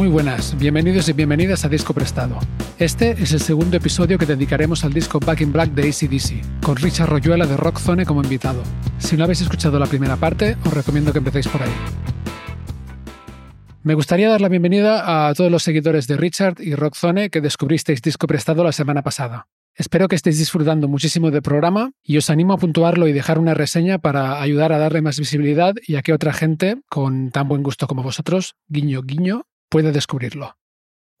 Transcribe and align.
Muy 0.00 0.08
buenas, 0.08 0.56
bienvenidos 0.58 1.10
y 1.10 1.12
bienvenidas 1.12 1.66
a 1.66 1.68
Disco 1.68 1.92
Prestado. 1.92 2.38
Este 2.78 3.10
es 3.10 3.32
el 3.32 3.40
segundo 3.40 3.76
episodio 3.76 4.16
que 4.16 4.24
dedicaremos 4.24 4.82
al 4.82 4.94
disco 4.94 5.20
Back 5.20 5.42
in 5.42 5.52
Black 5.52 5.72
de 5.72 5.82
ACDC, 5.82 6.62
con 6.62 6.76
Richard 6.76 7.10
Royuela 7.10 7.46
de 7.46 7.54
Rockzone 7.58 8.06
como 8.06 8.22
invitado. 8.22 8.62
Si 8.96 9.18
no 9.18 9.24
habéis 9.24 9.42
escuchado 9.42 9.78
la 9.78 9.84
primera 9.84 10.16
parte, 10.16 10.56
os 10.64 10.72
recomiendo 10.72 11.12
que 11.12 11.18
empecéis 11.18 11.48
por 11.48 11.62
ahí. 11.62 11.70
Me 13.82 13.92
gustaría 13.92 14.30
dar 14.30 14.40
la 14.40 14.48
bienvenida 14.48 15.28
a 15.28 15.34
todos 15.34 15.52
los 15.52 15.62
seguidores 15.62 16.06
de 16.06 16.16
Richard 16.16 16.62
y 16.62 16.74
Rockzone 16.76 17.28
que 17.28 17.42
descubristeis 17.42 18.00
Disco 18.00 18.26
Prestado 18.26 18.64
la 18.64 18.72
semana 18.72 19.02
pasada. 19.02 19.48
Espero 19.74 20.08
que 20.08 20.16
estéis 20.16 20.38
disfrutando 20.38 20.88
muchísimo 20.88 21.30
del 21.30 21.42
programa 21.42 21.92
y 22.02 22.16
os 22.16 22.30
animo 22.30 22.54
a 22.54 22.58
puntuarlo 22.58 23.06
y 23.06 23.12
dejar 23.12 23.38
una 23.38 23.52
reseña 23.52 23.98
para 23.98 24.40
ayudar 24.40 24.72
a 24.72 24.78
darle 24.78 25.02
más 25.02 25.18
visibilidad 25.18 25.74
y 25.86 25.96
a 25.96 26.02
que 26.02 26.14
otra 26.14 26.32
gente, 26.32 26.78
con 26.88 27.30
tan 27.30 27.48
buen 27.48 27.62
gusto 27.62 27.86
como 27.86 28.02
vosotros, 28.02 28.54
guiño 28.68 29.02
guiño, 29.02 29.44
puede 29.70 29.92
descubrirlo. 29.92 30.56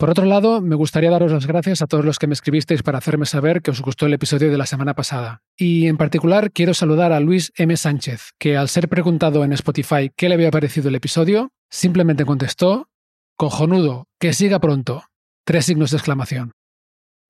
Por 0.00 0.08
otro 0.08 0.24
lado, 0.24 0.62
me 0.62 0.76
gustaría 0.76 1.10
daros 1.10 1.30
las 1.30 1.46
gracias 1.46 1.82
a 1.82 1.86
todos 1.86 2.06
los 2.06 2.18
que 2.18 2.26
me 2.26 2.32
escribisteis 2.32 2.82
para 2.82 2.96
hacerme 2.96 3.26
saber 3.26 3.60
que 3.60 3.70
os 3.70 3.82
gustó 3.82 4.06
el 4.06 4.14
episodio 4.14 4.50
de 4.50 4.56
la 4.56 4.64
semana 4.64 4.94
pasada. 4.94 5.42
Y 5.58 5.88
en 5.88 5.98
particular 5.98 6.52
quiero 6.52 6.72
saludar 6.72 7.12
a 7.12 7.20
Luis 7.20 7.52
M. 7.56 7.76
Sánchez, 7.76 8.30
que 8.38 8.56
al 8.56 8.70
ser 8.70 8.88
preguntado 8.88 9.44
en 9.44 9.52
Spotify 9.52 10.10
qué 10.16 10.30
le 10.30 10.36
había 10.36 10.50
parecido 10.50 10.88
el 10.88 10.94
episodio, 10.94 11.52
simplemente 11.68 12.24
contestó, 12.24 12.88
cojonudo, 13.36 14.06
que 14.18 14.32
siga 14.32 14.58
pronto. 14.58 15.04
Tres 15.44 15.66
signos 15.66 15.90
de 15.90 15.98
exclamación. 15.98 16.52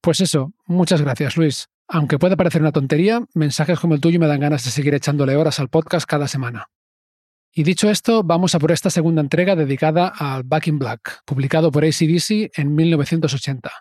Pues 0.00 0.20
eso, 0.20 0.52
muchas 0.64 1.02
gracias 1.02 1.36
Luis. 1.36 1.66
Aunque 1.88 2.20
pueda 2.20 2.36
parecer 2.36 2.62
una 2.62 2.70
tontería, 2.70 3.24
mensajes 3.34 3.80
como 3.80 3.94
el 3.94 4.00
tuyo 4.00 4.20
me 4.20 4.28
dan 4.28 4.38
ganas 4.38 4.64
de 4.64 4.70
seguir 4.70 4.94
echándole 4.94 5.34
horas 5.34 5.58
al 5.58 5.70
podcast 5.70 6.06
cada 6.06 6.28
semana. 6.28 6.68
Y 7.53 7.65
dicho 7.65 7.91
esto, 7.91 8.23
vamos 8.23 8.55
a 8.55 8.61
por 8.61 8.70
esta 8.70 8.91
segunda 8.91 9.20
entrega 9.20 9.56
dedicada 9.56 10.06
al 10.06 10.45
Back 10.45 10.69
in 10.69 10.79
Black, 10.79 11.23
publicado 11.25 11.73
por 11.73 11.84
ACDC 11.84 12.51
en 12.56 12.75
1980. 12.77 13.73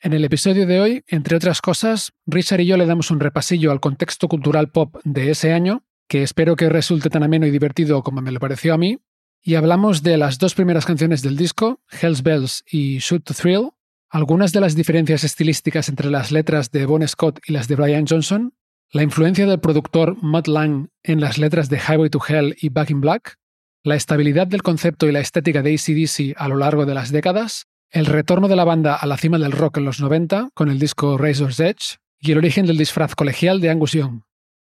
En 0.00 0.12
el 0.14 0.24
episodio 0.24 0.66
de 0.66 0.80
hoy, 0.80 1.04
entre 1.06 1.36
otras 1.36 1.60
cosas, 1.60 2.12
Richard 2.26 2.60
y 2.60 2.66
yo 2.66 2.76
le 2.78 2.86
damos 2.86 3.10
un 3.10 3.20
repasillo 3.20 3.70
al 3.70 3.80
contexto 3.80 4.28
cultural 4.28 4.70
pop 4.70 4.96
de 5.04 5.30
ese 5.30 5.52
año, 5.52 5.84
que 6.08 6.22
espero 6.22 6.56
que 6.56 6.70
resulte 6.70 7.10
tan 7.10 7.22
ameno 7.22 7.46
y 7.46 7.50
divertido 7.50 8.02
como 8.02 8.22
me 8.22 8.32
lo 8.32 8.40
pareció 8.40 8.72
a 8.72 8.78
mí, 8.78 8.98
y 9.42 9.56
hablamos 9.56 10.02
de 10.02 10.16
las 10.16 10.38
dos 10.38 10.54
primeras 10.54 10.86
canciones 10.86 11.22
del 11.22 11.36
disco, 11.36 11.82
Hells 12.00 12.22
Bells 12.22 12.64
y 12.70 12.98
Shoot 12.98 13.24
to 13.24 13.34
Thrill, 13.34 13.70
algunas 14.08 14.52
de 14.52 14.60
las 14.60 14.74
diferencias 14.74 15.22
estilísticas 15.22 15.88
entre 15.88 16.10
las 16.10 16.32
letras 16.32 16.70
de 16.70 16.86
Bon 16.86 17.06
Scott 17.06 17.40
y 17.46 17.52
las 17.52 17.68
de 17.68 17.76
Brian 17.76 18.06
Johnson, 18.06 18.54
la 18.92 19.02
influencia 19.02 19.46
del 19.46 19.60
productor 19.60 20.16
Matt 20.22 20.46
Lang 20.46 20.88
en 21.02 21.20
las 21.20 21.38
letras 21.38 21.68
de 21.68 21.78
Highway 21.78 22.10
to 22.10 22.20
Hell 22.26 22.56
y 22.60 22.68
Back 22.68 22.90
in 22.90 23.00
Black, 23.00 23.36
la 23.82 23.96
estabilidad 23.96 24.46
del 24.46 24.62
concepto 24.62 25.06
y 25.06 25.12
la 25.12 25.20
estética 25.20 25.62
de 25.62 25.74
ACDC 25.74 26.34
a 26.36 26.48
lo 26.48 26.56
largo 26.56 26.86
de 26.86 26.94
las 26.94 27.10
décadas, 27.10 27.66
el 27.90 28.06
retorno 28.06 28.48
de 28.48 28.56
la 28.56 28.64
banda 28.64 28.94
a 28.94 29.06
la 29.06 29.16
cima 29.16 29.38
del 29.38 29.52
rock 29.52 29.78
en 29.78 29.84
los 29.84 30.00
90 30.00 30.50
con 30.54 30.70
el 30.70 30.78
disco 30.78 31.18
Razor's 31.18 31.60
Edge 31.60 31.98
y 32.18 32.32
el 32.32 32.38
origen 32.38 32.66
del 32.66 32.78
disfraz 32.78 33.14
colegial 33.14 33.60
de 33.60 33.70
Angus 33.70 33.92
Young. 33.92 34.22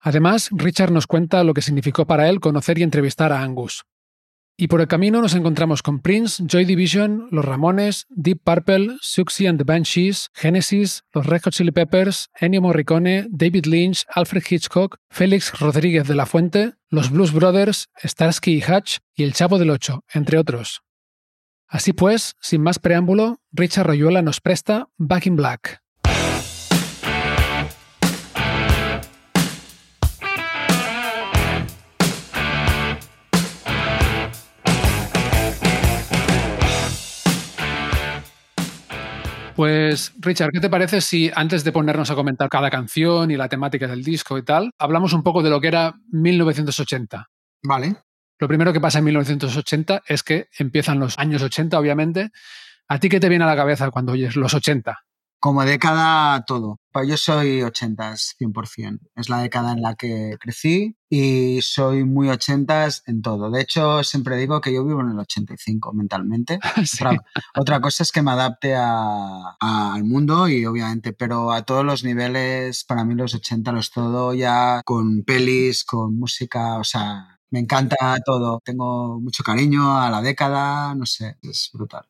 Además, 0.00 0.50
Richard 0.52 0.92
nos 0.92 1.06
cuenta 1.06 1.44
lo 1.44 1.54
que 1.54 1.62
significó 1.62 2.06
para 2.06 2.28
él 2.28 2.40
conocer 2.40 2.78
y 2.78 2.82
entrevistar 2.82 3.32
a 3.32 3.42
Angus. 3.42 3.84
Y 4.58 4.68
por 4.68 4.80
el 4.80 4.88
camino 4.88 5.20
nos 5.20 5.34
encontramos 5.34 5.82
con 5.82 6.00
Prince, 6.00 6.42
Joy 6.46 6.64
Division, 6.64 7.28
Los 7.30 7.44
Ramones, 7.44 8.06
Deep 8.08 8.40
Purple, 8.42 8.96
Suxy 9.02 9.46
and 9.46 9.58
the 9.58 9.64
Banshees, 9.64 10.30
Genesis, 10.32 11.04
Los 11.12 11.26
Red 11.26 11.42
Hot 11.44 11.52
Chili 11.52 11.72
Peppers, 11.72 12.30
Ennio 12.40 12.62
Morricone, 12.62 13.26
David 13.28 13.66
Lynch, 13.66 14.06
Alfred 14.14 14.42
Hitchcock, 14.48 14.96
Félix 15.10 15.52
Rodríguez 15.60 16.08
de 16.08 16.14
la 16.14 16.24
Fuente, 16.24 16.72
Los 16.88 17.10
Blues 17.10 17.32
Brothers, 17.32 17.90
Starsky 18.02 18.54
y 18.54 18.64
Hutch 18.64 19.00
y 19.14 19.24
El 19.24 19.34
Chavo 19.34 19.58
del 19.58 19.68
Ocho, 19.68 20.04
entre 20.14 20.38
otros. 20.38 20.80
Así 21.68 21.92
pues, 21.92 22.34
sin 22.40 22.62
más 22.62 22.78
preámbulo, 22.78 23.42
Richard 23.52 23.86
Royuela 23.86 24.22
nos 24.22 24.40
presta 24.40 24.88
Back 24.96 25.26
in 25.26 25.36
Black. 25.36 25.85
Pues, 39.56 40.12
Richard, 40.18 40.50
¿qué 40.52 40.60
te 40.60 40.68
parece 40.68 41.00
si 41.00 41.30
antes 41.34 41.64
de 41.64 41.72
ponernos 41.72 42.10
a 42.10 42.14
comentar 42.14 42.50
cada 42.50 42.70
canción 42.70 43.30
y 43.30 43.38
la 43.38 43.48
temática 43.48 43.86
del 43.86 44.04
disco 44.04 44.36
y 44.36 44.44
tal, 44.44 44.70
hablamos 44.78 45.14
un 45.14 45.22
poco 45.22 45.42
de 45.42 45.48
lo 45.48 45.62
que 45.62 45.68
era 45.68 45.94
1980? 46.12 47.30
Vale. 47.62 47.96
Lo 48.38 48.48
primero 48.48 48.74
que 48.74 48.82
pasa 48.82 48.98
en 48.98 49.06
1980 49.06 50.02
es 50.06 50.22
que 50.22 50.48
empiezan 50.58 51.00
los 51.00 51.18
años 51.18 51.40
80, 51.40 51.78
obviamente. 51.78 52.32
¿A 52.86 53.00
ti 53.00 53.08
qué 53.08 53.18
te 53.18 53.30
viene 53.30 53.44
a 53.44 53.46
la 53.46 53.56
cabeza 53.56 53.90
cuando 53.90 54.12
oyes 54.12 54.36
los 54.36 54.52
80? 54.52 55.05
Como 55.38 55.64
década, 55.64 56.44
todo. 56.46 56.80
Yo 57.06 57.16
soy 57.18 57.60
80s 57.62 58.34
100%. 58.38 59.00
Es 59.14 59.28
la 59.28 59.38
década 59.40 59.72
en 59.72 59.82
la 59.82 59.94
que 59.94 60.36
crecí 60.40 60.96
y 61.10 61.60
soy 61.62 62.04
muy 62.04 62.28
80s 62.28 63.02
en 63.06 63.20
todo. 63.20 63.50
De 63.50 63.60
hecho, 63.60 64.02
siempre 64.02 64.36
digo 64.38 64.60
que 64.62 64.72
yo 64.72 64.82
vivo 64.84 65.02
en 65.02 65.10
el 65.10 65.18
85 65.18 65.92
mentalmente. 65.92 66.58
Sí. 66.86 66.96
Otra, 67.04 67.22
otra 67.54 67.80
cosa 67.80 68.02
es 68.02 68.12
que 68.12 68.22
me 68.22 68.30
adapte 68.30 68.74
a- 68.74 69.56
a- 69.60 69.94
al 69.94 70.04
mundo 70.04 70.48
y 70.48 70.64
obviamente, 70.64 71.12
pero 71.12 71.52
a 71.52 71.62
todos 71.62 71.84
los 71.84 72.02
niveles, 72.02 72.84
para 72.84 73.04
mí 73.04 73.14
los 73.14 73.34
80 73.34 73.72
los 73.72 73.90
todo 73.92 74.32
ya 74.34 74.80
con 74.84 75.22
pelis, 75.22 75.84
con 75.84 76.16
música, 76.18 76.78
o 76.78 76.84
sea, 76.84 77.38
me 77.50 77.60
encanta 77.60 78.16
todo. 78.24 78.60
Tengo 78.64 79.20
mucho 79.20 79.42
cariño 79.44 79.98
a 80.00 80.10
la 80.10 80.22
década, 80.22 80.94
no 80.94 81.04
sé, 81.06 81.36
es 81.42 81.70
brutal. 81.74 82.06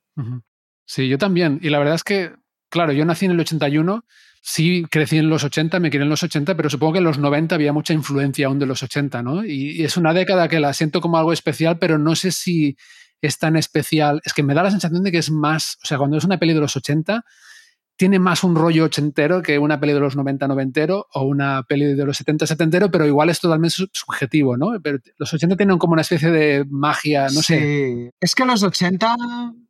Sí, 0.86 1.08
yo 1.08 1.18
también. 1.18 1.58
Y 1.60 1.70
la 1.70 1.78
verdad 1.80 1.96
es 1.96 2.04
que, 2.04 2.32
claro, 2.76 2.92
yo 2.92 3.04
nací 3.04 3.24
en 3.24 3.32
el 3.32 3.40
81, 3.40 4.04
sí 4.42 4.84
crecí 4.90 5.18
en 5.18 5.28
los 5.28 5.42
80, 5.44 5.80
me 5.80 5.90
crié 5.90 6.02
en 6.04 6.08
los 6.08 6.22
80, 6.22 6.56
pero 6.56 6.70
supongo 6.70 6.94
que 6.94 6.98
en 6.98 7.04
los 7.04 7.18
90 7.18 7.54
había 7.54 7.72
mucha 7.72 7.92
influencia 7.92 8.46
aún 8.46 8.58
de 8.58 8.66
los 8.66 8.82
80, 8.82 9.22
¿no? 9.22 9.44
Y, 9.44 9.72
y 9.72 9.84
es 9.84 9.96
una 9.96 10.12
década 10.12 10.48
que 10.48 10.60
la 10.60 10.72
siento 10.72 11.00
como 11.00 11.18
algo 11.18 11.32
especial, 11.32 11.78
pero 11.78 11.98
no 11.98 12.14
sé 12.14 12.30
si 12.30 12.76
es 13.20 13.38
tan 13.38 13.56
especial. 13.56 14.20
Es 14.24 14.34
que 14.34 14.42
me 14.42 14.54
da 14.54 14.62
la 14.62 14.70
sensación 14.70 15.02
de 15.02 15.10
que 15.10 15.18
es 15.18 15.30
más, 15.30 15.78
o 15.82 15.86
sea, 15.86 15.98
cuando 15.98 16.16
es 16.16 16.24
una 16.24 16.38
peli 16.38 16.54
de 16.54 16.60
los 16.60 16.76
80, 16.76 17.24
tiene 17.96 18.18
más 18.18 18.44
un 18.44 18.54
rollo 18.54 18.84
ochentero 18.84 19.40
que 19.42 19.58
una 19.58 19.80
peli 19.80 19.92
de 19.92 20.00
los 20.00 20.16
90 20.16 20.46
noventero 20.48 21.06
o 21.12 21.22
una 21.22 21.62
peli 21.62 21.94
de 21.94 22.04
los 22.04 22.16
70 22.18 22.46
setentero, 22.46 22.90
pero 22.90 23.06
igual 23.06 23.30
es 23.30 23.40
totalmente 23.40 23.74
su- 23.76 23.88
subjetivo, 23.92 24.56
¿no? 24.56 24.72
Pero 24.82 24.98
los 25.18 25.32
80 25.32 25.56
tienen 25.56 25.78
como 25.78 25.94
una 25.94 26.02
especie 26.02 26.30
de 26.30 26.64
magia, 26.68 27.28
no 27.28 27.42
sé. 27.42 28.10
Es 28.20 28.34
que 28.34 28.42
en 28.42 28.48
los 28.48 28.62
80 28.62 29.16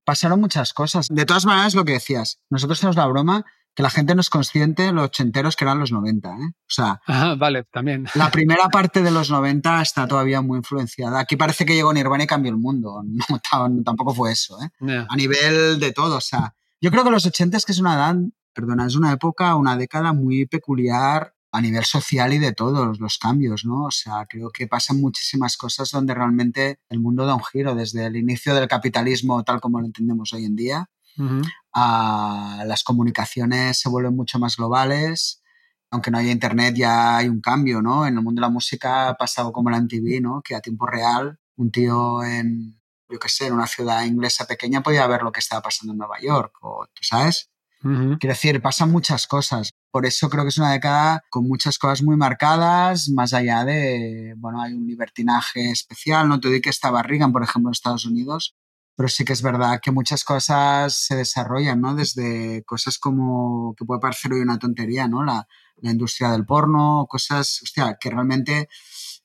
pasaron 0.04 0.40
muchas 0.40 0.72
cosas. 0.72 1.06
De 1.08 1.24
todas 1.24 1.46
maneras, 1.46 1.74
lo 1.74 1.84
que 1.84 1.92
decías, 1.92 2.40
nosotros 2.50 2.80
tenemos 2.80 2.96
la 2.96 3.06
broma 3.06 3.44
que 3.74 3.82
la 3.82 3.90
gente 3.90 4.14
no 4.14 4.22
es 4.22 4.30
consciente 4.30 4.84
de 4.84 4.92
los 4.92 5.04
ochenteros 5.04 5.54
que 5.54 5.64
eran 5.64 5.78
los 5.78 5.92
90. 5.92 6.28
¿eh? 6.30 6.32
O 6.32 6.52
sea, 6.66 6.98
Ajá, 7.06 7.34
vale, 7.34 7.64
también. 7.64 8.06
la 8.14 8.30
primera 8.30 8.68
parte 8.70 9.02
de 9.02 9.10
los 9.10 9.30
90 9.30 9.82
está 9.82 10.08
todavía 10.08 10.40
muy 10.40 10.56
influenciada. 10.58 11.20
Aquí 11.20 11.36
parece 11.36 11.66
que 11.66 11.74
llegó 11.74 11.92
Nirvana 11.92 12.24
y 12.24 12.26
cambió 12.26 12.50
el 12.50 12.56
mundo. 12.58 13.02
No, 13.28 13.38
tam- 13.38 13.84
tampoco 13.84 14.14
fue 14.14 14.32
eso. 14.32 14.56
¿eh? 14.62 15.04
A 15.08 15.14
nivel 15.14 15.78
de 15.78 15.92
todo. 15.92 16.16
O 16.16 16.20
sea, 16.22 16.54
yo 16.86 16.92
creo 16.92 17.02
que 17.02 17.10
los 17.10 17.26
80 17.26 17.56
es 17.56 17.64
que 17.64 17.72
es 17.72 17.80
una 17.80 17.94
edad, 17.94 18.14
perdona, 18.54 18.86
es 18.86 18.94
una 18.94 19.10
época, 19.10 19.56
una 19.56 19.76
década 19.76 20.12
muy 20.12 20.46
peculiar 20.46 21.34
a 21.50 21.60
nivel 21.60 21.84
social 21.84 22.32
y 22.32 22.38
de 22.38 22.52
todos 22.52 23.00
los 23.00 23.18
cambios, 23.18 23.64
¿no? 23.64 23.86
O 23.86 23.90
sea, 23.90 24.24
creo 24.28 24.50
que 24.50 24.68
pasan 24.68 25.00
muchísimas 25.00 25.56
cosas 25.56 25.90
donde 25.90 26.14
realmente 26.14 26.78
el 26.88 27.00
mundo 27.00 27.26
da 27.26 27.34
un 27.34 27.42
giro 27.42 27.74
desde 27.74 28.06
el 28.06 28.14
inicio 28.14 28.54
del 28.54 28.68
capitalismo 28.68 29.42
tal 29.42 29.60
como 29.60 29.80
lo 29.80 29.86
entendemos 29.86 30.32
hoy 30.32 30.44
en 30.44 30.54
día 30.54 30.88
Ujú. 31.18 31.42
a 31.72 32.62
las 32.68 32.84
comunicaciones 32.84 33.80
se 33.80 33.88
vuelven 33.88 34.14
mucho 34.14 34.38
más 34.38 34.56
globales. 34.56 35.42
Aunque 35.90 36.12
no 36.12 36.18
haya 36.18 36.30
internet, 36.30 36.76
ya 36.76 37.16
hay 37.16 37.28
un 37.28 37.40
cambio, 37.40 37.82
¿no? 37.82 38.06
En 38.06 38.16
el 38.16 38.22
mundo 38.22 38.38
de 38.38 38.46
la 38.46 38.52
música 38.52 39.08
ha 39.08 39.14
pasado 39.14 39.50
como 39.50 39.70
la 39.70 39.78
MTV, 39.78 40.20
¿no? 40.20 40.40
Que 40.40 40.54
a 40.54 40.60
tiempo 40.60 40.86
real 40.86 41.40
un 41.56 41.72
tío 41.72 42.22
en, 42.22 42.78
yo 43.08 43.18
qué 43.18 43.28
sé, 43.28 43.46
en 43.46 43.54
una 43.54 43.66
ciudad 43.66 44.04
inglesa 44.04 44.46
pequeña 44.46 44.82
podía 44.82 45.06
ver 45.06 45.22
lo 45.22 45.32
que 45.32 45.40
estaba 45.40 45.62
pasando 45.62 45.92
en 45.92 45.98
Nueva 45.98 46.20
York, 46.20 46.56
o, 46.62 46.86
¿tú 46.92 47.02
sabes? 47.02 47.50
Quiero 47.82 48.34
decir, 48.34 48.60
pasan 48.60 48.90
muchas 48.90 49.28
cosas. 49.28 49.70
Por 49.92 50.06
eso 50.06 50.28
creo 50.28 50.42
que 50.42 50.48
es 50.48 50.58
una 50.58 50.72
década 50.72 51.22
con 51.30 51.46
muchas 51.46 51.78
cosas 51.78 52.02
muy 52.02 52.16
marcadas, 52.16 53.08
más 53.10 53.32
allá 53.32 53.64
de, 53.64 54.34
bueno, 54.38 54.60
hay 54.60 54.72
un 54.72 54.86
libertinaje 54.86 55.70
especial. 55.70 56.28
No 56.28 56.40
te 56.40 56.48
digo 56.48 56.62
que 56.62 56.70
estaba 56.70 57.02
Reagan, 57.02 57.32
por 57.32 57.44
ejemplo, 57.44 57.68
en 57.68 57.72
Estados 57.72 58.04
Unidos, 58.04 58.56
pero 58.96 59.08
sí 59.08 59.24
que 59.24 59.34
es 59.34 59.42
verdad 59.42 59.78
que 59.80 59.92
muchas 59.92 60.24
cosas 60.24 60.96
se 60.96 61.14
desarrollan, 61.14 61.80
¿no? 61.80 61.94
Desde 61.94 62.64
cosas 62.64 62.98
como, 62.98 63.74
que 63.78 63.84
puede 63.84 64.00
parecer 64.00 64.32
hoy 64.32 64.40
una 64.40 64.58
tontería, 64.58 65.06
¿no? 65.06 65.22
La, 65.22 65.46
la 65.76 65.90
industria 65.90 66.30
del 66.30 66.44
porno, 66.44 67.06
cosas, 67.08 67.60
hostia, 67.62 67.98
que 68.00 68.10
realmente 68.10 68.68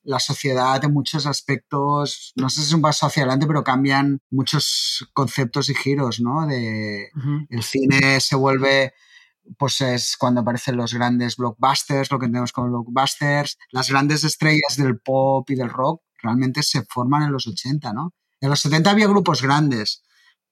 la 0.03 0.19
sociedad 0.19 0.83
en 0.83 0.93
muchos 0.93 1.25
aspectos, 1.25 2.33
no 2.35 2.49
sé 2.49 2.61
si 2.61 2.67
es 2.67 2.73
un 2.73 2.81
paso 2.81 3.05
hacia 3.05 3.23
adelante, 3.23 3.47
pero 3.47 3.63
cambian 3.63 4.19
muchos 4.29 5.07
conceptos 5.13 5.69
y 5.69 5.75
giros, 5.75 6.19
¿no? 6.19 6.47
De, 6.47 7.09
El 7.49 7.63
cine 7.63 8.19
se 8.19 8.35
vuelve, 8.35 8.93
pues 9.57 9.81
es 9.81 10.17
cuando 10.17 10.41
aparecen 10.41 10.77
los 10.77 10.93
grandes 10.93 11.37
blockbusters, 11.37 12.11
lo 12.11 12.19
que 12.19 12.27
tenemos 12.27 12.51
como 12.51 12.69
blockbusters, 12.69 13.57
las 13.71 13.89
grandes 13.89 14.23
estrellas 14.23 14.75
del 14.77 14.99
pop 14.99 15.49
y 15.49 15.55
del 15.55 15.69
rock 15.69 16.01
realmente 16.21 16.63
se 16.63 16.83
forman 16.83 17.23
en 17.23 17.31
los 17.31 17.47
80, 17.47 17.93
¿no? 17.93 18.13
En 18.39 18.49
los 18.49 18.59
70 18.61 18.89
había 18.89 19.07
grupos 19.07 19.41
grandes, 19.41 20.03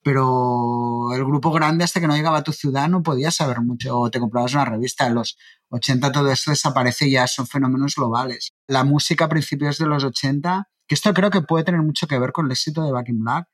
pero 0.09 1.13
el 1.13 1.23
grupo 1.23 1.51
grande 1.51 1.83
hasta 1.83 1.99
que 1.99 2.07
no 2.07 2.15
llegaba 2.15 2.39
a 2.39 2.43
tu 2.43 2.51
ciudad 2.51 2.89
no 2.89 3.03
podías 3.03 3.35
saber 3.35 3.61
mucho 3.61 3.95
o 3.95 4.09
te 4.09 4.19
comprabas 4.19 4.55
una 4.55 4.65
revista. 4.65 5.05
En 5.05 5.13
los 5.13 5.37
80 5.69 6.11
todo 6.11 6.31
esto 6.31 6.49
desaparece 6.49 7.07
y 7.07 7.11
ya 7.11 7.27
son 7.27 7.45
fenómenos 7.45 7.93
globales. 7.93 8.53
La 8.65 8.83
música 8.83 9.25
a 9.25 9.29
principios 9.29 9.77
de 9.77 9.85
los 9.85 10.03
80, 10.03 10.67
que 10.87 10.95
esto 10.95 11.13
creo 11.13 11.29
que 11.29 11.41
puede 11.41 11.63
tener 11.63 11.83
mucho 11.83 12.07
que 12.07 12.17
ver 12.17 12.31
con 12.31 12.47
el 12.47 12.53
éxito 12.53 12.83
de 12.83 12.91
Back 12.91 13.09
in 13.09 13.19
Black, 13.19 13.49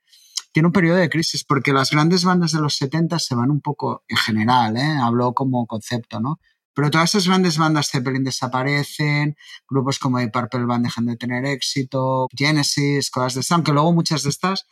tiene 0.54 0.68
un 0.68 0.72
periodo 0.72 0.96
de 0.96 1.10
crisis 1.10 1.44
porque 1.44 1.74
las 1.74 1.92
grandes 1.92 2.24
bandas 2.24 2.54
de 2.54 2.62
los 2.62 2.78
70 2.78 3.20
se 3.20 3.36
van 3.36 3.52
un 3.52 3.60
poco 3.60 4.06
en 4.08 4.16
general, 4.16 4.78
¿eh? 4.78 4.98
hablo 5.04 5.34
como 5.34 5.68
concepto, 5.68 6.22
¿no? 6.22 6.40
Pero 6.74 6.90
todas 6.90 7.10
esas 7.10 7.28
grandes 7.28 7.58
bandas 7.58 7.90
Zeppelin 7.90 8.24
desaparecen, 8.24 9.36
grupos 9.70 10.00
como 10.00 10.20
The 10.20 10.30
Purple 10.30 10.68
Band 10.68 10.86
dejan 10.86 11.06
de 11.06 11.18
tener 11.18 11.46
éxito, 11.46 12.30
Genesis, 12.34 13.12
cosas 13.12 13.34
de 13.34 13.42
estas, 13.42 13.56
aunque 13.56 13.74
luego 13.74 13.92
muchas 13.92 14.24
de 14.24 14.30
estas 14.30 14.66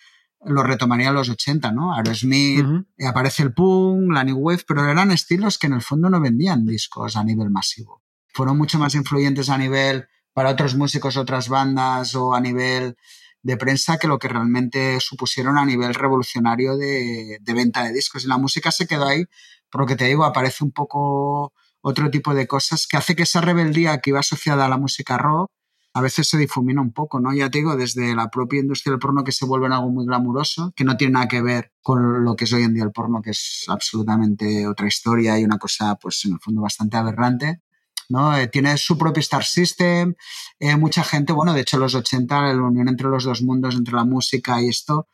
lo 0.46 0.64
retomaría 0.64 1.10
en 1.10 1.16
los 1.16 1.30
80, 1.30 1.72
¿no? 1.72 1.96
Aerosmith, 1.96 2.66
eh, 2.98 3.08
aparece 3.08 3.44
el 3.44 3.54
punk, 3.54 4.12
la 4.12 4.24
new 4.24 4.38
wave, 4.38 4.64
pero 4.68 4.88
eran 4.90 5.12
estilos 5.12 5.58
que 5.58 5.68
en 5.68 5.74
el 5.74 5.82
fondo 5.82 6.10
no 6.10 6.20
vendían 6.20 6.66
discos 6.66 7.16
a 7.16 7.24
nivel 7.24 7.50
masivo. 7.50 8.02
Fueron 8.34 8.58
mucho 8.58 8.80
más 8.80 8.96
influyentes 8.96 9.50
a 9.50 9.58
nivel 9.58 10.08
para 10.34 10.50
otros 10.50 10.76
músicos, 10.76 11.18
otras 11.18 11.50
bandas 11.50 12.16
o 12.16 12.34
a 12.34 12.42
nivel 12.42 12.96
de 13.42 13.58
prensa 13.58 13.98
que 13.98 14.08
lo 14.08 14.20
que 14.20 14.30
realmente 14.30 15.00
supusieron 15.00 15.58
a 15.58 15.66
nivel 15.66 15.94
revolucionario 15.94 16.78
de, 16.78 17.38
de 17.42 17.54
venta 17.54 17.84
de 17.84 17.94
discos. 17.94 18.24
Y 18.24 18.28
la 18.28 18.38
música 18.38 18.72
se 18.72 18.88
quedó 18.88 19.08
ahí, 19.08 19.26
por 19.70 19.82
lo 19.82 19.88
que 19.88 19.96
te 19.96 20.06
digo, 20.06 20.24
aparece 20.24 20.64
un 20.64 20.72
poco 20.72 21.54
otro 21.82 22.10
tipo 22.10 22.34
de 22.34 22.48
cosas 22.48 22.88
que 22.88 22.98
hace 22.98 23.16
que 23.16 23.24
esa 23.24 23.42
rebeldía 23.42 24.00
que 24.00 24.12
iba 24.12 24.20
asociada 24.22 24.66
a 24.66 24.70
la 24.70 24.78
música 24.78 25.18
rock 25.18 25.52
a 25.94 26.02
veces 26.02 26.28
se 26.28 26.38
difumina 26.38 26.82
un 26.82 26.92
poco, 26.92 27.20
¿no? 27.20 27.34
Ya 27.34 27.50
te 27.52 27.60
digo, 27.60 27.76
desde 27.76 28.16
la 28.16 28.30
propia 28.30 28.60
industria 28.60 28.92
del 28.92 29.00
porno 29.00 29.24
que 29.24 29.32
se 29.32 29.46
vuelve 29.46 29.68
en 29.68 29.74
algo 29.74 29.90
muy 29.90 30.06
glamuroso, 30.06 30.74
que 30.76 30.84
no 30.84 30.98
tiene 30.98 31.14
nada 31.14 31.28
que 31.28 31.42
ver 31.42 31.72
con 31.82 32.24
lo 32.26 32.36
que 32.36 32.46
es 32.46 32.54
hoy 32.54 32.64
en 32.64 32.74
día 32.74 32.84
el 32.84 32.92
porno, 32.92 33.22
que 33.22 33.30
es 33.32 33.66
absolutamente 33.68 34.68
otra 34.68 34.88
historia 34.88 35.40
y 35.40 35.44
una 35.44 35.60
cosa, 35.60 35.96
pues 35.96 36.26
en 36.26 36.34
el 36.34 36.40
fondo 36.40 36.62
bastante 36.62 36.98
aberrante. 36.98 37.62
¿no? 38.10 38.36
Eh, 38.36 38.48
tiene 38.48 38.78
su 38.78 38.98
propio 38.98 39.22
Star 39.22 39.44
System, 39.44 40.16
eh, 40.60 40.76
mucha 40.78 41.04
gente, 41.04 41.32
bueno, 41.32 41.54
de 41.54 41.62
hecho 41.62 41.78
los 41.78 41.96
80, 41.96 42.54
la 42.54 42.62
unión 42.62 42.88
entre 42.88 43.08
los 43.08 43.24
dos 43.24 43.42
mundos, 43.42 43.76
entre 43.76 43.94
la 43.94 44.04
música 44.04 44.62
y 44.62 44.70
esto, 44.70 45.08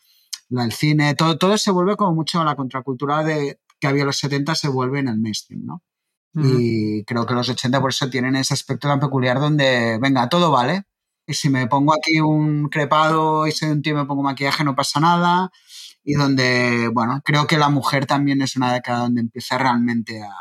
la, 0.49 0.63
el 0.65 0.71
cine, 0.71 1.13
todo, 1.15 1.37
todo 1.37 1.57
se 1.57 1.71
vuelve 1.71 1.95
como 1.97 2.15
mucho 2.15 2.43
la 2.43 2.55
contracultura 2.55 3.23
de, 3.23 3.59
que 3.79 3.87
había 3.87 4.01
en 4.01 4.07
los 4.07 4.17
70 4.17 4.55
se 4.55 4.69
vuelve 4.69 4.99
en 4.99 5.09
el 5.09 5.19
mainstream, 5.19 5.65
¿no? 5.65 5.83
Y 6.33 7.03
creo 7.05 7.25
que 7.25 7.33
los 7.33 7.49
80 7.49 7.81
por 7.81 7.89
eso 7.89 8.09
tienen 8.09 8.35
ese 8.35 8.53
aspecto 8.53 8.87
tan 8.87 8.99
peculiar 8.99 9.39
donde, 9.39 9.97
venga, 9.99 10.29
todo 10.29 10.51
vale. 10.51 10.83
Y 11.25 11.33
si 11.33 11.49
me 11.49 11.67
pongo 11.67 11.93
aquí 11.93 12.19
un 12.19 12.69
crepado 12.69 13.47
y 13.47 13.51
soy 13.51 13.69
un 13.69 13.81
tío 13.81 13.93
y 13.93 13.97
me 13.97 14.05
pongo 14.05 14.23
maquillaje, 14.23 14.63
no 14.63 14.75
pasa 14.75 14.99
nada. 14.99 15.51
Y 16.03 16.13
donde, 16.13 16.89
bueno, 16.93 17.21
creo 17.23 17.47
que 17.47 17.57
la 17.57 17.69
mujer 17.69 18.05
también 18.05 18.41
es 18.41 18.55
una 18.55 18.73
década 18.73 18.99
donde 18.99 19.21
empieza 19.21 19.57
realmente 19.57 20.21
a, 20.21 20.33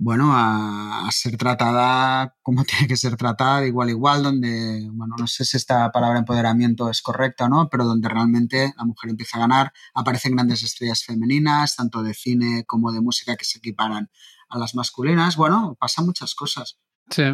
bueno, 0.00 0.30
a, 0.32 1.08
ser 1.10 1.36
tratada 1.36 2.36
como 2.42 2.64
tiene 2.64 2.86
que 2.86 2.96
ser 2.96 3.16
tratada, 3.16 3.66
igual 3.66 3.90
igual, 3.90 4.22
donde, 4.22 4.88
bueno, 4.92 5.16
no 5.18 5.26
sé 5.26 5.44
si 5.44 5.56
esta 5.56 5.90
palabra 5.90 6.20
empoderamiento 6.20 6.88
es 6.90 7.02
correcta 7.02 7.46
o 7.46 7.48
no, 7.48 7.68
pero 7.68 7.84
donde 7.84 8.08
realmente 8.08 8.72
la 8.76 8.84
mujer 8.84 9.10
empieza 9.10 9.38
a 9.38 9.40
ganar, 9.40 9.72
aparecen 9.94 10.36
grandes 10.36 10.62
estrellas 10.62 11.04
femeninas, 11.04 11.76
tanto 11.76 12.02
de 12.02 12.14
cine 12.14 12.64
como 12.66 12.92
de 12.92 13.00
música, 13.00 13.36
que 13.36 13.44
se 13.44 13.58
equiparan 13.58 14.10
a 14.48 14.58
las 14.58 14.74
masculinas. 14.74 15.36
Bueno, 15.36 15.76
pasan 15.78 16.06
muchas 16.06 16.34
cosas. 16.34 16.78
Sí, 17.10 17.24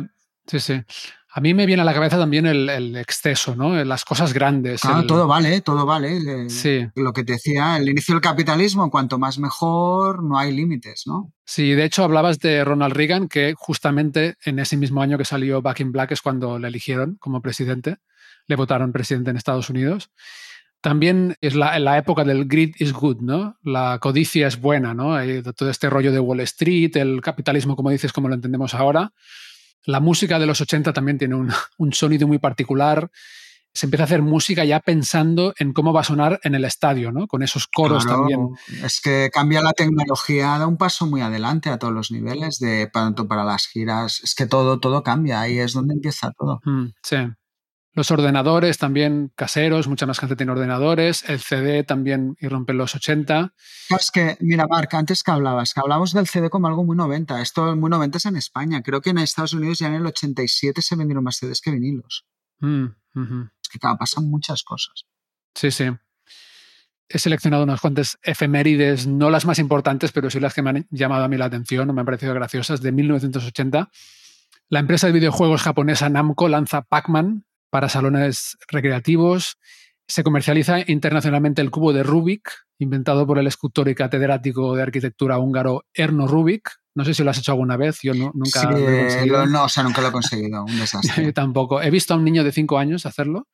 sí, 0.46 0.60
sí. 0.60 0.82
A 1.36 1.40
mí 1.40 1.52
me 1.52 1.66
viene 1.66 1.82
a 1.82 1.84
la 1.84 1.92
cabeza 1.92 2.16
también 2.16 2.46
el, 2.46 2.96
exceso, 2.96 3.56
¿no? 3.56 3.82
Las 3.84 4.04
cosas 4.04 4.32
grandes. 4.32 4.82
Claro, 4.82 5.04
todo 5.04 5.26
vale, 5.26 5.62
todo 5.62 5.84
vale. 5.84 6.48
Sí. 6.48 6.86
Lo 6.94 7.12
que 7.12 7.24
te 7.24 7.32
decía, 7.32 7.76
el 7.76 7.88
inicio 7.88 8.14
del 8.14 8.22
capitalismo, 8.22 8.88
cuanto 8.88 9.18
más 9.18 9.40
mejor, 9.40 10.22
no 10.22 10.38
hay 10.38 10.52
límites, 10.52 11.02
¿no? 11.06 11.32
Sí, 11.44 11.72
de 11.72 11.84
hecho 11.86 12.04
hablabas 12.04 12.38
de 12.38 12.64
Ronald 12.64 12.94
Reagan, 12.94 13.26
que 13.26 13.54
justamente 13.56 14.36
en 14.44 14.60
ese 14.60 14.76
mismo 14.76 15.02
año 15.02 15.18
que 15.18 15.24
salió 15.24 15.60
Back 15.60 15.80
in 15.80 15.90
Black 15.90 16.12
es 16.12 16.22
cuando 16.22 16.60
le 16.60 16.68
eligieron 16.68 17.16
como 17.16 17.42
presidente, 17.42 17.96
le 18.46 18.54
votaron 18.54 18.92
presidente 18.92 19.30
en 19.30 19.36
Estados 19.36 19.70
Unidos. 19.70 20.10
También 20.84 21.34
es 21.40 21.54
la, 21.54 21.78
la, 21.78 21.96
época 21.96 22.24
del 22.24 22.46
greed 22.46 22.74
is 22.78 22.92
good, 22.92 23.22
¿no? 23.22 23.56
La 23.62 23.98
codicia 24.00 24.46
es 24.46 24.60
buena, 24.60 24.92
¿no? 24.92 25.16
todo 25.54 25.70
este 25.70 25.88
rollo 25.88 26.12
de 26.12 26.20
Wall 26.20 26.40
Street, 26.40 26.94
el 26.98 27.22
capitalismo, 27.22 27.74
como 27.74 27.88
dices, 27.88 28.12
como 28.12 28.28
lo 28.28 28.34
entendemos 28.34 28.74
ahora. 28.74 29.14
La 29.86 30.00
música 30.00 30.38
de 30.38 30.44
los 30.44 30.60
80 30.60 30.92
también 30.92 31.16
tiene 31.16 31.36
un, 31.36 31.50
un 31.78 31.94
sonido 31.94 32.28
muy 32.28 32.38
particular. 32.38 33.10
Se 33.72 33.86
empieza 33.86 34.02
a 34.02 34.04
hacer 34.04 34.20
música 34.20 34.62
ya 34.66 34.78
pensando 34.80 35.54
en 35.58 35.72
cómo 35.72 35.94
va 35.94 36.02
a 36.02 36.04
sonar 36.04 36.38
en 36.42 36.54
el 36.54 36.66
estadio, 36.66 37.12
¿no? 37.12 37.28
Con 37.28 37.42
esos 37.42 37.66
coros 37.66 38.04
también. 38.06 38.50
Es 38.82 39.00
que 39.00 39.30
cambia 39.32 39.62
la 39.62 39.72
tecnología, 39.72 40.58
da 40.58 40.66
un 40.66 40.76
paso 40.76 41.06
muy 41.06 41.22
adelante 41.22 41.70
a 41.70 41.78
todos 41.78 41.94
los 41.94 42.10
niveles, 42.10 42.58
de 42.58 42.88
tanto 42.88 43.26
para 43.26 43.42
las 43.42 43.68
giras. 43.68 44.20
Es 44.22 44.34
que 44.34 44.44
todo, 44.44 44.80
todo 44.80 45.02
cambia, 45.02 45.40
ahí 45.40 45.58
es 45.60 45.72
donde 45.72 45.94
empieza 45.94 46.30
todo. 46.32 46.60
Mm, 46.66 46.88
sí. 47.02 47.16
Los 47.94 48.10
ordenadores 48.10 48.76
también 48.78 49.30
caseros, 49.36 49.86
mucha 49.86 50.04
más 50.04 50.18
gente 50.18 50.34
tiene 50.34 50.50
ordenadores. 50.50 51.28
El 51.28 51.38
CD 51.38 51.84
también 51.84 52.36
irrumpe 52.40 52.72
en 52.72 52.78
los 52.78 52.96
80. 52.96 53.54
Es 53.96 54.10
que, 54.10 54.36
mira, 54.40 54.66
Marc, 54.68 54.92
antes 54.94 55.22
que 55.22 55.30
hablabas, 55.30 55.72
que 55.72 55.80
hablamos 55.80 56.12
del 56.12 56.26
CD 56.26 56.50
como 56.50 56.66
algo 56.66 56.84
muy 56.84 56.96
90. 56.96 57.40
Esto 57.40 57.76
muy 57.76 57.88
90 57.90 58.18
es 58.18 58.26
en 58.26 58.36
España. 58.36 58.82
Creo 58.82 59.00
que 59.00 59.10
en 59.10 59.18
Estados 59.18 59.54
Unidos 59.54 59.78
ya 59.78 59.86
en 59.86 59.94
el 59.94 60.06
87 60.06 60.82
se 60.82 60.96
vendieron 60.96 61.22
más 61.22 61.36
CDs 61.36 61.60
que 61.60 61.70
vinilos. 61.70 62.26
Mm, 62.58 62.86
es 63.62 63.68
que 63.68 63.78
claro, 63.78 63.96
pasan 63.96 64.28
muchas 64.28 64.64
cosas. 64.64 65.06
Sí, 65.54 65.70
sí. 65.70 65.84
He 67.08 67.18
seleccionado 67.20 67.62
unas 67.62 67.80
cuantas 67.80 68.18
efemérides, 68.24 69.06
no 69.06 69.30
las 69.30 69.44
más 69.46 69.60
importantes, 69.60 70.10
pero 70.10 70.30
sí 70.30 70.40
las 70.40 70.52
que 70.52 70.62
me 70.62 70.70
han 70.70 70.86
llamado 70.90 71.22
a 71.22 71.28
mí 71.28 71.36
la 71.36 71.44
atención 71.44 71.88
o 71.88 71.92
me 71.92 72.00
han 72.00 72.06
parecido 72.06 72.34
graciosas, 72.34 72.80
de 72.80 72.90
1980. 72.90 73.88
La 74.68 74.80
empresa 74.80 75.06
de 75.06 75.12
videojuegos 75.12 75.62
japonesa 75.62 76.08
Namco 76.08 76.48
lanza 76.48 76.82
Pac-Man, 76.82 77.44
para 77.74 77.88
salones 77.88 78.56
recreativos. 78.68 79.58
Se 80.06 80.22
comercializa 80.22 80.88
internacionalmente 80.88 81.60
el 81.60 81.72
cubo 81.72 81.92
de 81.92 82.04
Rubik, 82.04 82.48
inventado 82.78 83.26
por 83.26 83.40
el 83.40 83.48
escultor 83.48 83.88
y 83.88 83.96
catedrático 83.96 84.76
de 84.76 84.84
arquitectura 84.84 85.40
húngaro 85.40 85.82
Erno 85.92 86.28
Rubik. 86.28 86.70
No 86.94 87.04
sé 87.04 87.14
si 87.14 87.24
lo 87.24 87.32
has 87.32 87.38
hecho 87.38 87.50
alguna 87.50 87.76
vez, 87.76 87.98
yo 88.00 88.14
nunca 88.14 88.70
lo 88.70 88.78
he 88.78 89.00
conseguido. 89.00 89.46
no, 89.46 89.64
o 89.64 89.68
sea, 89.68 89.82
nunca 89.82 90.02
lo 90.02 90.06
he 90.06 90.12
conseguido, 90.12 90.62
un 90.62 90.78
desastre. 90.78 91.32
tampoco. 91.32 91.82
He 91.82 91.90
visto 91.90 92.14
a 92.14 92.16
un 92.16 92.22
niño 92.22 92.44
de 92.44 92.52
5 92.52 92.78
años 92.78 93.06
hacerlo, 93.06 93.48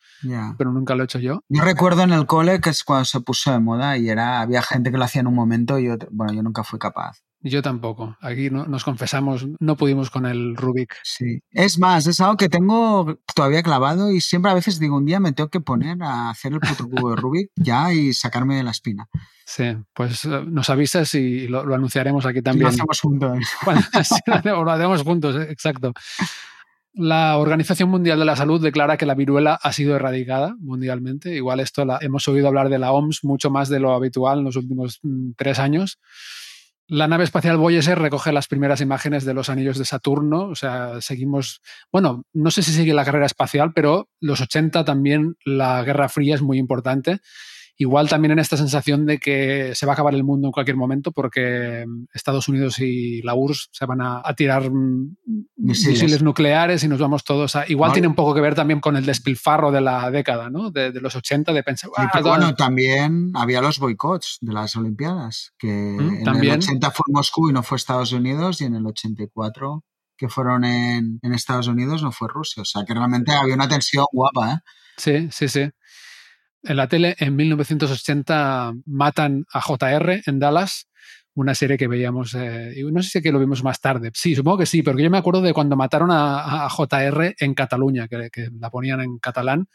pero 0.58 0.70
nunca 0.70 0.94
lo 0.94 1.02
he 1.02 1.04
hecho 1.04 1.18
yo. 1.18 1.42
Yo 1.48 1.64
recuerdo 1.64 2.02
en 2.02 2.12
el 2.12 2.26
cole 2.26 2.60
que 2.60 2.68
es 2.68 2.84
cuando 2.84 3.06
se 3.06 3.20
puso 3.22 3.52
de 3.52 3.60
moda 3.60 3.96
y 3.96 4.10
era, 4.10 4.42
había 4.42 4.60
gente 4.60 4.90
que 4.90 4.98
lo 4.98 5.04
hacía 5.04 5.20
en 5.20 5.28
un 5.28 5.34
momento 5.34 5.78
y 5.78 5.86
yo, 5.86 5.96
bueno, 6.10 6.34
yo 6.34 6.42
nunca 6.42 6.62
fui 6.62 6.78
capaz. 6.78 7.22
Yo 7.42 7.62
tampoco. 7.62 8.16
Aquí 8.20 8.50
no, 8.50 8.66
nos 8.66 8.85
confesamos, 8.85 9.47
no 9.59 9.76
pudimos 9.76 10.11
con 10.11 10.26
el 10.26 10.56
Rubik. 10.56 10.94
Sí. 11.02 11.42
Es 11.50 11.78
más, 11.78 12.06
es 12.06 12.20
algo 12.20 12.37
que 12.37 12.50
tengo 12.50 13.18
todavía 13.35 13.62
clavado 13.62 14.11
y 14.11 14.20
siempre 14.20 14.50
a 14.50 14.54
veces 14.54 14.78
digo, 14.78 14.99
un 14.99 15.06
día 15.06 15.20
me 15.20 15.32
tengo 15.32 15.49
que 15.49 15.61
poner 15.61 16.02
a 16.02 16.28
hacer 16.30 16.52
el 16.52 16.61
puto 16.61 16.87
cubo 16.88 17.11
de 17.11 17.16
Rubik 17.16 17.50
ya 17.56 17.92
y 17.92 18.12
sacarme 18.12 18.56
de 18.56 18.62
la 18.62 18.73
espina. 18.73 19.09
Sí, 19.47 19.75
pues 19.94 20.25
eh, 20.26 20.42
nos 20.47 20.68
avisas 20.68 21.14
y 21.14 21.49
lo, 21.49 21.61
anunciaremos 21.75 22.26
aquí 22.26 22.42
también. 22.42 22.64
lo 22.64 22.68
hacemos 22.68 23.00
juntos. 23.00 23.38
lo 24.44 24.70
hacemos 24.70 25.02
juntos, 25.02 25.37
exacto. 25.49 25.92
La 26.92 27.38
Organización 27.38 27.88
Mundial 27.88 28.18
de 28.18 28.25
la 28.25 28.37
Salud 28.37 28.61
declara 28.61 28.97
que 28.97 29.06
la 29.06 29.14
viruela 29.14 29.54
ha 29.54 29.73
sido 29.73 29.97
erradicada 29.97 30.56
mundialmente. 30.59 31.35
Igual 31.35 31.61
esto 31.61 31.85
la, 31.85 31.99
hemos 32.02 32.26
oído 32.28 32.49
hablar 32.49 32.68
de 32.68 32.78
la 32.78 32.92
OMS 32.92 33.25
mucho 33.25 33.49
más 33.49 33.68
de 33.68 33.80
lo 33.80 33.92
habitual 33.92 34.40
en 34.40 34.44
los 34.44 34.56
últimos 34.56 34.99
mm, 35.02 35.30
tres 35.37 35.59
años. 35.59 36.00
La 36.92 37.06
nave 37.06 37.23
espacial 37.23 37.56
Voyager 37.56 37.97
recoge 38.00 38.32
las 38.32 38.49
primeras 38.49 38.80
imágenes 38.80 39.25
de 39.25 39.32
los 39.32 39.49
anillos 39.49 39.78
de 39.78 39.85
Saturno, 39.85 40.49
o 40.49 40.56
sea, 40.56 41.00
seguimos, 41.00 41.62
bueno, 41.92 42.25
no 42.32 42.50
sé 42.50 42.64
si 42.64 42.73
sigue 42.73 42.94
la 42.94 43.04
carrera 43.04 43.26
espacial, 43.26 43.73
pero 43.73 44.09
los 44.18 44.40
80 44.40 44.85
también 44.85 45.37
la 45.44 45.85
Guerra 45.85 46.09
Fría 46.09 46.35
es 46.35 46.42
muy 46.42 46.59
importante 46.59 47.20
igual 47.80 48.10
también 48.10 48.32
en 48.32 48.38
esta 48.38 48.58
sensación 48.58 49.06
de 49.06 49.18
que 49.18 49.75
se 49.75 49.87
va 49.87 49.92
a 49.92 49.94
acabar 49.94 50.14
el 50.14 50.22
mundo 50.22 50.49
en 50.49 50.52
cualquier 50.52 50.76
momento 50.76 51.12
porque 51.12 51.87
Estados 52.12 52.46
Unidos 52.46 52.78
y 52.78 53.22
la 53.22 53.34
URSS 53.34 53.70
se 53.72 53.87
van 53.87 54.02
a, 54.02 54.22
tirar 54.37 54.70
misiles. 55.56 56.22
nucleares 56.22 56.84
y 56.84 56.88
nos 56.88 56.99
vamos 56.99 57.25
todos 57.25 57.56
a... 57.56 57.64
Igual 57.66 57.92
tiene 57.92 58.06
un 58.06 58.14
poco 58.14 58.34
que 58.34 58.42
ver 58.42 58.54
también 58.54 58.80
con 58.80 58.96
el 58.96 59.06
despilfarro 59.06 59.72
de 59.72 59.80
la 59.80 60.10
década, 60.10 60.50
¿no? 60.50 60.70
De, 60.70 60.92
los 61.00 61.16
80, 61.16 61.54
de 61.54 61.62
pensar... 61.62 61.88
Ah, 61.96 62.20
bueno, 62.22 62.54
también 62.54 63.32
había 63.34 63.62
los 63.62 63.78
boicots 63.78 64.37
de 64.42 64.52
las 64.52 64.76
Olimpiadas, 64.76 65.54
que 65.58 65.68
mm, 65.68 66.28
en 66.28 66.37
el 66.37 66.50
80 66.50 66.90
fue 66.90 67.04
Moscú 67.08 67.49
y 67.49 67.54
no 67.54 67.62
fue 67.62 67.76
Estados 67.76 68.12
Unidos 68.12 68.60
y 68.60 68.66
en 68.66 68.75
el 68.75 68.87
84 68.87 69.84
que 70.18 70.28
fueron 70.28 70.64
en, 70.64 71.18
en, 71.22 71.32
Estados 71.32 71.66
Unidos 71.66 72.02
no 72.02 72.12
fue 72.12 72.28
Rusia. 72.28 72.60
O 72.60 72.66
sea, 72.66 72.84
que 72.84 72.92
realmente 72.92 73.32
había 73.32 73.54
una 73.54 73.70
tensión 73.70 74.04
guapa, 74.12 74.52
¿eh? 74.52 74.58
Sí, 74.99 75.28
sí, 75.32 75.49
sí. 75.49 75.70
En 76.62 76.76
la 76.76 76.88
tele, 76.88 77.16
en 77.18 77.36
1980, 77.36 78.74
matan 78.86 79.46
a 79.52 79.60
JR 79.60 80.22
en 80.26 80.38
Dallas, 80.38 80.88
una 81.34 81.54
serie 81.54 81.78
que 81.78 81.88
veíamos, 81.88 82.34
eh, 82.34 82.74
no 82.92 83.02
sé 83.02 83.08
si 83.10 83.22
que 83.22 83.32
lo 83.32 83.38
vimos 83.38 83.62
más 83.64 83.80
tarde. 83.80 84.10
Sí, 84.14 84.34
supongo 84.34 84.58
que 84.58 84.66
sí, 84.66 84.82
porque 84.82 85.02
yo 85.02 85.10
me 85.10 85.18
acuerdo 85.18 85.40
de 85.40 85.54
cuando 85.54 85.76
mataron 85.76 86.10
a, 86.12 86.68
JR 86.68 87.34
en 87.38 87.54
Cataluña, 87.54 88.08
que, 88.08 88.28
que, 88.30 88.50
la 88.58 88.70
ponían 88.70 89.00
en 89.00 89.18
catalán, 89.18 89.68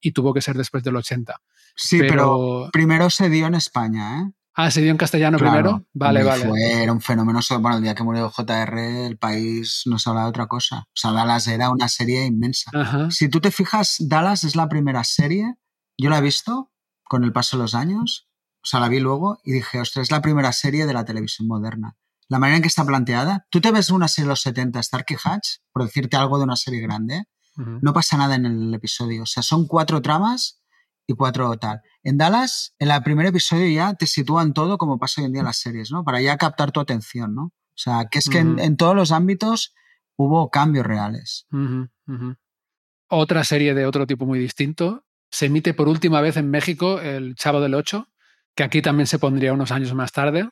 y 0.00 0.12
tuvo 0.12 0.34
que 0.34 0.42
ser 0.42 0.56
después 0.56 0.82
del 0.82 0.96
80. 0.96 1.40
Sí, 1.74 2.00
pero, 2.00 2.68
primero 2.72 3.08
se 3.08 3.30
dio 3.30 3.46
en 3.46 3.54
España, 3.54 4.20
¿eh? 4.20 4.32
Ah, 4.54 4.70
se 4.70 4.82
dio 4.82 4.90
en 4.90 4.98
castellano 4.98 5.38
primero. 5.38 5.86
Vale, 5.94 6.22
vale. 6.22 6.46
Fue, 6.46 6.82
era 6.82 6.92
un 6.92 7.00
fenómeno. 7.00 7.40
Bueno, 7.60 7.78
el 7.78 7.82
día 7.82 7.94
que 7.94 8.02
murió 8.02 8.30
JR, 8.30 9.06
el 9.06 9.16
país 9.16 9.84
nos 9.86 10.06
hablaba 10.06 10.26
de 10.26 10.30
otra 10.30 10.46
cosa. 10.46 10.80
O 10.88 10.92
sea, 10.92 11.12
Dallas 11.12 11.48
era 11.48 11.70
una 11.70 11.88
serie 11.88 12.26
inmensa. 12.26 12.70
Si 13.10 13.30
tú 13.30 13.40
te 13.40 13.50
fijas, 13.50 13.96
Dallas 13.98 14.44
es 14.44 14.54
la 14.54 14.68
primera 14.68 15.04
serie. 15.04 15.54
Yo 16.02 16.10
la 16.10 16.18
he 16.18 16.22
visto 16.22 16.72
con 17.04 17.22
el 17.22 17.32
paso 17.32 17.56
de 17.56 17.62
los 17.62 17.74
años. 17.76 18.28
O 18.62 18.66
sea, 18.66 18.80
la 18.80 18.88
vi 18.88 18.98
luego 18.98 19.38
y 19.44 19.52
dije, 19.52 19.80
ostras, 19.80 20.04
es 20.04 20.10
la 20.10 20.20
primera 20.20 20.52
serie 20.52 20.84
de 20.84 20.92
la 20.92 21.04
televisión 21.04 21.46
moderna. 21.46 21.96
La 22.28 22.40
manera 22.40 22.56
en 22.56 22.62
que 22.62 22.68
está 22.68 22.84
planteada. 22.84 23.46
Tú 23.50 23.60
te 23.60 23.70
ves 23.70 23.90
una 23.90 24.08
serie 24.08 24.26
de 24.26 24.30
los 24.30 24.40
70, 24.40 24.82
Starkey 24.82 25.16
Hatch, 25.22 25.58
por 25.72 25.84
decirte 25.84 26.16
algo 26.16 26.38
de 26.38 26.44
una 26.44 26.56
serie 26.56 26.80
grande. 26.80 27.24
No 27.54 27.92
pasa 27.92 28.16
nada 28.16 28.34
en 28.34 28.46
el 28.46 28.74
episodio. 28.74 29.24
O 29.24 29.26
sea, 29.26 29.42
son 29.42 29.66
cuatro 29.66 30.00
tramas 30.00 30.62
y 31.06 31.14
cuatro 31.14 31.56
tal. 31.58 31.82
En 32.02 32.16
Dallas, 32.16 32.74
en 32.78 32.90
el 32.90 33.02
primer 33.02 33.26
episodio 33.26 33.68
ya 33.68 33.94
te 33.94 34.06
sitúan 34.06 34.54
todo 34.54 34.78
como 34.78 34.98
pasa 34.98 35.20
hoy 35.20 35.26
en 35.26 35.32
día 35.32 35.40
en 35.40 35.46
las 35.46 35.58
series, 35.58 35.92
¿no? 35.92 36.02
Para 36.02 36.20
ya 36.20 36.36
captar 36.36 36.72
tu 36.72 36.80
atención, 36.80 37.34
¿no? 37.34 37.42
O 37.44 37.76
sea, 37.76 38.06
que 38.10 38.18
es 38.18 38.28
que 38.28 38.38
en, 38.38 38.76
todos 38.76 38.96
los 38.96 39.12
ámbitos 39.12 39.74
hubo 40.16 40.50
cambios 40.50 40.86
reales. 40.86 41.46
Otra 43.08 43.44
serie 43.44 43.74
de 43.74 43.86
otro 43.86 44.06
tipo 44.06 44.24
muy 44.24 44.38
distinto. 44.38 45.04
Se 45.32 45.46
emite 45.46 45.74
por 45.74 45.88
última 45.88 46.20
vez 46.20 46.36
en 46.36 46.48
México 46.48 47.00
El 47.00 47.34
Chavo 47.34 47.60
del 47.60 47.74
Ocho, 47.74 48.06
que 48.54 48.62
aquí 48.62 48.82
también 48.82 49.08
se 49.08 49.18
pondría 49.18 49.52
unos 49.52 49.72
años 49.72 49.92
más 49.94 50.12
tarde. 50.12 50.48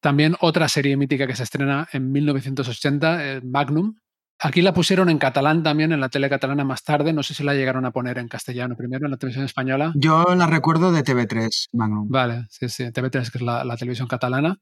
También 0.00 0.34
otra 0.40 0.68
serie 0.68 0.96
mítica 0.96 1.28
que 1.28 1.36
se 1.36 1.44
estrena 1.44 1.86
en 1.92 2.10
1980, 2.10 3.42
Magnum, 3.44 3.94
Aquí 4.38 4.60
la 4.60 4.74
pusieron 4.74 5.08
en 5.08 5.18
catalán 5.18 5.62
también, 5.62 5.92
en 5.92 6.00
la 6.00 6.10
tele 6.10 6.28
catalana 6.28 6.62
más 6.62 6.84
tarde. 6.84 7.12
No 7.12 7.22
sé 7.22 7.32
si 7.32 7.42
la 7.42 7.54
llegaron 7.54 7.86
a 7.86 7.90
poner 7.90 8.18
en 8.18 8.28
castellano 8.28 8.76
primero, 8.76 9.06
en 9.06 9.10
la 9.10 9.16
televisión 9.16 9.46
española. 9.46 9.92
Yo 9.96 10.34
la 10.34 10.46
recuerdo 10.46 10.92
de 10.92 11.02
TV3, 11.02 11.68
Magnum. 11.72 12.08
Vale, 12.10 12.46
sí, 12.50 12.68
sí, 12.68 12.84
TV3, 12.84 13.30
que 13.30 13.38
es 13.38 13.42
la, 13.42 13.76
televisión 13.78 14.08
catalana. 14.08 14.58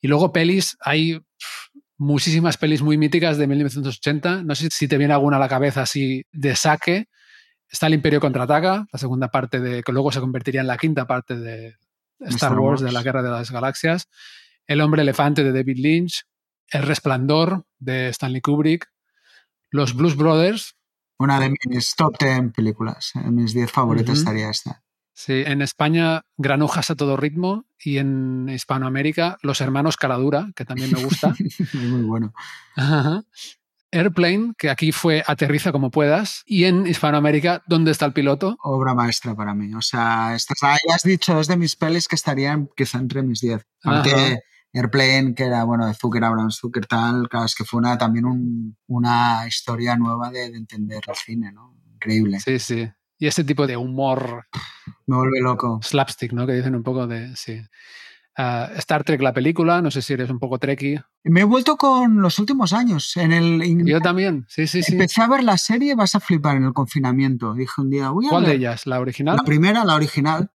Y 0.00 0.08
luego 0.08 0.32
pelis, 0.32 0.76
hay 0.80 1.20
muchísimas 1.96 2.56
pelis 2.56 2.82
muy 2.82 2.98
míticas 2.98 3.38
de 3.38 3.46
1980. 3.46 4.42
No 4.42 4.54
sé 4.56 4.68
si 4.72 4.88
te 4.88 4.98
viene 4.98 5.14
alguna 5.14 5.36
a 5.36 5.40
la 5.40 5.48
cabeza 5.48 5.82
así 5.82 6.24
de 6.32 6.56
saque. 6.56 7.06
Está 7.68 7.88
El 7.88 7.94
Imperio 7.94 8.20
contraataca, 8.20 8.86
la 8.92 8.98
segunda 8.98 9.28
parte 9.28 9.60
de 9.60 9.82
que 9.82 9.92
luego 9.92 10.12
se 10.12 10.20
convertiría 10.20 10.60
en 10.60 10.66
la 10.66 10.78
quinta 10.78 11.06
parte 11.06 11.36
de 11.36 11.76
Star, 12.20 12.58
Wars, 12.58 12.80
de 12.80 12.92
la 12.92 13.02
Guerra 13.02 13.22
de 13.22 13.30
las 13.30 13.50
Galaxias. 13.50 14.08
El 14.66 14.80
hombre 14.80 15.02
elefante 15.02 15.44
de 15.44 15.52
David 15.52 15.78
Lynch. 15.78 16.24
El 16.68 16.82
resplandor 16.82 17.64
de 17.78 18.08
Stanley 18.08 18.40
Kubrick. 18.40 18.90
Los 19.70 19.94
Blues 19.94 20.16
Brothers. 20.16 20.76
Una 21.18 21.40
de 21.40 21.54
mis 21.68 21.94
top 21.96 22.16
10 22.18 22.52
películas, 22.52 23.12
en 23.14 23.34
mis 23.34 23.54
10 23.54 23.70
favoritas 23.70 24.18
estaría 24.18 24.50
esta. 24.50 24.82
Sí, 25.14 25.42
en 25.46 25.62
España 25.62 26.26
Granujas 26.36 26.90
a 26.90 26.94
todo 26.94 27.16
ritmo 27.16 27.64
y 27.82 27.96
en 27.96 28.50
Hispanoamérica 28.50 29.38
Los 29.40 29.62
Hermanos 29.62 29.96
Caladura, 29.96 30.50
que 30.54 30.66
también 30.66 30.92
me 30.92 31.02
gusta. 31.02 31.34
Muy 31.72 32.02
bueno. 32.02 32.34
Airplane, 33.92 34.52
que 34.58 34.70
aquí 34.70 34.92
fue 34.92 35.22
Aterriza 35.26 35.72
como 35.72 35.90
puedas, 35.90 36.42
y 36.46 36.64
en 36.64 36.86
Hispanoamérica 36.86 37.62
¿Dónde 37.66 37.90
está 37.90 38.06
el 38.06 38.12
piloto? 38.12 38.56
Obra 38.62 38.94
maestra 38.94 39.34
para 39.34 39.54
mí. 39.54 39.74
O 39.74 39.82
sea, 39.82 40.36
ya 40.36 40.94
has 40.94 41.02
dicho, 41.02 41.40
es 41.40 41.48
de 41.48 41.56
mis 41.56 41.76
pelis 41.76 42.08
que 42.08 42.16
estarían 42.16 42.68
quizá 42.76 42.98
entre 42.98 43.22
mis 43.22 43.40
10. 43.40 43.64
Aunque 43.84 44.40
Airplane, 44.72 45.34
que 45.34 45.44
era, 45.44 45.64
bueno, 45.64 45.86
de 45.86 45.94
Zucker, 45.94 46.22
Abraham 46.24 46.50
Zucker, 46.50 46.86
tal, 46.86 47.28
claro, 47.28 47.46
es 47.46 47.54
que 47.54 47.64
fue 47.64 47.78
una, 47.78 47.96
también 47.96 48.76
una 48.86 49.46
historia 49.46 49.96
nueva 49.96 50.30
de, 50.30 50.44
entender 50.46 51.02
el 51.06 51.14
cine, 51.14 51.52
¿no? 51.52 51.74
Increíble. 51.94 52.40
Sí, 52.40 52.58
sí. 52.58 52.88
Y 53.18 53.26
ese 53.26 53.44
tipo 53.44 53.66
de 53.66 53.76
humor... 53.76 54.46
Me 55.06 55.16
vuelve 55.16 55.40
loco. 55.40 55.80
Slapstick, 55.82 56.32
¿no? 56.32 56.46
Que 56.46 56.52
dicen 56.52 56.74
un 56.74 56.82
poco 56.82 57.06
de... 57.06 57.34
Sí. 57.36 57.60
Ah, 58.36 58.70
Star 58.76 59.02
Trek, 59.02 59.22
la 59.22 59.32
película, 59.32 59.80
no 59.80 59.90
sé 59.90 60.02
si 60.02 60.12
eres 60.12 60.28
un 60.28 60.38
poco 60.38 60.58
trekkie. 60.58 61.02
Me 61.24 61.40
he 61.40 61.44
vuelto 61.44 61.76
con 61.76 62.20
los 62.20 62.38
últimos 62.38 62.72
años. 62.74 63.16
En 63.16 63.32
el, 63.32 63.84
Yo 63.86 64.00
también, 64.00 64.44
sí, 64.48 64.66
sí, 64.66 64.82
sí. 64.82 64.92
Empecé 64.92 65.22
a 65.22 65.28
ver 65.28 65.42
la 65.42 65.56
serie, 65.56 65.94
vas 65.94 66.14
a 66.14 66.20
flipar 66.20 66.56
en 66.56 66.64
el 66.64 66.72
confinamiento. 66.74 67.54
Dije 67.54 67.80
un 67.80 67.88
día, 67.88 68.10
voy 68.10 68.26
a 68.26 68.30
¿Cuál 68.30 68.44
de 68.44 68.54
ellas? 68.54 68.86
¿La 68.86 69.00
original? 69.00 69.36
La 69.36 69.42
primera, 69.42 69.84
la 69.84 69.94
original. 69.94 70.50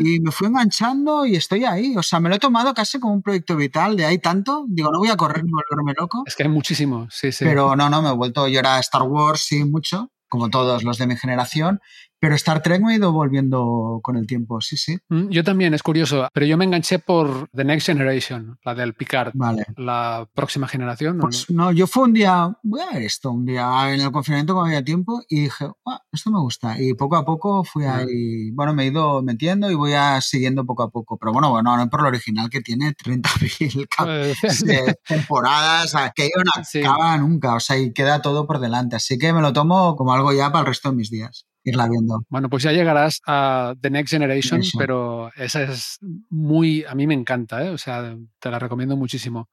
Y 0.00 0.20
me 0.20 0.30
fui 0.30 0.46
enganchando 0.46 1.26
y 1.26 1.34
estoy 1.34 1.64
ahí. 1.64 1.96
O 1.96 2.02
sea, 2.02 2.20
me 2.20 2.28
lo 2.28 2.36
he 2.36 2.38
tomado 2.38 2.72
casi 2.74 3.00
como 3.00 3.14
un 3.14 3.22
proyecto 3.22 3.56
vital 3.56 3.96
de 3.96 4.04
ahí 4.04 4.18
tanto. 4.18 4.64
Digo, 4.68 4.92
no 4.92 5.00
voy 5.00 5.08
a 5.08 5.16
correr 5.16 5.42
ni 5.42 5.50
volverme 5.50 5.94
loco. 5.98 6.22
Es 6.26 6.36
que 6.36 6.44
hay 6.44 6.48
muchísimo, 6.48 7.08
sí, 7.10 7.32
sí. 7.32 7.44
Pero 7.44 7.74
no, 7.74 7.90
no, 7.90 8.00
me 8.00 8.10
he 8.10 8.12
vuelto. 8.12 8.46
Yo 8.46 8.60
era 8.60 8.78
Star 8.78 9.02
Wars, 9.02 9.40
sí, 9.40 9.64
mucho, 9.64 10.12
como 10.28 10.48
todos 10.48 10.84
los 10.84 10.98
de 10.98 11.08
mi 11.08 11.16
generación. 11.16 11.80
Pero 12.24 12.36
Star 12.36 12.62
Trek 12.62 12.80
me 12.80 12.94
ha 12.94 12.96
ido 12.96 13.12
volviendo 13.12 14.00
con 14.02 14.16
el 14.16 14.26
tiempo, 14.26 14.58
sí, 14.62 14.78
sí. 14.78 14.96
Mm, 15.10 15.28
yo 15.28 15.44
también, 15.44 15.74
es 15.74 15.82
curioso. 15.82 16.26
Pero 16.32 16.46
yo 16.46 16.56
me 16.56 16.64
enganché 16.64 16.98
por 16.98 17.50
The 17.50 17.64
Next 17.64 17.86
Generation, 17.88 18.58
la 18.64 18.74
del 18.74 18.94
Picard. 18.94 19.32
Vale. 19.34 19.66
La 19.76 20.26
próxima 20.32 20.66
generación. 20.66 21.18
Pues 21.18 21.50
no, 21.50 21.70
yo 21.70 21.86
fue 21.86 22.04
un 22.04 22.14
día, 22.14 22.50
voy 22.62 22.80
a 22.80 22.94
ver 22.94 23.02
esto, 23.02 23.30
un 23.30 23.44
día 23.44 23.92
en 23.92 24.00
el 24.00 24.10
confinamiento 24.10 24.54
cuando 24.54 24.68
había 24.68 24.82
tiempo 24.82 25.20
y 25.28 25.40
dije, 25.42 25.66
esto 26.12 26.30
me 26.30 26.40
gusta. 26.40 26.80
Y 26.80 26.94
poco 26.94 27.16
a 27.16 27.26
poco 27.26 27.62
fui 27.62 27.84
ahí, 27.84 28.50
bueno, 28.52 28.72
me 28.72 28.84
he 28.84 28.86
ido 28.86 29.20
metiendo 29.20 29.70
y 29.70 29.74
voy 29.74 29.92
a 29.92 30.18
siguiendo 30.22 30.64
poco 30.64 30.84
a 30.84 30.88
poco. 30.88 31.18
Pero 31.18 31.30
bueno, 31.30 31.50
bueno, 31.50 31.76
no 31.76 31.90
por 31.90 32.00
lo 32.00 32.08
original 32.08 32.48
que 32.48 32.62
tiene 32.62 32.94
30.000 32.94 33.86
pues, 34.40 34.64
temporadas, 35.06 35.94
que 36.14 36.30
yo 36.34 36.42
no 36.42 36.88
acaba 36.88 37.18
nunca, 37.18 37.54
o 37.54 37.60
sea, 37.60 37.76
y 37.76 37.92
queda 37.92 38.22
todo 38.22 38.46
por 38.46 38.60
delante. 38.60 38.96
Así 38.96 39.18
que 39.18 39.34
me 39.34 39.42
lo 39.42 39.52
tomo 39.52 39.94
como 39.94 40.14
algo 40.14 40.32
ya 40.32 40.50
para 40.50 40.60
el 40.60 40.66
resto 40.68 40.88
de 40.88 40.96
mis 40.96 41.10
días 41.10 41.44
irla 41.64 41.88
viendo. 41.88 42.24
Bueno, 42.28 42.48
pues 42.48 42.62
ya 42.62 42.72
llegarás 42.72 43.20
a 43.26 43.74
The 43.80 43.90
Next 43.90 44.12
Generation, 44.12 44.60
pero 44.78 45.32
esa 45.34 45.62
es 45.62 45.98
muy, 46.28 46.84
a 46.84 46.94
mí 46.94 47.06
me 47.06 47.14
encanta, 47.14 47.64
¿eh? 47.64 47.70
o 47.70 47.78
sea, 47.78 48.16
te 48.38 48.50
la 48.50 48.58
recomiendo 48.58 48.96
muchísimo. 48.96 49.48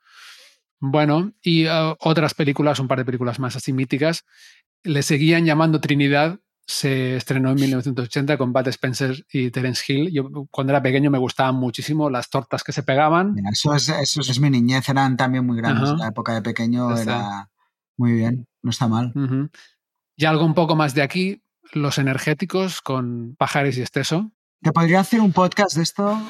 Bueno, 0.80 1.32
y 1.42 1.68
uh, 1.68 1.96
otras 2.00 2.34
películas, 2.34 2.80
un 2.80 2.88
par 2.88 2.98
de 2.98 3.06
películas 3.06 3.40
más 3.40 3.56
así 3.56 3.72
míticas, 3.72 4.26
le 4.84 5.04
seguían 5.04 5.46
llamando 5.46 5.80
Trinidad, 5.80 6.40
se 6.66 7.16
estrenó 7.16 7.52
en 7.52 7.56
1980 7.56 8.38
con 8.38 8.52
Bud 8.52 8.68
Spencer 8.68 9.26
y 9.32 9.52
Terence 9.52 9.84
Hill. 9.88 10.12
Yo 10.12 10.30
cuando 10.50 10.74
era 10.74 10.82
pequeño 10.82 11.12
me 11.12 11.18
gustaban 11.18 11.56
muchísimo 11.56 12.10
las 12.10 12.30
tortas 12.30 12.64
que 12.64 12.72
se 12.72 12.84
pegaban. 12.84 13.36
eso, 13.52 13.76
es, 13.76 13.90
eso 13.90 14.22
es 14.22 14.40
mi 14.40 14.50
niñez, 14.50 14.88
eran 14.90 15.18
también 15.18 15.46
muy 15.46 15.58
grandes. 15.58 15.92
En 15.92 16.00
la 16.00 16.08
época 16.08 16.34
de 16.34 16.42
pequeño 16.42 16.96
era 16.98 17.50
muy 17.98 18.14
bien, 18.14 18.48
no 18.64 18.72
está 18.72 18.88
mal. 18.88 19.14
Y 20.16 20.26
algo 20.26 20.46
un 20.46 20.54
poco 20.54 20.76
más 20.76 20.94
de 20.94 21.02
aquí, 21.04 21.44
los 21.74 21.98
energéticos 21.98 22.82
con 22.82 23.36
Pajares 23.36 23.78
y 23.78 23.82
Esteso. 23.82 24.32
Te 24.62 24.72
podría 24.72 25.00
hacer 25.00 25.22
un 25.22 25.34
podcast 25.34 25.76
de 25.76 25.84
esto 25.84 26.22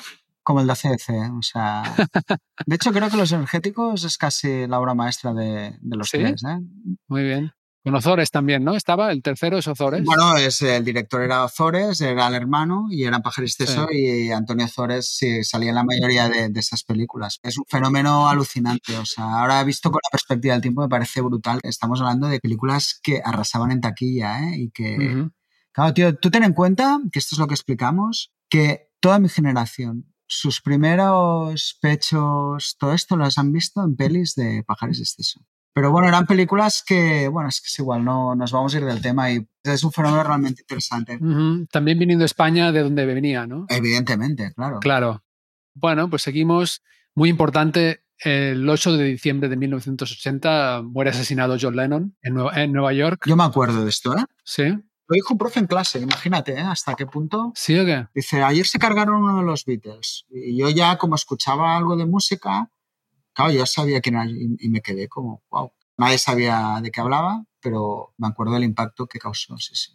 como 0.43 0.62
el 0.62 0.67
de 0.67 0.74
ACDC. 0.74 1.38
O 1.38 1.41
sea, 1.41 1.83
de 2.65 2.75
hecho, 2.75 2.91
creo 2.91 3.10
que 3.10 3.17
los 3.17 3.31
energéticos 3.31 4.03
es 4.03 4.17
casi 4.17 4.67
la 4.67 4.79
obra 4.79 4.93
maestra 4.93 5.33
de, 5.33 5.77
los 5.81 6.10
tres. 6.10 6.43
¿eh? 6.43 6.60
Muy 7.07 7.24
bien. 7.24 7.53
Con 7.83 7.95
Ozores 7.95 8.29
también, 8.29 8.63
¿no? 8.63 8.75
Estaba, 8.75 9.11
el 9.11 9.23
tercero 9.23 9.57
es 9.57 9.67
Ozores. 9.67 10.03
Bueno, 10.03 10.38
es, 10.38 10.61
el 10.61 10.85
director 10.85 11.23
era 11.23 11.43
Ozores, 11.43 12.00
era 12.01 12.27
el 12.27 12.35
hermano 12.35 12.85
y 12.91 13.05
era 13.05 13.21
Pajares 13.21 13.57
Teso 13.57 13.88
y 13.91 14.29
Antonio 14.29 14.65
Ozores 14.65 15.15
sí, 15.17 15.43
salía 15.43 15.69
en 15.69 15.75
la 15.75 15.83
mayoría 15.83 16.29
de, 16.29 16.51
esas 16.59 16.83
películas. 16.83 17.39
Es 17.41 17.57
un 17.57 17.65
fenómeno 17.67 18.29
alucinante, 18.29 18.95
o 18.97 19.05
sea, 19.05 19.39
ahora 19.39 19.63
visto 19.63 19.89
con 19.89 20.00
la 20.03 20.11
perspectiva 20.11 20.53
del 20.53 20.61
tiempo 20.61 20.81
me 20.81 20.89
parece 20.89 21.21
brutal. 21.21 21.59
Estamos 21.63 22.00
hablando 22.01 22.27
de 22.27 22.39
películas 22.39 23.00
que 23.01 23.19
arrasaban 23.23 23.71
en 23.71 23.81
taquilla, 23.81 24.43
¿eh? 24.43 24.57
Y 24.57 24.69
que... 24.69 25.29
Claro, 25.71 25.93
tío, 25.93 26.15
tú 26.17 26.29
ten 26.29 26.43
en 26.43 26.53
cuenta, 26.53 27.00
que 27.11 27.17
esto 27.17 27.35
es 27.35 27.39
lo 27.39 27.47
que 27.47 27.53
explicamos, 27.53 28.31
que 28.50 28.89
toda 29.00 29.17
mi 29.19 29.29
generación, 29.29 30.13
sus 30.27 30.61
primeros 30.61 31.77
pechos, 31.81 32.75
todo 32.77 32.93
esto 32.93 33.15
lo 33.15 33.27
han 33.35 33.51
visto 33.51 33.83
en 33.83 33.95
pelis 33.95 34.35
de 34.35 34.63
Pajares 34.67 35.00
Exceso. 35.00 35.41
Pero 35.74 35.92
bueno, 35.92 36.08
eran 36.08 36.25
películas 36.25 36.84
que, 36.86 37.28
bueno, 37.30 37.48
es 37.48 37.62
que 37.62 37.68
es 37.68 37.80
igual, 37.80 38.04
no 38.04 38.36
nos 38.36 38.51
vamos 38.51 38.74
a 38.74 38.78
ir 38.78 38.86
del 38.86 39.01
tema 39.01 39.32
y 39.32 39.48
es 39.63 39.84
un 39.84 39.92
fenómeno 39.92 40.24
realmente 40.24 40.62
interesante. 40.63 41.18
También 41.72 41.98
viniendo 41.98 42.24
de 42.24 42.25
España, 42.25 42.72
de 42.72 42.84
donde 42.84 43.06
venía, 43.06 43.48
¿no? 43.48 43.66
Evidentemente, 43.70 44.51
claro. 44.54 44.80
Claro. 44.80 45.24
Bueno, 45.74 46.10
pues 46.10 46.24
seguimos. 46.24 46.82
Muy 47.16 47.30
importante, 47.30 48.04
el 48.20 48.68
8 48.70 48.98
de 48.98 49.04
diciembre 49.06 49.50
de 49.50 49.58
1980 49.58 50.82
muere 50.84 51.12
asesinado 51.12 51.58
John 51.60 51.75
Lennon 51.75 52.16
en 52.22 52.72
Nueva, 52.72 52.94
York. 52.94 53.24
Yo 53.25 53.36
me 53.36 53.44
acuerdo 53.44 53.84
de 53.84 53.90
esto, 53.90 54.18
¿eh? 54.18 54.25
Sí. 54.44 54.63
Lo 54.63 55.16
dijo 55.16 55.34
un 55.34 55.38
profe 55.38 55.60
en 55.60 55.68
clase, 55.68 56.00
imagínate, 56.00 56.54
¿eh? 56.54 56.62
¿Hasta 56.62 56.96
qué 56.96 57.06
punto? 57.06 57.51
¿Sí 57.56 57.78
o 57.78 57.86
qué? 57.86 58.08
Dice, 58.16 58.44
ayer 58.44 58.66
se 58.66 58.80
cargaron 58.80 59.24
uno 59.24 59.40
de 59.40 59.46
los 59.46 59.66
Beatles. 59.66 60.25
Y 60.30 60.58
yo 60.58 60.70
ya, 60.70 60.98
como 60.98 61.16
escuchaba 61.16 61.75
algo 61.75 61.98
de 61.98 62.06
música, 62.06 62.70
claro, 63.33 63.51
yo 63.51 63.65
sabía 63.65 64.01
quién 64.01 64.15
era 64.15 64.25
y 64.27 64.69
me 64.69 64.81
quedé 64.81 65.07
como, 65.07 65.43
wow. 65.50 65.71
Nadie 65.97 66.17
sabía 66.17 66.79
de 66.81 66.89
qué 66.89 67.01
hablaba, 67.01 67.43
pero 67.61 68.13
me 68.17 68.27
acuerdo 68.27 68.53
del 68.53 68.63
impacto 68.63 69.07
que 69.07 69.19
causó, 69.19 69.57
sí, 69.57 69.75
sí. 69.75 69.91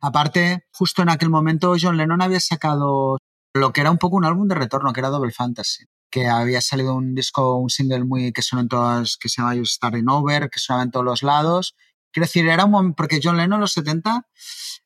Aparte, 0.00 0.66
justo 0.72 1.02
en 1.02 1.08
aquel 1.08 1.30
momento 1.30 1.74
John 1.80 1.96
Lennon 1.96 2.22
había 2.22 2.40
sacado 2.40 3.18
lo 3.54 3.72
que 3.72 3.80
era 3.80 3.90
un 3.90 3.98
poco 3.98 4.16
un 4.16 4.24
álbum 4.24 4.46
de 4.48 4.54
retorno, 4.54 4.92
que 4.92 5.00
era 5.00 5.10
Double 5.10 5.32
Fantasy 5.32 5.84
que 6.14 6.28
había 6.28 6.60
salido 6.60 6.94
un 6.94 7.12
disco, 7.12 7.56
un 7.56 7.70
single 7.70 8.04
muy 8.04 8.32
que 8.32 8.40
son 8.40 8.60
en 8.60 8.68
todas, 8.68 9.16
que 9.16 9.28
se 9.28 9.42
llama 9.42 9.56
You 9.56 9.66
Starting 9.66 10.08
Over, 10.08 10.48
que 10.48 10.60
sonaba 10.60 10.84
en 10.84 10.92
todos 10.92 11.04
los 11.04 11.24
lados. 11.24 11.74
Quiero 12.14 12.26
decir, 12.26 12.48
era 12.48 12.64
un 12.64 12.70
momento, 12.70 12.96
porque 12.96 13.18
John 13.20 13.36
Lennon 13.36 13.54
en 13.56 13.60
los 13.62 13.72
70, 13.72 14.28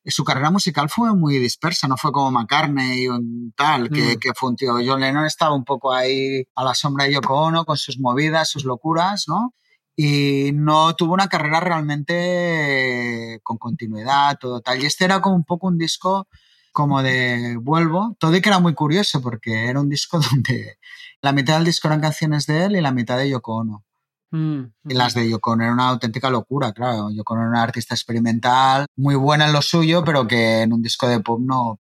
su 0.05 0.23
carrera 0.23 0.49
musical 0.49 0.89
fue 0.89 1.15
muy 1.15 1.37
dispersa, 1.37 1.87
no 1.87 1.95
fue 1.95 2.11
como 2.11 2.31
McCartney 2.31 3.07
o 3.07 3.19
tal, 3.55 3.89
que, 3.91 4.15
mm. 4.15 4.19
que, 4.19 4.33
fue 4.33 4.49
un 4.49 4.55
tío. 4.55 4.73
John 4.83 4.99
Lennon 4.99 5.25
estaba 5.25 5.53
un 5.53 5.63
poco 5.63 5.93
ahí 5.93 6.43
a 6.55 6.63
la 6.63 6.73
sombra 6.73 7.05
de 7.05 7.13
Yoko 7.13 7.35
Ono, 7.35 7.65
con 7.65 7.77
sus 7.77 7.99
movidas, 7.99 8.49
sus 8.49 8.65
locuras, 8.65 9.25
¿no? 9.27 9.53
y 10.01 10.51
no 10.53 10.95
tuvo 10.95 11.13
una 11.13 11.27
carrera 11.27 11.59
realmente 11.59 13.41
con 13.43 13.57
continuidad, 13.57 14.37
todo 14.39 14.61
tal. 14.61 14.81
Y 14.81 14.85
este 14.85 15.03
era 15.03 15.19
como 15.19 15.35
un 15.35 15.43
poco 15.43 15.67
un 15.67 15.77
disco 15.77 16.29
como 16.71 17.03
de 17.03 17.57
vuelvo, 17.61 18.15
todo 18.17 18.33
y 18.33 18.41
que 18.41 18.47
era 18.47 18.59
muy 18.59 18.73
curioso 18.73 19.21
porque 19.21 19.67
era 19.67 19.81
un 19.81 19.89
disco 19.89 20.19
donde 20.31 20.77
la 21.21 21.33
mitad 21.33 21.55
del 21.55 21.65
disco 21.65 21.89
eran 21.89 21.99
canciones 21.99 22.45
de 22.45 22.63
él 22.63 22.77
y 22.77 22.81
la 22.81 22.93
mitad 22.93 23.17
de 23.17 23.29
Yoko 23.29 23.57
Ono. 23.57 23.85
Mm, 24.31 24.61
y 24.85 24.93
las 24.93 25.13
de 25.13 25.29
Yoko 25.29 25.51
Ono 25.51 25.63
era 25.63 25.73
una 25.73 25.89
auténtica 25.89 26.29
locura, 26.29 26.71
claro. 26.71 27.09
Yoko 27.11 27.33
Ono 27.33 27.43
era 27.43 27.51
una 27.51 27.63
artista 27.63 27.95
experimental, 27.95 28.85
muy 28.95 29.15
buena 29.15 29.47
en 29.47 29.53
lo 29.53 29.61
suyo, 29.61 30.03
pero 30.03 30.27
que 30.27 30.61
en 30.61 30.73
un 30.73 30.81
disco 30.81 31.07
de 31.07 31.19
pop 31.19 31.39
no... 31.41 31.79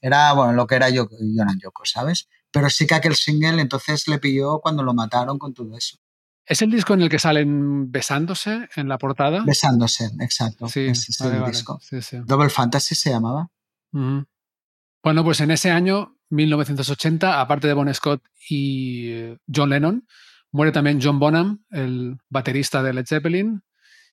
Era, 0.00 0.32
bueno, 0.32 0.54
lo 0.54 0.66
que 0.66 0.76
era 0.76 0.88
Yoko, 0.88 1.14
Yoko, 1.62 1.84
¿sabes? 1.84 2.26
Pero 2.50 2.70
sí 2.70 2.86
que 2.86 2.94
aquel 2.94 3.14
single 3.14 3.60
entonces 3.60 4.08
le 4.08 4.18
pilló 4.18 4.60
cuando 4.60 4.82
lo 4.82 4.94
mataron 4.94 5.38
con 5.38 5.52
todo 5.52 5.76
eso. 5.76 5.98
¿Es 6.46 6.62
el 6.62 6.70
disco 6.70 6.94
en 6.94 7.02
el 7.02 7.08
que 7.08 7.18
salen 7.18 7.92
besándose 7.92 8.68
en 8.74 8.88
la 8.88 8.98
portada? 8.98 9.44
Besándose, 9.44 10.10
exacto. 10.20 10.68
Sí, 10.68 10.80
es 10.80 11.20
el 11.20 11.44
disco. 11.44 11.80
Double 12.24 12.50
Fantasy 12.50 12.94
se 12.94 13.10
llamaba. 13.10 13.48
Bueno, 13.92 15.24
pues 15.24 15.40
en 15.40 15.52
ese 15.52 15.70
año, 15.70 16.16
1980, 16.30 17.40
aparte 17.40 17.68
de 17.68 17.74
Bon 17.74 17.92
Scott 17.94 18.22
y 18.48 19.10
eh, 19.10 19.38
John 19.54 19.70
Lennon, 19.70 20.06
muere 20.52 20.72
también 20.72 21.00
John 21.02 21.18
Bonham, 21.18 21.64
el 21.70 22.18
baterista 22.28 22.82
de 22.82 22.92
Led 22.92 23.06
Zeppelin. 23.06 23.62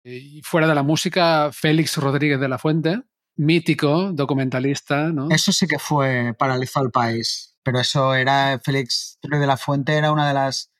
Y 0.03 0.41
fuera 0.43 0.67
de 0.67 0.75
la 0.75 0.83
música, 0.83 1.49
Félix 1.51 1.97
Rodríguez 1.97 2.39
de 2.39 2.47
la 2.47 2.57
Fuente, 2.57 3.01
mítico 3.35 4.11
documentalista. 4.13 5.11
¿no? 5.11 5.29
Eso 5.29 5.51
sí 5.51 5.67
que 5.67 5.79
fue 5.79 6.33
paralizó 6.37 6.79
al 6.79 6.91
país. 6.91 7.55
Pero 7.63 7.79
eso 7.79 8.15
era, 8.15 8.59
Félix 8.63 9.17
Rodríguez 9.21 9.41
de 9.41 9.47
la 9.47 9.57
Fuente 9.57 9.93
era 9.93 10.11
una 10.11 10.27
de 10.27 10.33
las 10.33 10.71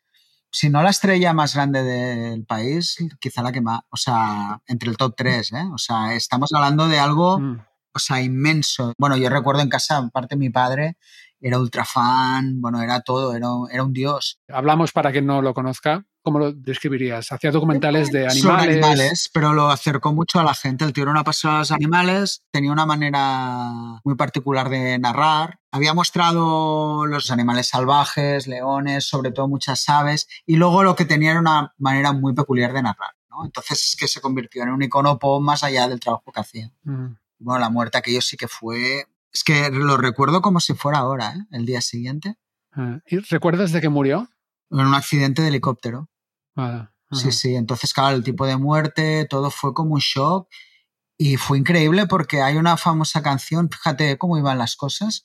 si 0.51 0.69
no 0.69 0.81
la 0.81 0.89
estrella 0.89 1.33
más 1.33 1.53
grande 1.53 1.83
del 1.83 2.45
país, 2.45 2.97
quizá 3.19 3.43
la 3.43 3.51
que 3.51 3.61
más, 3.61 3.81
o 3.89 3.97
sea, 3.97 4.61
entre 4.67 4.89
el 4.89 4.97
top 4.97 5.13
3, 5.15 5.51
¿eh? 5.53 5.65
O 5.73 5.77
sea, 5.77 6.15
estamos 6.15 6.51
hablando 6.53 6.87
de 6.87 6.99
algo, 6.99 7.39
mm. 7.39 7.65
o 7.93 7.99
sea, 7.99 8.21
inmenso. 8.21 8.93
Bueno, 8.97 9.17
yo 9.17 9.29
recuerdo 9.29 9.61
en 9.61 9.69
casa, 9.69 9.97
aparte 9.97 10.35
mi 10.35 10.49
padre, 10.49 10.97
era 11.39 11.59
ultra 11.59 11.85
fan, 11.85 12.61
bueno, 12.61 12.81
era 12.81 13.01
todo, 13.01 13.35
era, 13.35 13.47
era 13.71 13.83
un 13.83 13.93
dios. 13.93 14.39
Hablamos 14.47 14.91
para 14.91 15.11
quien 15.11 15.25
no 15.25 15.41
lo 15.41 15.53
conozca. 15.53 16.05
¿Cómo 16.27 16.39
lo 16.39 16.51
describirías? 16.51 17.31
Hacía 17.31 17.51
documentales 17.51 18.11
de 18.11 18.27
animales. 18.27 18.75
animales, 18.75 19.29
pero 19.33 19.53
lo 19.53 19.69
acercó 19.69 20.13
mucho 20.13 20.39
a 20.39 20.43
la 20.43 20.53
gente. 20.53 20.83
El 20.83 20.91
tío 20.91 21.03
era 21.03 21.11
una 21.11 21.23
pasión 21.23 21.53
a 21.53 21.59
los 21.59 21.71
animales, 21.71 22.43
tenía 22.51 22.73
una 22.73 22.85
manera 22.85 24.01
muy 24.03 24.15
particular 24.15 24.67
de 24.67 24.99
narrar. 24.99 25.61
Había 25.71 25.93
mostrado 25.93 27.05
los 27.05 27.31
animales 27.31 27.69
salvajes, 27.69 28.45
leones, 28.45 29.07
sobre 29.07 29.31
todo 29.31 29.47
muchas 29.47 29.87
aves, 29.87 30.27
y 30.45 30.57
luego 30.57 30.83
lo 30.83 30.97
que 30.97 31.05
tenía 31.05 31.31
era 31.31 31.39
una 31.39 31.73
manera 31.77 32.11
muy 32.11 32.33
peculiar 32.33 32.73
de 32.73 32.81
narrar. 32.81 33.11
¿no? 33.29 33.45
Entonces 33.45 33.91
es 33.91 33.95
que 33.95 34.09
se 34.09 34.19
convirtió 34.19 34.63
en 34.63 34.69
un 34.69 34.83
icono 34.83 35.17
pop 35.19 35.41
más 35.41 35.63
allá 35.63 35.87
del 35.87 36.01
trabajo 36.01 36.29
que 36.33 36.41
hacía. 36.41 36.73
Mm. 36.83 37.13
Bueno, 37.39 37.59
la 37.59 37.69
muerte 37.69 37.99
aquello 37.99 38.21
sí 38.21 38.35
que 38.35 38.49
fue... 38.49 39.05
Es 39.37 39.43
que 39.43 39.69
lo 39.69 39.97
recuerdo 39.97 40.41
como 40.41 40.59
si 40.59 40.73
fuera 40.73 40.97
ahora, 40.97 41.33
¿eh? 41.33 41.45
el 41.51 41.67
día 41.67 41.79
siguiente. 41.79 42.39
Ah, 42.71 43.01
¿Y 43.05 43.19
recuerdas 43.19 43.71
de 43.71 43.81
qué 43.81 43.87
murió? 43.87 44.27
En 44.71 44.79
un 44.79 44.95
accidente 44.95 45.43
de 45.43 45.49
helicóptero. 45.49 46.09
Sí, 47.11 47.31
sí, 47.31 47.53
entonces, 47.53 47.93
claro, 47.93 48.15
el 48.15 48.23
tipo 48.23 48.47
de 48.47 48.57
muerte, 48.57 49.27
todo 49.29 49.51
fue 49.51 49.75
como 49.75 49.93
un 49.93 49.99
shock 49.99 50.49
y 51.19 51.37
fue 51.37 51.59
increíble 51.59 52.07
porque 52.07 52.41
hay 52.41 52.57
una 52.57 52.77
famosa 52.77 53.21
canción, 53.21 53.69
fíjate 53.69 54.17
cómo 54.17 54.39
iban 54.39 54.57
las 54.57 54.75
cosas. 54.75 55.23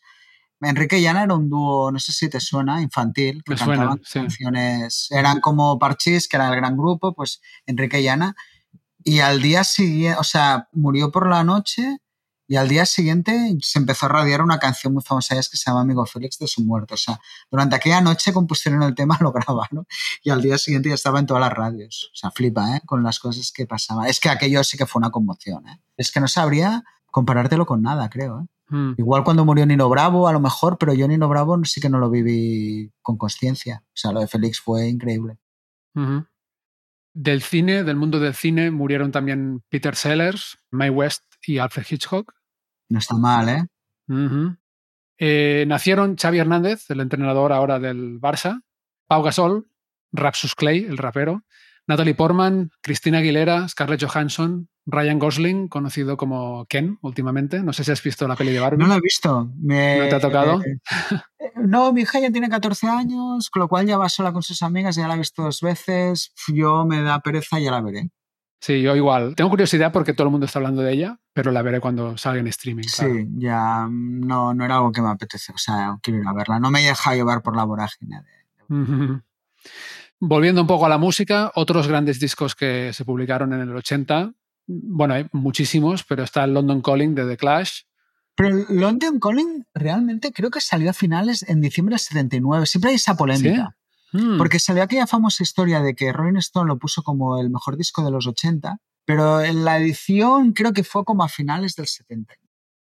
Enrique 0.60 0.98
y 0.98 1.06
Ana 1.06 1.22
era 1.24 1.34
un 1.34 1.48
dúo, 1.48 1.90
no 1.90 1.98
sé 1.98 2.12
si 2.12 2.28
te 2.28 2.38
suena, 2.38 2.82
infantil, 2.82 3.42
que 3.44 3.56
cantaban 3.56 3.98
canciones, 3.98 5.08
eran 5.10 5.40
como 5.40 5.78
Parchís, 5.78 6.28
que 6.28 6.36
era 6.36 6.50
el 6.50 6.56
gran 6.56 6.76
grupo, 6.76 7.14
pues 7.14 7.40
Enrique 7.64 7.98
y 8.02 8.08
Ana. 8.08 8.36
Y 9.02 9.20
al 9.20 9.40
día 9.40 9.64
siguiente, 9.64 10.20
o 10.20 10.24
sea, 10.24 10.68
murió 10.70 11.10
por 11.10 11.30
la 11.30 11.44
noche 11.44 12.02
y 12.52 12.56
al 12.56 12.68
día 12.68 12.84
siguiente 12.84 13.56
se 13.62 13.78
empezó 13.78 14.04
a 14.04 14.08
radiar 14.10 14.42
una 14.42 14.58
canción 14.58 14.92
muy 14.92 15.02
famosa 15.02 15.36
que 15.36 15.56
se 15.56 15.70
llama 15.70 15.80
Amigo 15.80 16.04
Félix 16.04 16.38
de 16.38 16.46
su 16.46 16.62
muerte. 16.62 16.92
O 16.92 16.96
sea, 16.98 17.18
durante 17.50 17.76
aquella 17.76 18.02
noche 18.02 18.30
compusieron 18.30 18.82
el 18.82 18.94
tema, 18.94 19.16
lo 19.22 19.32
grabaron 19.32 19.86
y 20.22 20.28
al 20.28 20.42
día 20.42 20.58
siguiente 20.58 20.90
ya 20.90 20.96
estaba 20.96 21.18
en 21.18 21.24
todas 21.24 21.40
las 21.40 21.50
radios. 21.50 22.10
O 22.12 22.14
sea, 22.14 22.30
flipa, 22.30 22.76
¿eh? 22.76 22.82
Con 22.84 23.02
las 23.02 23.20
cosas 23.20 23.52
que 23.52 23.64
pasaban. 23.66 24.06
Es 24.06 24.20
que 24.20 24.28
aquello 24.28 24.62
sí 24.64 24.76
que 24.76 24.84
fue 24.84 25.00
una 25.00 25.10
conmoción, 25.10 25.66
¿eh? 25.66 25.80
Es 25.96 26.12
que 26.12 26.20
no 26.20 26.28
sabría 26.28 26.84
comparártelo 27.06 27.64
con 27.64 27.80
nada, 27.80 28.10
creo, 28.10 28.42
¿eh? 28.42 28.46
Hmm. 28.68 28.96
Igual 28.98 29.24
cuando 29.24 29.46
murió 29.46 29.64
Nino 29.64 29.88
Bravo, 29.88 30.28
a 30.28 30.32
lo 30.34 30.40
mejor, 30.40 30.76
pero 30.76 30.92
yo 30.92 31.08
Nino 31.08 31.30
Bravo 31.30 31.58
sí 31.64 31.80
que 31.80 31.88
no 31.88 31.98
lo 32.00 32.10
viví 32.10 32.92
con 33.00 33.16
conciencia. 33.16 33.82
O 33.86 33.96
sea, 33.96 34.12
lo 34.12 34.20
de 34.20 34.28
Félix 34.28 34.60
fue 34.60 34.90
increíble. 34.90 35.38
Del 37.14 37.40
cine, 37.40 37.82
del 37.82 37.96
mundo 37.96 38.20
del 38.20 38.34
cine, 38.34 38.70
murieron 38.70 39.10
también 39.10 39.62
Peter 39.70 39.96
Sellers, 39.96 40.58
Mae 40.70 40.90
West 40.90 41.22
y 41.46 41.56
Alfred 41.56 41.86
Hitchcock. 41.88 42.41
No 42.88 42.98
está 42.98 43.16
mal, 43.16 43.48
¿eh? 43.48 43.66
¿eh? 45.18 45.64
Nacieron 45.66 46.16
Xavi 46.16 46.38
Hernández, 46.38 46.90
el 46.90 47.00
entrenador 47.00 47.52
ahora 47.52 47.78
del 47.78 48.20
Barça, 48.20 48.62
Pau 49.06 49.22
Gasol, 49.22 49.68
Rapsus 50.12 50.54
Clay, 50.54 50.84
el 50.84 50.98
rapero, 50.98 51.44
Natalie 51.86 52.14
Portman, 52.14 52.70
Cristina 52.80 53.18
Aguilera, 53.18 53.68
Scarlett 53.68 54.04
Johansson, 54.04 54.68
Ryan 54.86 55.18
Gosling, 55.18 55.68
conocido 55.68 56.16
como 56.16 56.66
Ken 56.66 56.98
últimamente. 57.02 57.62
No 57.62 57.72
sé 57.72 57.84
si 57.84 57.92
has 57.92 58.02
visto 58.02 58.26
la 58.26 58.36
peli 58.36 58.52
de 58.52 58.60
Barbie. 58.60 58.78
No 58.78 58.88
la 58.88 58.96
he 58.96 59.00
visto. 59.00 59.50
¿No 59.56 59.74
te 59.74 60.14
ha 60.14 60.20
tocado? 60.20 60.60
Eh, 60.62 61.52
no, 61.56 61.92
mi 61.92 62.02
hija 62.02 62.20
ya 62.20 62.30
tiene 62.30 62.48
14 62.48 62.88
años, 62.88 63.50
con 63.50 63.60
lo 63.60 63.68
cual 63.68 63.86
ya 63.86 63.98
va 63.98 64.08
sola 64.08 64.32
con 64.32 64.42
sus 64.42 64.62
amigas, 64.62 64.96
ya 64.96 65.08
la 65.08 65.14
he 65.14 65.18
visto 65.18 65.42
dos 65.42 65.60
veces. 65.60 66.32
Yo 66.48 66.84
me 66.84 67.02
da 67.02 67.20
pereza 67.20 67.58
y 67.60 67.64
ya 67.64 67.70
la 67.72 67.80
veré. 67.80 68.10
Sí, 68.62 68.80
yo 68.80 68.94
igual. 68.94 69.34
Tengo 69.34 69.50
curiosidad 69.50 69.90
porque 69.90 70.12
todo 70.12 70.28
el 70.28 70.30
mundo 70.30 70.46
está 70.46 70.60
hablando 70.60 70.82
de 70.82 70.92
ella, 70.92 71.18
pero 71.32 71.50
la 71.50 71.62
veré 71.62 71.80
cuando 71.80 72.16
salga 72.16 72.38
en 72.38 72.46
streaming. 72.46 72.84
Sí, 72.84 73.26
ya 73.36 73.88
no, 73.90 74.54
no 74.54 74.64
era 74.64 74.76
algo 74.76 74.92
que 74.92 75.02
me 75.02 75.08
apetece. 75.08 75.52
O 75.52 75.58
sea, 75.58 75.98
quiero 76.00 76.20
ir 76.20 76.28
a 76.28 76.32
verla. 76.32 76.60
No 76.60 76.70
me 76.70 76.80
deja 76.80 77.12
llevar 77.16 77.42
por 77.42 77.56
la 77.56 77.64
vorágine. 77.64 78.22
Volviendo 80.20 80.60
un 80.60 80.68
poco 80.68 80.86
a 80.86 80.88
la 80.88 80.96
música, 80.96 81.50
otros 81.56 81.88
grandes 81.88 82.20
discos 82.20 82.54
que 82.54 82.92
se 82.92 83.04
publicaron 83.04 83.52
en 83.52 83.62
el 83.62 83.74
80. 83.74 84.32
Bueno, 84.68 85.14
hay 85.14 85.26
muchísimos, 85.32 86.04
pero 86.04 86.22
está 86.22 86.44
el 86.44 86.54
London 86.54 86.82
Calling 86.82 87.16
de 87.16 87.26
The 87.26 87.36
Clash. 87.36 87.80
Pero 88.36 88.50
el 88.50 88.66
London 88.78 89.18
Calling 89.18 89.66
realmente 89.74 90.30
creo 90.32 90.52
que 90.52 90.60
salió 90.60 90.90
a 90.90 90.92
finales 90.92 91.44
en 91.48 91.60
diciembre 91.60 91.94
del 91.94 91.98
79. 92.00 92.66
Siempre 92.66 92.90
hay 92.90 92.96
esa 92.96 93.16
polémica. 93.16 93.74
Hmm. 94.12 94.38
Porque 94.38 94.58
salió 94.58 94.82
aquella 94.82 95.06
famosa 95.06 95.42
historia 95.42 95.80
de 95.80 95.94
que 95.94 96.12
Rolling 96.12 96.38
Stone 96.38 96.68
lo 96.68 96.78
puso 96.78 97.02
como 97.02 97.40
el 97.40 97.50
mejor 97.50 97.76
disco 97.76 98.04
de 98.04 98.10
los 98.10 98.26
80, 98.26 98.78
pero 99.04 99.40
en 99.40 99.64
la 99.64 99.78
edición 99.78 100.52
creo 100.52 100.72
que 100.72 100.84
fue 100.84 101.04
como 101.04 101.24
a 101.24 101.28
finales 101.28 101.74
del 101.76 101.86
70. 101.86 102.34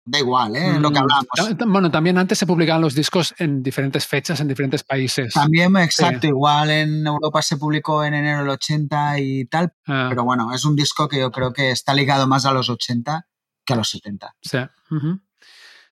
Da 0.06 0.18
igual, 0.18 0.54
¿eh? 0.54 0.78
Lo 0.78 0.90
que 0.90 1.00
hmm. 1.00 1.02
hablamos. 1.02 1.66
Bueno, 1.66 1.90
también 1.90 2.18
antes 2.18 2.36
se 2.36 2.46
publicaban 2.46 2.82
los 2.82 2.94
discos 2.94 3.34
en 3.38 3.62
diferentes 3.62 4.06
fechas, 4.06 4.38
en 4.40 4.48
diferentes 4.48 4.84
países. 4.84 5.32
También, 5.32 5.74
exacto. 5.76 6.26
Igual 6.26 6.68
en 6.68 7.06
Europa 7.06 7.40
se 7.40 7.56
publicó 7.56 8.04
en 8.04 8.12
enero 8.12 8.40
del 8.40 8.50
80 8.50 9.18
y 9.20 9.46
tal. 9.46 9.72
Ah. 9.86 10.06
Pero 10.10 10.24
bueno, 10.24 10.52
es 10.52 10.64
un 10.66 10.76
disco 10.76 11.08
que 11.08 11.20
yo 11.20 11.30
creo 11.30 11.54
que 11.54 11.70
está 11.70 11.94
ligado 11.94 12.26
más 12.26 12.44
a 12.44 12.52
los 12.52 12.68
80 12.68 13.26
que 13.64 13.72
a 13.72 13.76
los 13.76 13.88
70. 13.88 14.36
Sí. 14.42 14.58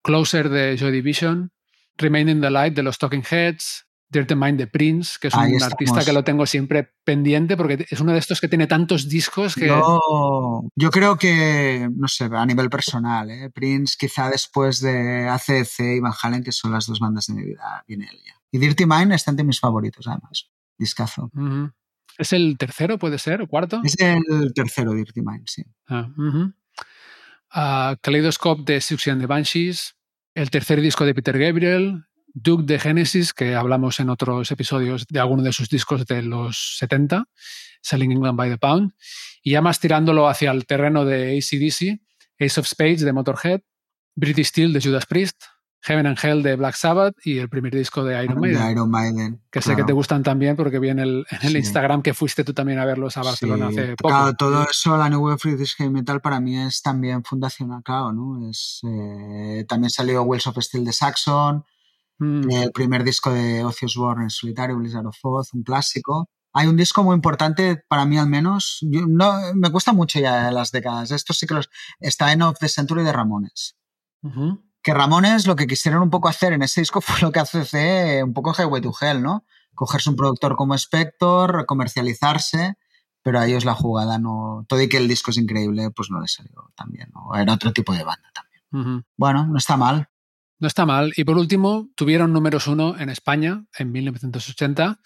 Closer 0.02 0.50
de 0.50 0.76
Joy 0.76 0.92
Division. 0.92 1.50
Remain 1.96 2.28
in 2.28 2.40
the 2.42 2.50
Light 2.50 2.74
de 2.74 2.82
los 2.82 2.98
Talking 2.98 3.24
Heads. 3.28 3.87
Dirty 4.09 4.35
Mind 4.35 4.59
de 4.59 4.67
Prince, 4.67 5.19
que 5.21 5.29
es 5.29 5.35
un 5.35 5.62
artista 5.62 6.05
que 6.05 6.12
lo 6.12 6.23
tengo 6.23 6.47
siempre 6.47 6.95
pendiente 7.05 7.57
porque 7.57 7.87
es 7.88 8.01
uno 8.01 8.12
de 8.12 8.19
estos 8.19 8.40
que 8.40 8.49
tiene 8.49 8.67
tantos 8.67 9.09
discos 9.09 9.55
que... 9.55 9.67
yo 9.67 10.90
creo 10.90 11.17
que, 11.17 11.88
no 11.95 12.09
sé, 12.09 12.29
a 12.33 12.47
nivel 12.47 12.71
personal, 12.71 13.31
¿eh? 13.31 13.51
Prince 13.51 13.97
quizá 13.99 14.31
después 14.31 14.81
de 14.81 15.29
ACC 15.29 15.97
y 15.97 16.01
Van 16.01 16.12
Halen, 16.21 16.45
que 16.45 16.53
son 16.53 16.73
las 16.73 16.87
dos 16.87 17.01
bandas 17.01 17.27
de 17.27 17.35
mi 17.35 17.45
vida, 17.45 17.85
viene 17.88 18.09
él 18.11 18.19
ya. 18.25 18.40
Y 18.53 18.59
Dirty 18.59 18.87
Mind 18.87 19.12
está 19.12 19.33
entre 19.33 19.45
mis 19.45 19.59
favoritos, 19.59 20.07
además. 20.07 20.49
Discazo. 20.79 21.31
¿Es 22.17 22.33
el 22.33 22.57
tercero, 22.57 22.99
puede 22.99 23.19
ser? 23.19 23.43
¿O 23.43 23.49
cuarto? 23.49 23.81
Es 23.83 23.97
el 23.99 24.53
tercero, 24.55 24.93
Dirty 24.95 25.23
Mind, 25.23 25.47
sí. 25.47 25.64
Ah, 25.88 26.09
uh, 27.93 27.97
Kaleidoscope 28.01 28.62
de 28.64 28.81
Suction 28.81 29.19
the 29.21 29.27
Banshees, 29.27 29.97
el 30.35 30.51
tercer 30.51 30.81
disco 30.81 31.05
de 31.05 31.14
Peter 31.14 31.38
Gabriel, 31.38 32.05
Duke 32.35 32.64
de 32.64 32.79
Genesis, 32.81 33.33
que 33.33 33.55
hablamos 33.55 34.01
en 34.01 34.11
otros 34.11 34.51
episodios 34.51 35.07
de 35.07 35.20
alguno 35.20 35.42
de 35.42 35.53
sus 35.53 35.68
discos 35.68 36.05
de 36.05 36.23
los 36.23 36.77
70, 36.79 37.27
Selling 37.81 38.11
England 38.11 38.37
by 38.37 38.51
the 38.51 38.59
Pound, 38.59 38.92
y 39.42 39.53
ya 39.53 39.62
más 39.62 39.79
tirándolo 39.79 40.29
hacia 40.29 40.51
el 40.51 40.66
terreno 40.66 41.05
de 41.05 41.38
ACDC, 41.38 42.01
Ace 42.40 42.61
of 42.61 42.66
Spades 42.66 43.03
de 43.03 43.12
Motorhead, 43.12 43.61
British 44.16 44.49
Steel 44.49 44.73
de 44.73 44.81
Judas 44.81 45.07
Priest, 45.07 45.44
Heaven 45.87 46.07
and 46.07 46.18
Hell 46.20 46.42
de 46.42 46.57
Black 46.57 46.77
Sabbath 46.77 47.14
y 47.25 47.38
el 47.38 47.51
primer 47.51 47.75
disco 47.75 48.05
de 48.05 48.25
Iron 48.25 48.90
Maiden. 48.90 49.42
que 49.51 49.61
sé 49.61 49.77
que 49.77 49.85
te 49.85 49.92
gustan 49.92 50.23
también 50.23 50.57
porque 50.57 50.79
vi 50.79 50.88
en 50.88 50.99
el, 50.99 51.27
Instagram 51.42 52.01
que 52.01 52.14
fuiste 52.14 52.42
tú 52.42 52.55
también 52.55 52.79
a 52.79 52.87
verlos 52.87 53.18
a 53.18 53.23
Barcelona 53.23 53.68
hace 53.68 53.94
poco. 53.94 54.09
Claro, 54.09 54.33
todo 54.35 54.66
eso, 54.68 54.97
la 54.97 55.11
New 55.11 55.23
Wave 55.23 55.38
British 55.44 55.77
Heavy 55.77 55.90
Metal 55.90 56.23
para 56.23 56.40
mí 56.40 56.59
es 56.59 56.81
también 56.81 57.23
fundacional, 57.23 57.83
claro, 57.83 58.12
¿no? 58.12 58.49
Es, 58.49 58.81
eh, 58.83 59.66
también 59.68 59.90
salió 59.90 60.23
Wells 60.23 60.47
of 60.47 60.57
Steel 60.59 60.87
de 60.87 60.92
Saxon, 60.94 61.64
mm. 62.18 62.50
el 62.50 62.72
primer 62.72 63.05
disco 63.05 63.33
de 63.33 63.64
Ozzy 63.64 63.87
Osbourne 63.87 64.24
en 64.24 64.31
solitario, 64.31 64.77
Blizzard 64.77 65.07
of 65.07 65.18
Oz, 65.22 65.55
un 65.55 65.62
clásico. 65.62 66.29
Hay 66.53 66.68
un 66.68 66.77
disco 66.77 67.03
muy 67.03 67.14
importante 67.14 67.83
para 67.88 68.05
mí 68.07 68.16
al 68.16 68.29
menos, 68.29 68.79
no, 68.83 69.33
me 69.55 69.70
cuesta 69.70 69.92
mucho 69.92 70.20
ya 70.20 70.50
las 70.53 70.70
décadas, 70.70 71.11
esto 71.11 71.33
sí 71.33 71.46
que 71.46 71.55
los, 71.55 71.68
está 71.98 72.33
en 72.33 72.42
Of 72.42 72.59
the 72.61 72.68
Century 72.68 73.03
de 73.03 73.12
Ramones 73.12 73.77
que 74.85 74.92
Ramones 74.92 75.46
lo 75.46 75.57
que 75.57 75.66
quisieron 75.66 76.03
un 76.03 76.11
poco 76.11 76.29
hacer 76.29 76.53
en 76.53 76.62
ese 76.62 76.83
disco 76.83 77.00
fue 77.00 77.20
lo 77.20 77.33
que 77.33 77.40
hace 77.40 78.22
un 78.22 78.35
poco 78.35 78.53
Highway 78.53 78.83
to 78.83 78.92
Hell, 79.00 79.22
¿no? 79.22 79.44
Cogerse 79.74 80.11
un 80.11 80.16
productor 80.16 80.55
como 80.55 80.74
Spector, 80.74 81.66
comercializarse, 81.66 82.74
pero 83.22 83.40
a 83.40 83.46
ellos 83.46 83.64
la 83.64 83.74
jugada 83.74 84.18
no. 84.18 84.64
Todo 84.68 84.81
y 84.81 84.88
que 84.88 84.98
el 84.98 85.09
disco 85.09 85.33
es 85.33 85.38
increíble, 85.38 85.90
pues 85.90 86.11
no 86.11 86.20
les 86.20 86.35
salió 86.35 86.70
tan 86.77 86.92
bien, 86.92 87.11
¿no? 87.12 87.35
Era 87.35 87.55
otro 87.55 87.72
tipo 87.72 87.92
de 87.92 88.05
banda 88.05 88.31
también. 88.33 89.05
Bueno, 89.16 89.46
no 89.46 89.59
está 89.59 89.77
mal. 89.77 90.09
No 90.59 90.69
está 90.69 90.87
mal. 90.87 91.12
Y 91.17 91.25
por 91.25 91.37
último, 91.37 91.88
tuvieron 91.95 92.33
números 92.33 92.67
uno 92.67 92.99
en 92.99 93.09
España 93.09 93.64
en 93.77 93.93
1980. 93.93 95.01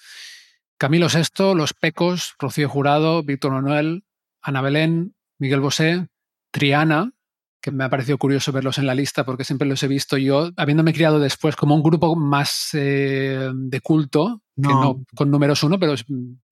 Camilo 0.78 1.08
VI, 1.08 1.54
Los 1.54 1.74
Pecos, 1.74 2.34
Rocío 2.38 2.68
Jurado, 2.68 3.22
Víctor 3.22 3.52
Manuel, 3.52 4.04
Ana 4.40 4.60
Belén, 4.62 5.16
Miguel 5.38 5.60
Bosé, 5.60 6.06
Triana, 6.52 7.12
que 7.60 7.72
me 7.72 7.84
ha 7.84 7.90
parecido 7.90 8.18
curioso 8.18 8.52
verlos 8.52 8.78
en 8.78 8.86
la 8.86 8.94
lista 8.94 9.24
porque 9.24 9.44
siempre 9.44 9.66
los 9.66 9.82
he 9.82 9.88
visto 9.88 10.16
yo, 10.16 10.50
habiéndome 10.56 10.92
criado 10.92 11.18
después 11.18 11.56
como 11.56 11.74
un 11.74 11.82
grupo 11.82 12.14
más 12.14 12.70
eh, 12.74 13.50
de 13.52 13.80
culto, 13.80 14.42
que 14.54 14.68
no 14.68 15.04
con 15.14 15.30
números 15.30 15.62
uno, 15.62 15.78
pero... 15.78 15.94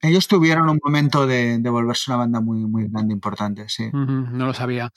Ellos 0.01 0.27
tuvieron 0.27 0.69
un 0.69 0.81
momento 0.83 1.27
de, 1.27 1.59
volverse 1.65 2.11
una 2.11 2.19
banda 2.19 2.41
muy, 2.41 2.67
muy 2.67 2.89
grande, 2.89 3.15
importante, 3.15 3.69
sí. 3.69 3.89
no 3.93 4.47
lo 4.47 4.55
sabía. 4.55 4.93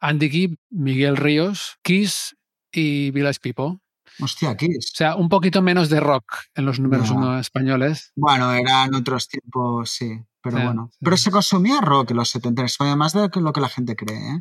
Andy 0.00 0.30
Gibb, 0.30 0.56
Miguel 0.70 1.16
Ríos, 1.16 1.78
Kiss 1.82 2.36
y 2.74 3.10
Village 3.10 3.40
People. 3.40 3.78
Hostia, 4.20 4.56
Kiss. 4.56 4.92
O 4.92 4.96
sea, 4.96 5.16
un 5.16 5.28
poquito 5.28 5.62
menos 5.62 5.88
de 5.88 6.00
rock 6.00 6.24
en 6.54 6.66
los 6.66 6.78
números 6.78 7.10
uno 7.10 7.38
españoles. 7.38 8.12
Bueno, 8.14 8.52
eran 8.52 8.94
otros 8.94 9.28
tiempos, 9.28 9.90
sí. 9.90 10.20
Pero 10.40 10.62
bueno. 10.62 10.90
Pero 11.00 11.16
se 11.16 11.30
consumía 11.30 11.80
rock 11.80 12.10
en 12.10 12.18
los 12.18 12.30
70, 12.30 12.96
más 12.96 13.12
de 13.12 13.30
lo 13.34 13.52
que 13.52 13.60
la 13.60 13.68
gente 13.68 13.96
cree, 13.96 14.36
¿eh? 14.36 14.40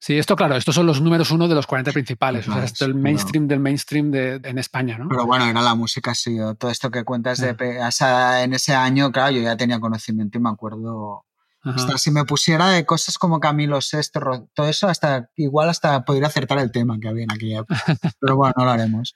Sí, 0.00 0.16
esto 0.16 0.36
claro, 0.36 0.54
estos 0.54 0.76
son 0.76 0.86
los 0.86 1.00
números 1.00 1.32
uno 1.32 1.48
de 1.48 1.56
los 1.56 1.66
40 1.66 1.90
principales, 1.90 2.46
o 2.46 2.52
sea, 2.52 2.62
esto 2.62 2.84
es 2.84 2.88
el 2.88 2.94
mainstream 2.94 3.48
del 3.48 3.58
mainstream 3.58 4.12
de, 4.12 4.40
en 4.44 4.58
España, 4.58 4.96
¿no? 4.96 5.08
Pero 5.08 5.26
bueno, 5.26 5.44
era 5.46 5.60
la 5.60 5.74
música, 5.74 6.14
sí, 6.14 6.36
todo 6.56 6.70
esto 6.70 6.88
que 6.92 7.02
cuentas 7.02 7.38
de 7.38 7.56
en 7.58 8.52
ese 8.52 8.74
año, 8.74 9.10
claro, 9.10 9.32
yo 9.32 9.42
ya 9.42 9.56
tenía 9.56 9.80
conocimiento 9.80 10.38
y 10.38 10.40
me 10.40 10.50
acuerdo, 10.50 11.24
hasta 11.74 11.98
si 11.98 12.10
me 12.10 12.24
pusiera 12.24 12.70
de 12.70 12.84
cosas 12.84 13.18
como 13.18 13.40
Camilo 13.40 13.78
VI, 13.78 14.46
todo 14.54 14.68
eso, 14.68 14.88
hasta 14.88 15.30
igual 15.36 15.68
hasta 15.68 16.04
podría 16.04 16.28
acertar 16.28 16.58
el 16.58 16.72
tema 16.72 16.98
que 17.00 17.08
había 17.08 17.24
en 17.24 17.32
aquella 17.32 17.60
época. 17.60 17.82
Pero 18.20 18.36
bueno, 18.36 18.54
no 18.56 18.64
lo 18.64 18.70
haremos. 18.70 19.14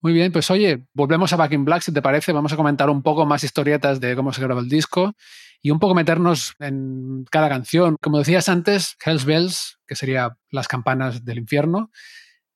Muy 0.00 0.12
bien, 0.12 0.32
pues 0.32 0.50
oye, 0.50 0.86
volvemos 0.94 1.32
a 1.32 1.36
Back 1.36 1.52
in 1.52 1.64
Black, 1.64 1.82
si 1.82 1.92
te 1.92 2.02
parece, 2.02 2.32
vamos 2.32 2.52
a 2.52 2.56
comentar 2.56 2.90
un 2.90 3.02
poco 3.02 3.24
más 3.24 3.44
historietas 3.44 4.00
de 4.00 4.16
cómo 4.16 4.32
se 4.32 4.42
grabó 4.42 4.60
el 4.60 4.68
disco 4.68 5.14
y 5.62 5.70
un 5.70 5.78
poco 5.78 5.94
meternos 5.94 6.54
en 6.58 7.24
cada 7.30 7.48
canción. 7.48 7.96
Como 8.02 8.18
decías 8.18 8.48
antes, 8.48 8.96
Hells 9.04 9.24
Bells, 9.24 9.78
que 9.86 9.94
sería 9.94 10.36
las 10.50 10.66
campanas 10.66 11.24
del 11.24 11.38
infierno, 11.38 11.92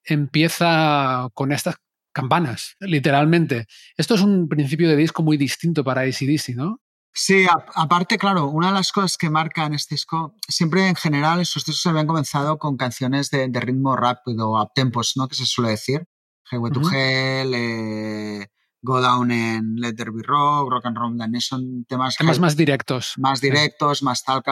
empieza 0.03 1.29
con 1.35 1.53
estas 1.53 1.77
campanas, 2.13 2.77
literalmente. 2.81 3.67
Esto 3.97 4.15
es 4.15 4.23
un 4.23 4.49
principio 4.49 4.89
de 4.89 4.97
disco 4.97 5.23
muy 5.23 5.37
distinto 5.37 5.85
para 5.85 6.01
ACDC, 6.01 6.57
¿no? 6.57 6.81
Sí, 7.19 7.47
aparte, 7.75 8.19
claro, 8.19 8.49
una 8.49 8.67
de 8.69 8.75
las 8.75 8.93
cosas 8.93 9.17
que 9.17 9.31
marcan 9.31 9.73
este 9.73 9.95
disco, 9.95 10.35
siempre 10.49 10.87
en 10.87 10.95
general 10.95 11.47
sus 11.47 11.65
discos 11.65 11.81
se 11.81 11.89
habían 11.89 12.07
comenzado 12.07 12.59
con 12.59 12.77
canciones 12.77 13.31
de, 13.31 13.49
ritmo 13.55 13.97
rápido, 13.97 14.51
o 14.51 14.63
uptempos, 14.63 15.15
¿no? 15.17 15.27
Que 15.27 15.35
se 15.35 15.47
suele 15.47 15.71
decir. 15.71 16.07
Highway 16.53 16.73
to 16.73 16.83
Hell, 16.93 17.55
eh, 17.55 18.47
Go 18.83 19.01
Down 19.01 19.31
en 19.31 19.77
Let 19.77 19.95
There 19.95 20.11
Be 20.11 20.23
Rock, 20.23 20.71
Rock 20.71 20.85
and 20.85 20.99
Roll 20.99 21.17
Dance, 21.17 21.41
son 21.41 21.87
temas... 21.87 22.17
Temas 22.17 22.39
más 22.39 22.55
directos. 22.55 23.15
Más 23.17 23.41
directos, 23.41 24.03
más 24.03 24.23
tal, 24.23 24.43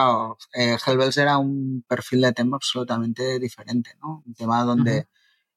eh, 0.55 0.75
Hellbells 0.83 1.17
era 1.17 1.37
un 1.37 1.85
perfil 1.87 2.21
de 2.21 2.33
tema 2.33 2.57
absolutamente 2.57 3.37
diferente, 3.37 3.91
¿no? 4.01 4.23
Un 4.25 4.33
tema 4.33 4.63
donde 4.63 5.07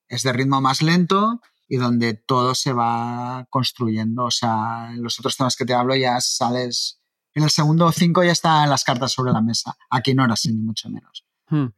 es 0.09 0.23
de 0.25 0.33
ritmo 0.35 0.61
más 0.61 0.83
lento 0.83 1.40
y 1.66 1.79
donde 1.79 2.12
todo 2.12 2.55
se 2.55 2.75
va 2.75 3.47
construyendo. 3.49 4.25
O 4.25 4.31
sea, 4.31 4.90
en 4.90 5.03
los 5.03 5.18
otros 5.18 5.38
temas 5.38 5.57
que 5.57 5.64
te 5.64 5.73
hablo 5.73 5.97
ya 5.97 6.21
sales... 6.21 6.97
En 7.38 7.44
el 7.44 7.51
segundo 7.51 7.90
cinco 7.92 8.24
ya 8.24 8.33
están 8.33 8.68
las 8.68 8.83
cartas 8.83 9.12
sobre 9.12 9.33
la 9.33 9.40
mesa. 9.40 9.77
Aquí 9.90 10.12
no 10.12 10.24
era 10.24 10.35
así, 10.35 10.53
ni 10.53 10.61
mucho 10.61 10.90
menos. 10.90 11.24
Hmm. 11.48 11.68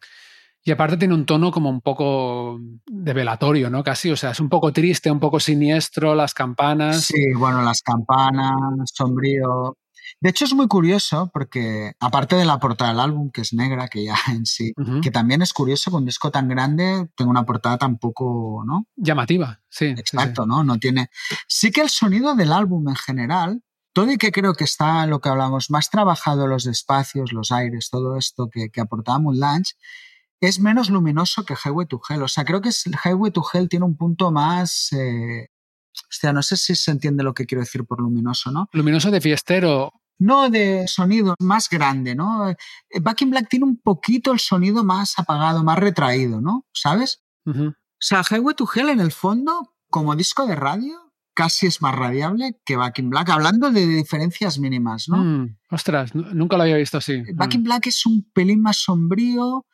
Y 0.62 0.70
aparte 0.70 0.96
tiene 0.96 1.14
un 1.14 1.26
tono 1.26 1.50
como 1.50 1.68
un 1.68 1.82
poco 1.82 2.58
de 2.86 3.12
velatorio, 3.12 3.68
¿no? 3.68 3.84
Casi, 3.84 4.10
o 4.10 4.16
sea, 4.16 4.30
es 4.30 4.40
un 4.40 4.48
poco 4.48 4.72
triste, 4.72 5.10
un 5.10 5.20
poco 5.20 5.38
siniestro, 5.38 6.14
las 6.14 6.32
campanas. 6.32 7.04
Sí, 7.04 7.32
bueno, 7.36 7.62
las 7.62 7.82
campanas, 7.82 8.90
sombrío. 8.92 9.76
De 10.20 10.30
hecho, 10.30 10.46
es 10.46 10.54
muy 10.54 10.66
curioso 10.66 11.30
porque, 11.32 11.92
aparte 12.00 12.36
de 12.36 12.44
la 12.46 12.58
portada 12.58 12.90
del 12.90 13.00
álbum, 13.00 13.30
que 13.30 13.42
es 13.42 13.52
negra, 13.52 13.88
que 13.88 14.04
ya 14.04 14.16
en 14.28 14.46
sí, 14.46 14.72
que 15.02 15.10
también 15.10 15.42
es 15.42 15.52
curioso 15.52 15.90
que 15.90 15.96
un 15.98 16.06
disco 16.06 16.30
tan 16.30 16.48
grande 16.48 17.06
tenga 17.16 17.30
una 17.30 17.44
portada 17.44 17.76
tan 17.76 17.98
poco, 17.98 18.62
¿no? 18.66 18.86
Llamativa, 18.96 19.60
sí. 19.68 19.86
Exacto, 19.86 20.46
¿no? 20.46 20.64
No 20.64 20.78
tiene. 20.78 21.10
Sí 21.48 21.70
que 21.70 21.82
el 21.82 21.90
sonido 21.90 22.34
del 22.34 22.52
álbum 22.52 22.88
en 22.88 22.96
general, 22.96 23.62
todo 23.92 24.10
y 24.12 24.18
que 24.18 24.32
creo 24.32 24.54
que 24.54 24.64
está 24.64 25.06
lo 25.06 25.20
que 25.20 25.28
hablamos, 25.28 25.70
más 25.70 25.90
trabajado 25.90 26.46
los 26.46 26.66
espacios, 26.66 27.32
los 27.32 27.50
aires, 27.52 27.90
todo 27.90 28.16
esto 28.16 28.48
que, 28.50 28.70
que 28.70 28.80
aportaba 28.80 29.18
Lunch, 29.18 29.76
es 30.40 30.58
menos 30.58 30.88
luminoso 30.90 31.44
que 31.44 31.54
Highway 31.54 31.86
to 31.86 32.00
Hell. 32.08 32.22
O 32.22 32.28
sea, 32.28 32.44
creo 32.44 32.60
que 32.60 32.70
Highway 33.04 33.30
to 33.30 33.44
Hell 33.52 33.68
tiene 33.68 33.84
un 33.84 33.96
punto 33.96 34.30
más... 34.30 34.92
Eh, 34.92 35.48
hostia, 36.10 36.32
no 36.32 36.42
sé 36.42 36.56
si 36.56 36.74
se 36.74 36.90
entiende 36.90 37.22
lo 37.22 37.34
que 37.34 37.46
quiero 37.46 37.60
decir 37.60 37.84
por 37.84 38.00
luminoso, 38.00 38.50
¿no? 38.50 38.68
Luminoso 38.72 39.10
de 39.10 39.20
fiestero. 39.20 39.92
No, 40.18 40.50
de 40.50 40.86
sonido 40.86 41.34
más 41.38 41.68
grande, 41.68 42.14
¿no? 42.14 42.50
Eh, 42.50 42.56
Back 43.00 43.22
in 43.22 43.30
Black 43.30 43.48
tiene 43.48 43.64
un 43.64 43.80
poquito 43.80 44.32
el 44.32 44.38
sonido 44.38 44.84
más 44.84 45.18
apagado, 45.18 45.62
más 45.64 45.78
retraído, 45.78 46.40
¿no? 46.40 46.66
¿Sabes? 46.72 47.22
O 47.46 47.72
sea, 47.98 48.22
Highway 48.22 48.54
to 48.54 48.68
Hell 48.72 48.90
en 48.90 49.00
el 49.00 49.12
fondo, 49.12 49.74
como 49.90 50.14
disco 50.14 50.46
de 50.46 50.54
radio, 50.54 51.09
casi 51.40 51.68
es 51.68 51.80
más 51.80 51.94
radiable 51.94 52.60
que 52.66 52.76
Back 52.76 52.98
in 52.98 53.08
Black, 53.08 53.30
hablando 53.30 53.70
de 53.70 53.86
diferencias 53.86 54.58
mínimas, 54.58 55.08
¿no? 55.08 55.24
Mm, 55.24 55.56
ostras, 55.70 56.14
nunca 56.14 56.58
lo 56.58 56.64
había 56.64 56.76
visto 56.76 56.98
así. 56.98 57.22
Back 57.32 57.54
in 57.54 57.62
mm. 57.62 57.64
Black 57.64 57.86
es 57.86 58.04
un 58.04 58.30
pelín 58.34 58.60
más 58.60 58.76
sombrío. 58.76 59.64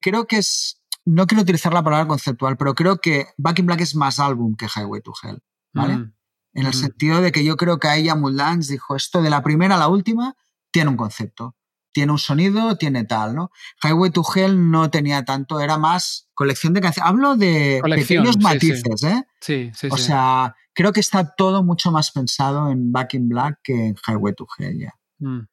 Creo 0.00 0.26
que 0.26 0.38
es. 0.38 0.82
No 1.04 1.28
quiero 1.28 1.42
utilizar 1.42 1.72
la 1.72 1.84
palabra 1.84 2.08
conceptual, 2.08 2.56
pero 2.56 2.74
creo 2.74 2.98
que 2.98 3.28
Back 3.36 3.60
in 3.60 3.66
Black 3.66 3.82
es 3.82 3.94
más 3.94 4.18
álbum 4.18 4.56
que 4.56 4.66
Highway 4.66 5.00
to 5.00 5.12
Hell, 5.22 5.38
¿vale? 5.72 5.98
Mm, 5.98 6.12
en 6.54 6.66
el 6.66 6.74
sentido 6.74 7.22
de 7.22 7.30
que 7.30 7.44
yo 7.44 7.56
creo 7.56 7.78
que 7.78 7.86
ahí 7.86 8.08
Lance 8.32 8.72
dijo 8.72 8.96
esto 8.96 9.22
de 9.22 9.30
la 9.30 9.44
primera 9.44 9.76
a 9.76 9.78
la 9.78 9.86
última 9.86 10.34
tiene 10.72 10.90
un 10.90 10.96
concepto 10.96 11.54
tiene 11.92 12.12
un 12.12 12.18
sonido, 12.18 12.76
tiene 12.76 13.04
tal, 13.04 13.34
¿no? 13.34 13.50
Highway 13.82 14.10
to 14.10 14.22
Hell 14.34 14.70
no 14.70 14.90
tenía 14.90 15.24
tanto, 15.24 15.60
era 15.60 15.78
más 15.78 16.28
colección 16.34 16.72
de 16.72 16.80
canciones. 16.80 17.08
Hablo 17.08 17.36
de 17.36 17.80
pequeños 17.84 18.38
matices, 18.38 19.02
¿eh? 19.04 19.24
Sí, 19.40 19.70
sí, 19.74 19.88
O 19.90 19.96
sea, 19.96 20.56
creo 20.74 20.92
que 20.92 21.00
está 21.00 21.34
todo 21.34 21.62
mucho 21.62 21.90
más 21.90 22.10
pensado 22.10 22.70
en 22.70 22.92
Back 22.92 23.14
in 23.14 23.28
Black 23.28 23.60
que 23.62 23.88
en 23.88 23.96
Highway 24.06 24.34
to 24.34 24.46
Hell 24.58 24.78
ya. 24.78 24.94
Mm. 25.18 25.46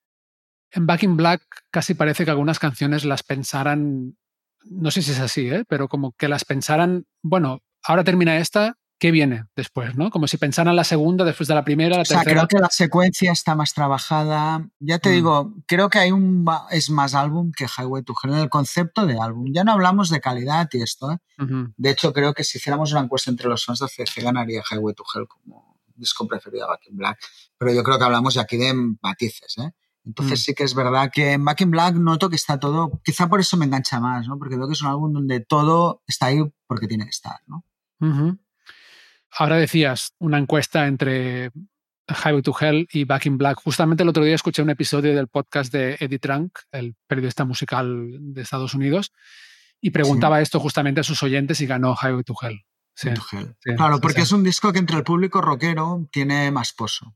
En 0.72 0.86
Back 0.86 1.04
in 1.04 1.18
Black 1.18 1.42
casi 1.72 1.94
parece 1.94 2.26
que 2.26 2.32
algunas 2.32 2.60
canciones 2.60 3.04
las 3.04 3.24
pensaran, 3.24 4.18
no 4.66 4.92
sé 4.92 5.02
si 5.02 5.12
es 5.12 5.20
así, 5.20 5.48
¿eh? 5.50 5.66
pero 5.68 5.88
como 5.88 6.14
que 6.14 6.28
las 6.28 6.46
pensaran, 6.46 7.06
bueno, 7.22 7.62
ahora 7.84 8.04
termina 8.04 8.38
esta 8.38 8.78
qué 9.00 9.12
viene 9.12 9.46
después, 9.56 9.96
¿no? 9.96 10.10
Como 10.12 10.28
si 10.28 10.38
pensaran 10.38 10.76
la 10.76 10.84
segunda 10.84 11.24
después 11.26 11.48
de 11.48 11.56
la 11.56 11.64
primera, 11.64 11.96
la 11.96 12.02
o 12.02 12.06
sea, 12.06 12.18
tercera. 12.20 12.42
creo 12.42 12.48
que 12.48 12.60
la 12.60 12.70
secuencia 12.70 13.32
está 13.32 13.56
más 13.56 13.74
trabajada. 13.74 14.68
Ya 14.80 15.00
te 15.00 15.10
Mm. 15.10 15.14
digo, 15.14 15.54
creo 15.68 15.90
que 15.90 16.00
hay 16.00 16.12
un 16.12 16.46
es 16.70 16.90
más 16.90 17.16
álbum 17.16 17.52
que 17.56 17.66
Highway 17.66 18.04
to 18.04 18.14
Hell 18.22 18.34
en 18.34 18.40
el 18.40 18.50
concepto 18.50 19.06
de 19.06 19.18
álbum. 19.20 19.48
Ya 19.54 19.64
no 19.64 19.72
hablamos 19.72 20.10
de 20.10 20.20
calidad 20.20 20.68
y 20.74 20.82
esto. 20.82 21.12
¿eh? 21.14 21.18
De 21.78 21.90
hecho, 21.90 22.12
creo 22.14 22.34
que 22.34 22.44
si 22.44 22.58
hiciéramos 22.58 22.92
una 22.92 23.02
encuesta 23.02 23.32
entre 23.32 23.48
los 23.48 23.66
fans 23.66 23.80
de 23.80 23.88
CC 23.88 24.22
ganaría 24.22 24.62
Highway 24.70 24.94
to 24.94 25.04
Hell 25.16 25.28
como 25.28 25.80
disco 25.96 26.28
preferido 26.28 26.66
a 26.66 26.68
Back 26.70 26.82
in 26.90 26.98
Black. 26.98 27.20
Pero 27.58 27.74
yo 27.74 27.84
creo 27.84 27.98
que 27.98 28.04
hablamos 28.06 28.34
ya 28.34 28.42
aquí 28.42 28.58
de 28.58 28.74
matices. 29.02 29.58
¿eh? 29.60 29.72
Entonces 30.06 30.40
Mm. 30.40 30.44
sí 30.44 30.54
que 30.54 30.64
es 30.64 30.74
verdad 30.74 31.10
que 31.14 31.34
en 31.34 31.44
Back 31.46 31.62
in 31.62 31.72
Black 31.72 31.96
noto 31.96 32.30
que 32.30 32.36
está 32.36 32.60
todo, 32.60 33.00
quizá 33.04 33.28
por 33.28 33.40
eso 33.40 33.58
me 33.58 33.66
engancha 33.66 34.00
más, 34.00 34.28
¿no? 34.28 34.38
porque 34.38 34.56
veo 34.58 34.68
que 34.68 34.74
es 34.74 34.82
un 34.82 34.88
álbum 34.90 35.12
donde 35.14 35.40
todo 35.42 36.02
está 36.08 36.28
ahí 36.28 36.40
porque 36.68 36.88
tiene 36.88 37.04
que 37.06 37.10
estar. 37.12 37.38
¿no? 37.48 37.64
Ahora 39.32 39.58
decías 39.58 40.14
una 40.20 40.38
encuesta 40.38 40.88
entre 40.88 41.52
Highway 42.10 42.42
to 42.42 42.56
Hell 42.60 42.88
y 42.92 43.04
Back 43.06 43.28
in 43.28 43.38
Black. 43.38 43.60
Justamente 43.64 44.04
el 44.04 44.10
otro 44.10 44.24
día 44.24 44.36
escuché 44.36 44.62
un 44.62 44.70
episodio 44.70 45.16
del 45.16 45.28
podcast 45.28 45.72
de 45.72 45.98
Eddie 46.00 46.20
Trunk, 46.20 46.60
el 46.72 46.96
periodista 47.08 47.46
musical 47.46 48.10
de 48.20 48.42
Estados 48.42 48.74
Unidos, 48.74 49.12
y 49.82 49.92
preguntaba 49.92 50.42
esto 50.42 50.60
justamente 50.60 51.02
a 51.02 51.04
sus 51.04 51.22
oyentes 51.24 51.62
y 51.62 51.68
ganó 51.68 51.96
Highway 52.02 52.24
to 52.24 52.36
Hell. 52.42 52.66
Sí. 52.96 53.10
To 53.14 53.22
Hell. 53.32 53.56
sí, 53.60 53.76
claro, 53.76 54.02
porque 54.02 54.22
es 54.22 54.32
un 54.32 54.44
disco 54.44 54.74
que 54.74 54.80
entre 54.80 54.98
el 54.98 55.04
público 55.04 55.42
rockero 55.42 56.08
tiene 56.12 56.52
más 56.52 56.74
pozo. 56.74 57.16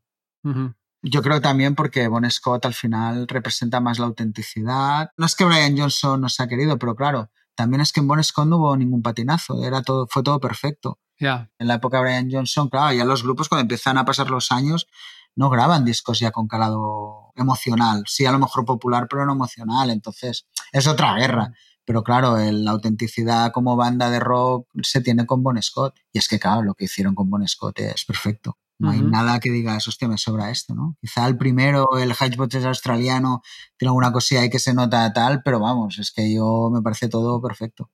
Yo 1.01 1.21
creo 1.21 1.41
también 1.41 1.75
porque 1.75 2.07
Bon 2.07 2.29
Scott 2.29 2.65
al 2.65 2.73
final 2.73 3.27
representa 3.27 3.81
más 3.81 3.99
la 3.99 4.05
autenticidad. 4.05 5.11
No 5.17 5.25
es 5.25 5.35
que 5.35 5.43
Brian 5.43 5.77
Johnson 5.77 6.21
no 6.21 6.29
se 6.29 6.43
ha 6.43 6.47
querido, 6.47 6.77
pero 6.77 6.95
claro, 6.95 7.29
también 7.55 7.81
es 7.81 7.91
que 7.91 7.99
en 7.99 8.07
Bon 8.07 8.23
Scott 8.23 8.47
no 8.47 8.57
hubo 8.57 8.77
ningún 8.77 9.01
patinazo, 9.01 9.65
era 9.65 9.81
todo, 9.81 10.07
fue 10.09 10.23
todo 10.23 10.39
perfecto. 10.39 10.99
Ya. 11.23 11.49
En 11.57 11.67
la 11.67 11.75
época 11.75 11.97
de 11.97 12.03
Brian 12.03 12.29
Johnson, 12.31 12.69
claro, 12.69 12.93
ya 12.93 13.05
los 13.05 13.23
grupos 13.23 13.47
cuando 13.49 13.61
empiezan 13.61 13.97
a 13.97 14.05
pasar 14.05 14.29
los 14.29 14.51
años 14.51 14.87
no 15.35 15.49
graban 15.49 15.83
discos 15.85 16.19
ya 16.19 16.31
con 16.31 16.47
calado 16.47 17.31
emocional. 17.35 18.03
Sí, 18.07 18.25
a 18.25 18.31
lo 18.31 18.39
mejor 18.39 18.65
popular, 18.65 19.07
pero 19.09 19.25
no 19.25 19.31
emocional. 19.33 19.89
Entonces, 19.89 20.45
es 20.71 20.85
otra 20.87 21.15
guerra. 21.15 21.53
Pero 21.85 22.03
claro, 22.03 22.37
el- 22.37 22.63
la 22.63 22.71
autenticidad 22.71 23.51
como 23.51 23.75
banda 23.75 24.09
de 24.09 24.19
rock 24.19 24.67
se 24.83 25.01
tiene 25.01 25.25
con 25.25 25.41
Bon 25.43 25.59
Scott. 25.61 25.95
Y 26.13 26.19
es 26.19 26.27
que, 26.27 26.39
claro, 26.39 26.61
lo 26.61 26.75
que 26.75 26.85
hicieron 26.85 27.15
con 27.15 27.29
Bon 27.29 27.45
Scott 27.47 27.79
es 27.79 28.05
perfecto. 28.05 28.57
No 28.79 28.89
hay 28.91 29.01
nada 29.11 29.39
que 29.39 29.49
digas, 29.51 29.87
hostia, 29.87 30.07
me 30.07 30.17
sobra 30.17 30.49
esto, 30.51 30.75
¿no? 30.75 30.97
Quizá 30.99 31.25
el 31.27 31.37
primero, 31.37 31.87
el 31.97 32.11
Hatchbox 32.13 32.55
es 32.55 32.65
australiano, 32.65 33.41
tiene 33.77 33.89
alguna 33.89 34.11
cosilla 34.11 34.41
ahí 34.41 34.49
que 34.49 34.59
se 34.59 34.73
nota 34.73 35.11
tal, 35.13 35.41
pero 35.43 35.59
vamos, 35.59 35.99
es 35.99 36.11
que 36.11 36.33
yo 36.33 36.69
me 36.73 36.81
parece 36.81 37.07
todo 37.07 37.41
perfecto. 37.41 37.89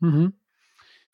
Ujú. 0.00 0.32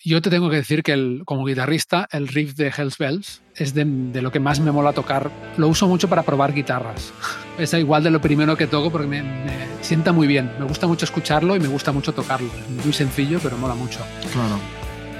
Yo 0.04 0.22
te 0.22 0.30
tengo 0.30 0.48
que 0.48 0.56
decir 0.56 0.82
que 0.84 0.92
el- 0.92 1.22
como 1.24 1.44
guitarrista, 1.44 2.08
el 2.12 2.28
riff 2.28 2.54
de 2.54 2.72
Hells 2.76 2.98
Bells 2.98 3.42
es 3.56 3.74
de, 3.74 3.84
de 3.84 4.22
lo 4.22 4.30
que 4.30 4.38
más 4.38 4.60
me 4.60 4.70
mola 4.70 4.92
tocar. 4.92 5.30
Lo 5.56 5.66
uso 5.68 5.88
mucho 5.88 6.08
para 6.08 6.22
probar 6.22 6.52
guitarras. 6.54 7.12
Es 7.58 7.74
igual 7.74 8.04
de 8.04 8.10
lo 8.12 8.20
primero 8.20 8.56
que 8.56 8.68
toco 8.68 8.88
porque 8.92 9.08
me, 9.08 9.20
me 9.20 9.66
sienta 9.80 10.12
muy 10.12 10.28
bien. 10.28 10.52
Me 10.60 10.64
gusta 10.64 10.86
mucho 10.86 11.04
escucharlo 11.04 11.56
y 11.56 11.60
me 11.60 11.66
gusta 11.66 11.90
mucho 11.90 12.12
tocarlo. 12.14 12.48
Es 12.78 12.84
muy 12.84 12.92
sencillo, 12.94 13.40
pero 13.42 13.58
mola 13.58 13.74
mucho. 13.74 13.98
Claro. 14.32 14.60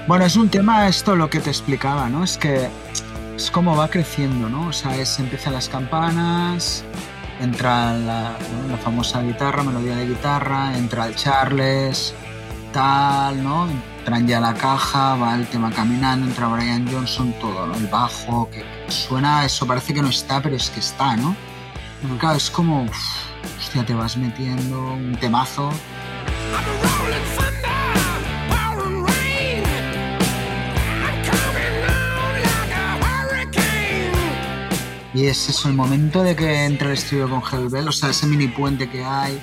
Bueno, 0.07 0.23
es 0.25 0.37
un 0.37 0.47
tema 0.47 0.87
esto 0.87 1.17
lo 1.17 1.29
que 1.29 1.41
te 1.41 1.49
explicaba, 1.49 2.07
¿no? 2.07 2.23
Es 2.23 2.37
que 2.37 2.69
es 3.35 3.51
como 3.51 3.75
va 3.75 3.89
creciendo, 3.89 4.47
¿no? 4.47 4.67
O 4.69 4.71
sea, 4.73 4.95
es, 4.95 5.19
empiezan 5.19 5.51
las 5.51 5.67
campanas, 5.67 6.85
entra 7.41 7.91
la, 7.97 8.37
¿no? 8.61 8.69
la 8.71 8.77
famosa 8.77 9.21
guitarra, 9.21 9.61
melodía 9.61 9.97
de 9.97 10.07
guitarra, 10.07 10.77
entra 10.77 11.07
el 11.07 11.15
Charles, 11.15 12.15
tal, 12.71 13.43
¿no? 13.43 13.67
Entran 13.99 14.27
ya 14.27 14.39
la 14.39 14.53
caja, 14.53 15.15
va 15.15 15.35
el 15.35 15.45
tema 15.47 15.71
caminando, 15.71 16.25
entra 16.25 16.47
Brian 16.47 16.87
Johnson, 16.91 17.33
todo, 17.39 17.67
¿no? 17.67 17.75
El 17.75 17.87
bajo, 17.87 18.49
que 18.49 18.65
suena, 18.91 19.45
eso 19.45 19.67
parece 19.67 19.93
que 19.93 20.01
no 20.01 20.09
está, 20.09 20.41
pero 20.41 20.55
es 20.55 20.69
que 20.69 20.79
está, 20.79 21.15
¿no? 21.15 21.35
Claro, 22.17 22.37
es 22.37 22.49
como, 22.49 22.83
uf, 22.83 22.97
hostia, 23.59 23.85
te 23.85 23.93
vas 23.93 24.15
metiendo 24.15 24.93
un 24.93 25.17
temazo. 25.19 25.69
Y 35.13 35.25
es 35.25 35.49
eso, 35.49 35.67
el 35.67 35.75
momento 35.75 36.23
de 36.23 36.35
que 36.35 36.65
entra 36.65 36.87
el 36.87 36.93
estudio 36.93 37.29
con 37.29 37.41
Hellbell, 37.41 37.89
o 37.89 37.91
sea, 37.91 38.09
ese 38.09 38.25
mini 38.27 38.47
puente 38.47 38.89
que 38.89 39.03
hay. 39.03 39.37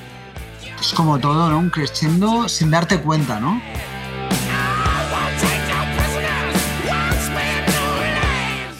Es 0.80 0.92
como 0.94 1.18
todo, 1.18 1.50
¿no? 1.50 1.58
Un 1.58 1.68
crescendo 1.68 2.48
sin 2.48 2.70
darte 2.70 2.98
cuenta, 3.00 3.38
¿no? 3.38 3.60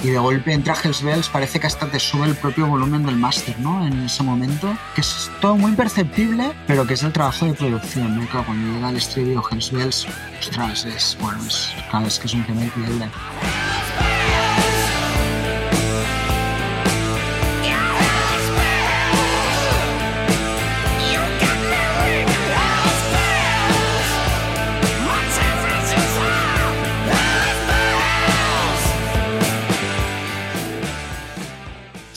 Y 0.06 0.10
de 0.10 0.18
golpe 0.18 0.52
entra 0.52 0.76
Hells 0.80 1.02
Bells, 1.02 1.28
parece 1.28 1.58
que 1.58 1.66
hasta 1.66 1.90
te 1.90 1.98
sube 1.98 2.28
el 2.28 2.36
propio 2.36 2.68
volumen 2.68 3.04
del 3.04 3.16
máster, 3.16 3.58
¿no? 3.58 3.84
En 3.84 4.04
ese 4.04 4.22
momento, 4.22 4.72
que 4.94 5.00
es 5.00 5.28
todo 5.40 5.56
muy 5.56 5.72
imperceptible, 5.72 6.52
pero 6.68 6.86
que 6.86 6.94
es 6.94 7.02
el 7.02 7.12
trabajo 7.12 7.44
de 7.44 7.54
producción, 7.54 8.16
¿no? 8.16 8.24
Claro, 8.28 8.46
cuando 8.46 8.72
llega 8.72 8.90
el 8.90 8.98
estribillo 8.98 9.42
Hells 9.50 9.72
Bells, 9.72 10.06
ostras, 10.38 10.84
es, 10.84 11.18
bueno, 11.20 11.44
es, 11.44 11.74
claro, 11.90 12.06
es 12.06 12.20
que 12.20 12.28
es 12.28 12.34
un 12.34 12.46
tema 12.46 12.62
increíble. 12.62 13.10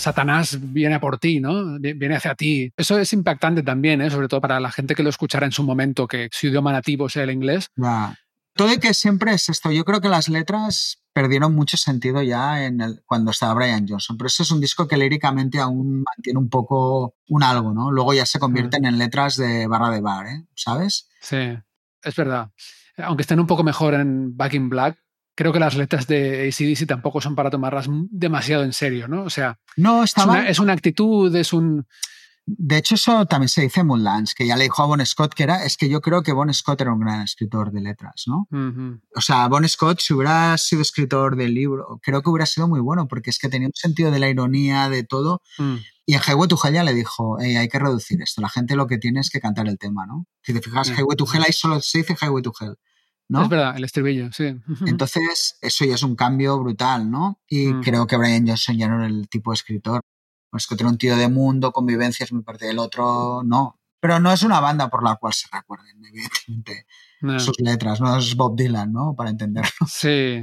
Satanás 0.09 0.57
viene 0.59 0.95
a 0.95 0.99
por 0.99 1.17
ti, 1.19 1.39
¿no? 1.39 1.79
Vi- 1.79 1.93
Viene 1.93 2.15
hacia 2.15 2.35
ti. 2.35 2.71
Eso 2.75 2.97
es 2.99 3.13
impactante 3.13 3.63
también, 3.63 4.01
¿eh? 4.01 4.09
sobre 4.09 4.27
todo 4.27 4.41
para 4.41 4.59
la 4.59 4.71
gente 4.71 4.95
que 4.95 5.03
lo 5.03 5.09
escuchará 5.09 5.45
en 5.45 5.51
su 5.51 5.63
momento, 5.63 6.07
que 6.07 6.29
su 6.31 6.47
idioma 6.47 6.71
nativo 6.71 7.09
sea 7.09 7.23
el 7.23 7.31
inglés. 7.31 7.67
Todo 8.55 8.73
y 8.73 8.79
que 8.79 8.93
siempre 8.93 9.33
es 9.33 9.47
esto. 9.49 9.71
Yo 9.71 9.85
creo 9.85 10.01
que 10.01 10.09
las 10.09 10.27
letras 10.27 11.01
perdieron 11.13 11.53
mucho 11.55 11.77
sentido 11.77 12.21
ya 12.23 12.65
en 12.65 12.81
el, 12.81 13.01
cuando 13.05 13.31
estaba 13.31 13.53
Brian 13.53 13.87
Johnson. 13.87 14.17
Pero 14.17 14.27
ese 14.27 14.43
es 14.43 14.51
un 14.51 14.59
disco 14.59 14.87
que 14.87 14.97
líricamente 14.97 15.59
aún 15.59 16.03
mantiene 16.03 16.39
un 16.39 16.49
poco 16.49 17.15
un 17.29 17.43
algo, 17.43 17.73
¿no? 17.73 17.91
Luego 17.91 18.13
ya 18.13 18.25
se 18.25 18.39
convierten 18.39 18.85
en 18.85 18.97
letras 18.97 19.37
de 19.37 19.67
barra 19.67 19.89
de 19.91 20.01
bar, 20.01 20.27
¿eh? 20.27 20.45
¿Sabes? 20.55 21.07
Sí, 21.21 21.37
es 22.03 22.15
verdad. 22.15 22.49
Aunque 22.97 23.21
estén 23.21 23.39
un 23.39 23.47
poco 23.47 23.63
mejor 23.63 23.93
en 23.93 24.35
Back 24.35 24.53
in 24.55 24.67
Black, 24.69 24.97
creo 25.39 25.53
que 25.53 25.59
las 25.61 25.77
letras 25.77 26.05
de 26.05 26.49
ACDC 26.49 26.85
tampoco 26.85 27.21
son 27.21 27.33
para 27.33 27.49
tomarlas 27.49 27.87
demasiado 28.11 28.65
en 28.65 28.73
serio, 28.73 29.07
¿no? 29.07 29.23
O 29.23 29.29
sea, 29.29 29.57
No, 29.77 30.03
es 30.03 30.13
una, 30.17 30.49
es 30.49 30.59
una 30.59 30.73
actitud, 30.73 31.33
es 31.33 31.53
un... 31.53 31.87
De 32.45 32.75
hecho, 32.77 32.95
eso 32.95 33.25
también 33.25 33.47
se 33.47 33.61
dice 33.61 33.79
en 33.79 33.87
Moonlands, 33.87 34.33
que 34.35 34.45
ya 34.45 34.57
le 34.57 34.63
dijo 34.65 34.83
a 34.83 34.87
Bon 34.87 35.05
Scott 35.05 35.33
que 35.33 35.43
era. 35.43 35.63
Es 35.63 35.77
que 35.77 35.87
yo 35.87 36.01
creo 36.01 36.23
que 36.23 36.33
Bon 36.33 36.53
Scott 36.53 36.81
era 36.81 36.91
un 36.91 36.99
gran 36.99 37.21
escritor 37.21 37.71
de 37.71 37.79
letras, 37.79 38.23
¿no? 38.27 38.49
O 39.15 39.21
sea, 39.21 39.47
Bon 39.47 39.65
Scott, 39.69 40.01
si 40.01 40.13
hubiera 40.13 40.57
sido 40.57 40.81
escritor 40.81 41.37
del 41.37 41.53
libro, 41.53 42.01
creo 42.03 42.21
que 42.21 42.29
hubiera 42.29 42.45
sido 42.45 42.67
muy 42.67 42.81
bueno, 42.81 43.07
porque 43.07 43.29
es 43.29 43.39
que 43.39 43.47
tenía 43.47 43.69
un 43.69 43.73
sentido 43.75 44.11
de 44.11 44.19
la 44.19 44.27
ironía, 44.27 44.89
de 44.89 45.03
todo. 45.05 45.41
Mm. 45.57 45.75
Y 46.05 46.15
en 46.15 46.21
Highway 46.27 46.49
to 46.49 46.59
Hell 46.61 46.73
ya 46.73 46.83
le 46.83 46.93
dijo, 46.93 47.37
hey, 47.39 47.55
hay 47.55 47.69
que 47.69 47.79
reducir 47.79 48.21
esto. 48.21 48.41
La 48.41 48.49
gente 48.49 48.75
lo 48.75 48.87
que 48.87 48.97
tiene 48.97 49.21
es 49.21 49.29
que 49.29 49.39
cantar 49.39 49.69
el 49.69 49.77
tema, 49.77 50.05
¿no? 50.05 50.25
Si 50.41 50.53
te 50.53 50.61
fijas, 50.61 50.87
Sí. 50.87 50.93
Highway 50.97 51.15
to 51.15 51.25
Hell 51.31 51.43
ahí 51.45 51.53
solo 51.53 51.79
se 51.79 51.99
dice 51.99 52.17
Highway 52.19 52.43
to 52.43 52.51
Hell, 52.59 52.75
¿no? 53.29 53.43
Es 53.43 53.49
verdad, 53.49 53.77
el 53.77 53.83
estribillo, 53.83 54.31
sí. 54.33 54.55
Entonces, 54.85 55.57
eso 55.61 55.85
ya 55.85 55.95
es 55.95 56.03
un 56.03 56.15
cambio 56.15 56.59
brutal, 56.59 57.09
¿no? 57.09 57.39
Y 57.47 57.67
Mm. 57.67 57.81
creo 57.83 58.07
que 58.07 58.17
Brian 58.17 58.45
Johnson 58.47 58.77
ya 58.77 58.87
no 58.89 58.95
era 58.97 59.07
el 59.07 59.29
tipo 59.29 59.51
de 59.51 59.55
escritor. 59.55 60.01
Pues 60.51 60.65
que 60.65 60.75
tiene 60.75 60.91
un 60.91 60.97
tío 60.97 61.15
de 61.15 61.29
mundo, 61.29 61.71
convivencias 61.71 62.31
muy 62.33 62.41
parte 62.41 62.65
del 62.65 62.79
otro, 62.79 63.43
no. 63.45 63.79
Pero 64.01 64.19
no 64.19 64.31
es 64.33 64.41
una 64.43 64.59
banda 64.59 64.89
por 64.89 65.03
la 65.03 65.15
cual 65.17 65.33
se 65.33 65.47
recuerden, 65.51 66.03
evidentemente, 66.03 66.85
No. 67.21 67.39
sus 67.39 67.59
letras. 67.59 68.01
No 68.01 68.17
es 68.17 68.35
Bob 68.35 68.55
Dylan, 68.55 68.91
¿no? 68.91 69.13
Para 69.15 69.29
entenderlo. 69.29 69.69
Sí. 69.87 70.41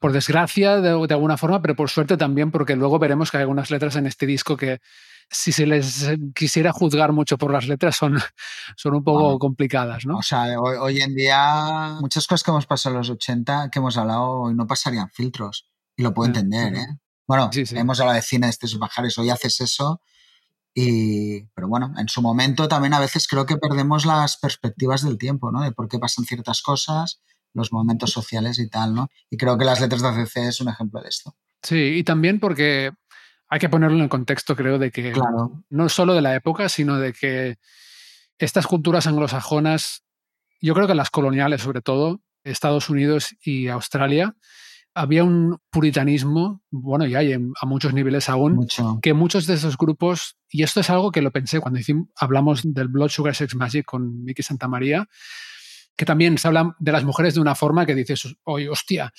Por 0.00 0.12
desgracia, 0.12 0.80
de, 0.80 0.90
de 1.06 1.14
alguna 1.14 1.36
forma, 1.36 1.62
pero 1.62 1.76
por 1.76 1.88
suerte 1.88 2.16
también, 2.16 2.50
porque 2.50 2.74
luego 2.76 2.98
veremos 2.98 3.30
que 3.30 3.36
hay 3.38 3.42
algunas 3.42 3.70
letras 3.70 3.94
en 3.96 4.06
este 4.06 4.26
disco 4.26 4.56
que, 4.56 4.80
si 5.30 5.52
se 5.52 5.66
les 5.66 6.02
eh, 6.04 6.18
quisiera 6.34 6.72
juzgar 6.72 7.12
mucho 7.12 7.36
por 7.38 7.50
las 7.52 7.66
letras, 7.66 7.96
son, 7.96 8.18
son 8.76 8.94
un 8.94 9.04
poco 9.04 9.22
Bueno. 9.24 9.38
complicadas, 9.38 10.06
¿no? 10.06 10.18
O 10.18 10.22
sea, 10.22 10.58
hoy, 10.60 10.76
hoy 10.80 11.00
en 11.00 11.14
día, 11.14 11.96
muchas 12.00 12.26
cosas 12.26 12.42
que 12.42 12.50
hemos 12.50 12.66
pasado 12.66 12.94
en 12.94 12.98
los 12.98 13.10
80, 13.10 13.70
que 13.70 13.78
hemos 13.78 13.96
hablado, 13.96 14.40
hoy 14.42 14.54
no 14.54 14.66
pasarían 14.66 15.10
filtros. 15.10 15.68
Y 15.96 16.02
lo 16.02 16.12
puedo 16.12 16.28
Mm, 16.30 16.36
entender. 16.36 16.74
¿eh? 16.74 16.86
Bueno, 17.26 17.50
Sí, 17.52 17.64
sí. 17.66 17.76
hemos 17.78 18.00
hablado 18.00 18.16
de 18.16 18.22
cine, 18.22 18.46
de 18.46 18.50
estos 18.50 18.78
bajares, 18.78 19.16
hoy 19.18 19.30
haces 19.30 19.60
eso. 19.60 20.00
Y, 20.74 21.44
pero 21.54 21.68
bueno, 21.68 21.92
en 21.98 22.08
su 22.08 22.20
momento 22.20 22.66
también 22.66 22.94
a 22.94 23.00
veces 23.00 23.28
creo 23.28 23.46
que 23.46 23.56
perdemos 23.56 24.04
las 24.06 24.36
perspectivas 24.38 25.02
del 25.04 25.18
tiempo, 25.18 25.52
¿no? 25.52 25.62
De 25.62 25.70
por 25.72 25.88
qué 25.88 25.98
pasan 26.00 26.24
ciertas 26.24 26.62
cosas, 26.62 27.20
los 27.52 27.72
momentos 27.72 28.10
sociales 28.10 28.58
y 28.58 28.68
tal, 28.68 28.94
¿no? 28.94 29.08
Y 29.30 29.36
creo 29.36 29.56
que 29.56 29.64
las 29.64 29.80
letras 29.80 30.02
de 30.02 30.08
ACC 30.08 30.36
es 30.48 30.60
un 30.60 30.68
ejemplo 30.68 31.00
de 31.00 31.08
esto. 31.08 31.36
Sí, 31.62 31.76
y 31.76 32.02
también 32.04 32.40
porque 32.40 32.90
hay 33.54 33.60
que 33.60 33.68
ponerlo 33.68 33.96
en 33.98 34.02
el 34.02 34.08
contexto, 34.08 34.56
creo, 34.56 34.80
de 34.80 34.90
que 34.90 35.12
Claro. 35.12 35.62
no 35.70 35.88
solo 35.88 36.12
de 36.14 36.22
la 36.22 36.34
época, 36.34 36.68
sino 36.68 36.98
de 36.98 37.12
que 37.12 37.58
estas 38.36 38.66
culturas 38.66 39.06
anglosajonas, 39.06 40.02
yo 40.60 40.74
creo 40.74 40.88
que 40.88 40.96
las 40.96 41.08
coloniales 41.10 41.62
sobre 41.62 41.80
todo, 41.80 42.20
Estados 42.42 42.90
Unidos 42.90 43.36
y 43.40 43.68
Australia, 43.68 44.34
había 44.92 45.22
un 45.22 45.60
puritanismo, 45.70 46.64
bueno, 46.72 47.06
y 47.06 47.14
hay 47.14 47.32
a 47.32 47.66
muchos 47.66 47.94
niveles 47.94 48.28
aún, 48.28 48.66
que 49.00 49.14
muchos 49.14 49.46
de 49.46 49.54
esos 49.54 49.78
grupos, 49.78 50.36
y 50.50 50.64
esto 50.64 50.80
es 50.80 50.90
algo 50.90 51.12
que 51.12 51.22
lo 51.22 51.30
pensé 51.30 51.60
cuando 51.60 51.78
hablamos 52.16 52.62
del 52.64 52.88
Blood 52.88 53.10
Sugar 53.10 53.36
Sex 53.36 53.54
Magic 53.54 53.84
con 53.86 54.24
Miki 54.24 54.42
Santamaría, 54.42 55.06
que 55.94 56.04
también 56.04 56.38
se 56.38 56.48
habla 56.48 56.74
de 56.80 56.90
las 56.90 57.04
mujeres 57.04 57.34
de 57.34 57.40
una 57.40 57.54
forma 57.54 57.86
que 57.86 57.94
dices, 57.94 58.34
oye, 58.42 58.68
hostia, 58.68 59.12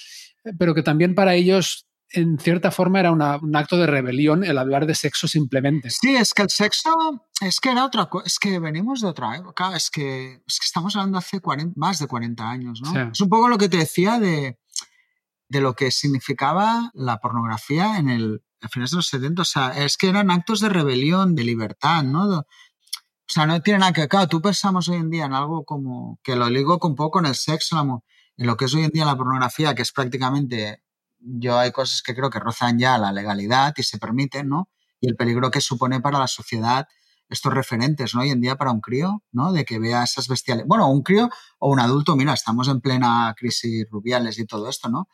pero 0.59 0.75
que 0.75 0.83
también 0.83 1.15
para 1.15 1.35
ellos 1.35 1.87
en 2.11 2.37
cierta 2.39 2.71
forma 2.71 2.99
era 2.99 3.11
un 3.11 3.55
acto 3.55 3.77
de 3.77 3.87
rebelión 3.87 4.43
el 4.43 4.57
hablar 4.57 4.85
de 4.85 4.95
sexo 4.95 5.27
simplemente. 5.27 5.89
Sí, 5.89 6.15
es 6.15 6.33
que 6.33 6.43
el 6.43 6.49
sexo 6.49 6.91
es 7.41 7.59
que 7.59 7.71
era 7.71 7.85
otra 7.85 8.05
cosa, 8.05 8.25
es 8.27 8.39
que 8.39 8.59
venimos 8.59 9.01
de 9.01 9.07
otra 9.07 9.35
época, 9.35 9.75
es 9.75 9.89
que, 9.89 10.41
es 10.47 10.59
que 10.59 10.65
estamos 10.65 10.95
hablando 10.95 11.17
hace 11.17 11.41
más 11.75 11.99
de 11.99 12.07
40 12.07 12.49
años, 12.49 12.81
¿no? 12.81 13.11
Es 13.11 13.21
un 13.21 13.29
poco 13.29 13.47
lo 13.47 13.57
que 13.57 13.69
te 13.69 13.77
decía 13.77 14.19
de, 14.19 14.59
de 15.49 15.61
lo 15.61 15.73
que 15.73 15.91
significaba 15.91 16.91
la 16.93 17.19
pornografía 17.19 17.97
en 17.97 18.09
el 18.09 18.41
a 18.61 18.69
finales 18.69 18.91
de 18.91 18.97
los 18.97 19.07
70. 19.07 19.41
O 19.41 19.45
sea, 19.45 19.69
es 19.69 19.97
que 19.97 20.09
eran 20.09 20.31
actos 20.31 20.59
de 20.59 20.69
rebelión, 20.69 21.35
de 21.35 21.43
libertad, 21.43 22.03
¿no? 22.03 22.39
o 22.39 22.45
sea, 23.27 23.45
no 23.45 23.61
tiene 23.61 23.79
nada 23.79 23.93
que 23.93 24.01
ver. 24.01 24.09
Claro, 24.09 24.27
tú 24.27 24.41
pensamos 24.41 24.87
hoy 24.89 24.97
en 24.97 25.09
día 25.09 25.25
en 25.25 25.33
algo 25.33 25.65
como 25.65 26.19
que 26.23 26.35
lo 26.35 26.49
ligo 26.49 26.79
un 26.81 26.95
poco 26.95 27.11
con 27.11 27.25
el 27.25 27.35
sexo, 27.35 28.03
en 28.37 28.47
lo 28.47 28.57
que 28.57 28.65
es 28.65 28.73
hoy 28.75 28.83
en 28.83 28.91
día 28.91 29.05
la 29.05 29.17
pornografía, 29.17 29.73
que 29.75 29.81
es 29.81 29.91
prácticamente. 29.91 30.83
Yo 31.27 31.57
hay 31.57 31.71
cosas 31.71 32.01
que 32.01 32.13
creo 32.13 32.29
que 32.29 32.39
rozan 32.39 32.77
ya 32.77 32.97
la 32.97 33.11
legalidad 33.11 33.73
y 33.77 33.83
se 33.83 33.97
permiten, 33.97 34.47
¿no? 34.47 34.69
Y 35.01 35.07
el 35.09 35.15
peligro 35.15 35.49
que 35.49 35.61
supone 35.61 35.99
para 35.99 36.19
la 36.19 36.27
sociedad 36.27 36.87
estos 37.29 37.53
referentes, 37.53 38.13
¿no? 38.13 38.21
Hoy 38.21 38.29
en 38.29 38.41
día 38.41 38.55
para 38.55 38.71
un 38.71 38.81
crío, 38.81 39.23
¿no? 39.31 39.51
De 39.51 39.65
que 39.65 39.79
vea 39.79 40.03
esas 40.03 40.27
bestiales. 40.27 40.65
Bueno, 40.67 40.89
un 40.89 41.01
crío 41.01 41.29
o 41.57 41.71
un 41.71 41.79
adulto, 41.79 42.15
mira, 42.15 42.33
estamos 42.33 42.67
en 42.67 42.81
plena 42.81 43.33
crisis 43.37 43.87
rubiales 43.89 44.37
y 44.37 44.45
todo 44.45 44.69
esto, 44.69 44.89
¿no? 44.89 45.07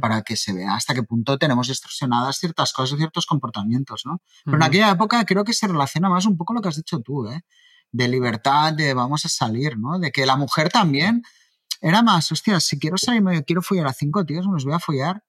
Para 0.00 0.22
que 0.22 0.36
se 0.36 0.52
vea 0.52 0.74
hasta 0.74 0.94
qué 0.94 1.02
punto 1.02 1.38
tenemos 1.38 1.68
distorsionadas 1.68 2.38
ciertas 2.38 2.72
cosas, 2.72 2.98
ciertos 2.98 3.26
comportamientos, 3.26 4.02
¿no? 4.04 4.20
Pero 4.44 4.56
en 4.58 4.62
aquella 4.62 4.90
época 4.90 5.24
creo 5.24 5.44
que 5.44 5.52
se 5.52 5.66
relaciona 5.66 6.08
más 6.08 6.26
un 6.26 6.36
poco 6.36 6.52
lo 6.52 6.60
que 6.60 6.68
has 6.68 6.76
dicho 6.76 7.00
tú, 7.00 7.26
¿eh? 7.28 7.42
De 7.90 8.08
libertad, 8.08 8.74
de 8.74 8.92
vamos 8.92 9.24
a 9.24 9.28
salir, 9.28 9.78
¿no? 9.78 9.98
De 9.98 10.12
que 10.12 10.26
la 10.26 10.36
mujer 10.36 10.68
también 10.68 11.22
era 11.80 12.02
más, 12.02 12.30
hostia, 12.30 12.60
si 12.60 12.78
quiero 12.78 12.98
salir, 12.98 13.22
quiero 13.46 13.62
follar 13.62 13.86
a 13.86 13.92
cinco 13.92 14.24
tíos, 14.24 14.46
me 14.46 14.52
los 14.52 14.64
voy 14.64 14.74
a 14.74 14.78
follar 14.78 15.22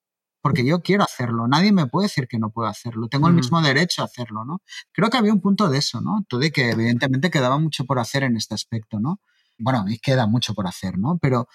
porque 0.45 0.63
yo 0.63 0.83
quiero 0.83 1.03
hacerlo. 1.03 1.47
Nadie 1.47 1.71
me 1.71 1.87
puede 1.87 2.05
decir 2.05 2.27
que 2.27 2.37
no 2.37 2.51
puedo 2.51 2.67
hacerlo. 2.67 3.07
Tengo 3.07 3.27
el 3.27 3.33
mismo 3.33 3.63
derecho 3.63 4.03
a 4.03 4.05
hacerlo, 4.05 4.45
¿no? 4.45 4.61
Creo 4.91 5.09
que 5.09 5.17
había 5.17 5.33
un 5.33 5.41
punto 5.41 5.69
de 5.69 5.79
eso, 5.79 6.01
¿no? 6.01 6.23
Todo 6.29 6.39
de 6.39 6.51
que 6.51 6.69
evidentemente 6.69 7.31
quedaba 7.31 7.57
mucho 7.57 7.83
por 7.85 7.97
hacer 7.97 8.21
en 8.21 8.37
este 8.37 8.53
aspecto, 8.53 8.99
¿no? 8.99 9.19
Bueno, 9.57 9.85
y 9.87 9.97
queda 9.97 10.27
mucho 10.27 10.53
por 10.53 10.67
hacer, 10.67 10.99
¿no? 10.99 11.17
Pero 11.19 11.47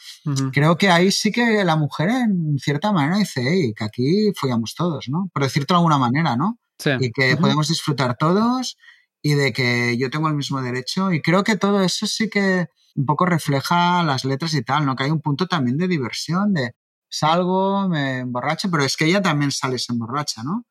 creo 0.52 0.76
que 0.76 0.90
ahí 0.90 1.12
sí 1.12 1.30
que 1.30 1.62
la 1.64 1.76
mujer 1.76 2.08
en 2.08 2.58
cierta 2.58 2.90
manera 2.90 3.18
dice, 3.18 3.44
hey, 3.48 3.72
que 3.76 3.84
aquí 3.84 4.32
follamos 4.34 4.74
todos, 4.74 5.08
¿no? 5.08 5.30
Por 5.32 5.44
decirlo 5.44 5.66
de 5.68 5.74
alguna 5.76 5.98
manera, 5.98 6.34
¿no? 6.34 6.58
Sí. 6.76 6.90
Y 6.98 7.12
que 7.12 7.36
podemos 7.36 7.68
disfrutar 7.68 8.16
todos 8.16 8.76
y 9.22 9.34
de 9.34 9.52
que 9.52 9.98
yo 9.98 10.10
tengo 10.10 10.26
el 10.26 10.34
mismo 10.34 10.60
derecho. 10.62 11.12
Y 11.12 11.22
creo 11.22 11.44
que 11.44 11.54
todo 11.54 11.80
eso 11.80 12.08
sí 12.08 12.28
que 12.28 12.66
un 12.96 13.06
poco 13.06 13.24
refleja 13.24 14.02
las 14.02 14.24
letras 14.24 14.52
y 14.54 14.62
tal, 14.62 14.84
¿no? 14.84 14.96
Que 14.96 15.04
hay 15.04 15.12
un 15.12 15.20
punto 15.20 15.46
también 15.46 15.78
de 15.78 15.86
diversión, 15.86 16.54
de 16.54 16.74
salgo, 17.10 17.88
me 17.88 18.20
emborracho, 18.20 18.70
pero 18.70 18.84
es 18.84 18.96
que 18.96 19.06
ella 19.06 19.20
también 19.20 19.50
sale 19.50 19.78
se 19.78 19.92
emborracha, 19.92 20.42
¿no? 20.42 20.64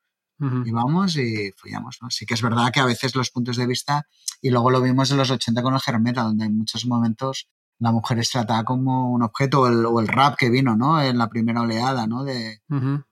Y 0.64 0.70
vamos 0.70 1.18
y 1.18 1.52
follamos, 1.54 1.98
¿no? 2.00 2.08
Sí 2.08 2.24
que 2.24 2.32
es 2.32 2.40
verdad 2.40 2.72
que 2.72 2.80
a 2.80 2.86
veces 2.86 3.14
los 3.14 3.30
puntos 3.30 3.58
de 3.58 3.66
vista, 3.66 4.06
y 4.40 4.48
luego 4.48 4.70
lo 4.70 4.80
vimos 4.80 5.10
en 5.10 5.18
los 5.18 5.30
80 5.30 5.62
con 5.62 5.74
el 5.74 5.80
Germeta, 5.80 6.22
donde 6.22 6.46
en 6.46 6.56
muchos 6.56 6.86
momentos 6.86 7.46
la 7.78 7.92
mujer 7.92 8.18
es 8.18 8.30
tratada 8.30 8.64
como 8.64 9.12
un 9.12 9.22
objeto, 9.22 9.60
o 9.60 10.00
el, 10.00 10.08
rap 10.08 10.36
que 10.38 10.48
vino, 10.48 10.76
¿no? 10.76 11.02
En 11.02 11.18
la 11.18 11.28
primera 11.28 11.60
oleada, 11.60 12.06
¿no? 12.06 12.24
De... 12.24 12.62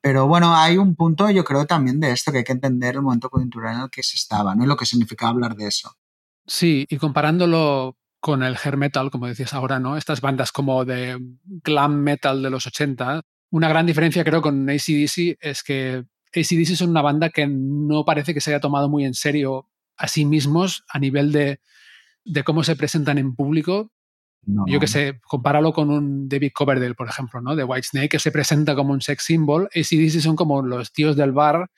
Pero 0.01 0.27
bueno, 0.27 0.57
hay 0.57 0.79
un 0.79 0.95
punto, 0.95 1.29
yo 1.29 1.45
creo, 1.45 1.67
también 1.67 2.01
de 2.01 2.13
esto, 2.13 2.33
que 2.33 2.39
hay 2.39 2.45
que 2.45 2.53
entender 2.53 2.95
el 2.95 3.03
momento 3.03 3.29
coyuntural 3.29 3.75
en 3.75 3.81
el 3.83 3.91
que 3.91 4.03
se 4.03 4.17
estaba, 4.17 4.55
¿no? 4.55 4.65
Y 4.65 4.67
lo 4.67 4.77
que 4.77 4.87
significa 4.87 5.29
hablar 5.29 5.55
de 5.55 5.67
eso. 5.67 5.93
Sí, 6.47 6.87
y 6.89 6.97
comparándolo 6.97 7.99
con 8.21 8.43
el 8.43 8.57
hair 8.63 8.77
metal, 8.77 9.11
como 9.11 9.27
decías 9.27 9.55
ahora, 9.55 9.79
¿no? 9.79 9.97
Estas 9.97 10.21
bandas 10.21 10.53
como 10.53 10.85
de 10.85 11.19
glam 11.45 12.01
metal 12.03 12.43
de 12.43 12.51
los 12.51 12.67
80. 12.67 13.23
Una 13.51 13.69
gran 13.69 13.87
diferencia 13.87 14.25
creo 14.25 14.43
con 14.43 14.69
ACDC 14.69 15.39
es 15.41 15.63
que 15.63 16.05
ACDC 16.35 16.77
son 16.77 16.91
una 16.91 17.03
banda 17.03 17.31
que 17.31 17.47
no 17.47 18.05
parece 18.05 18.35
que 18.35 18.41
se 18.41 18.51
haya 18.51 18.61
tomado 18.61 18.89
muy 18.89 19.05
en 19.05 19.15
serio 19.15 19.69
a 19.97 20.09
sí 20.09 20.25
mismos 20.25 20.85
a 20.89 20.99
nivel 20.99 21.33
de, 21.33 21.61
de 22.25 22.45
cómo 22.45 22.65
se 22.65 22.77
presentan 22.77 23.19
en 23.19 23.35
público. 23.35 23.91
Yo 24.67 24.81
que 24.81 24.87
sé, 24.87 25.21
compáralo 25.27 25.75
con 25.75 25.91
un 25.91 26.27
David 26.27 26.53
Coverdale, 26.55 26.95
por 26.95 27.09
ejemplo, 27.09 27.43
¿no? 27.43 27.55
De 27.55 27.65
Whitesnake, 27.65 28.09
que 28.09 28.19
se 28.19 28.33
presenta 28.33 28.75
como 28.75 28.95
un 28.95 29.03
sex 29.03 29.25
symbol. 29.25 29.69
ACDC 29.75 30.21
son 30.21 30.37
como 30.37 30.63
los 30.63 30.91
tíos 30.93 31.17
del 31.17 31.33
bar 31.33 31.71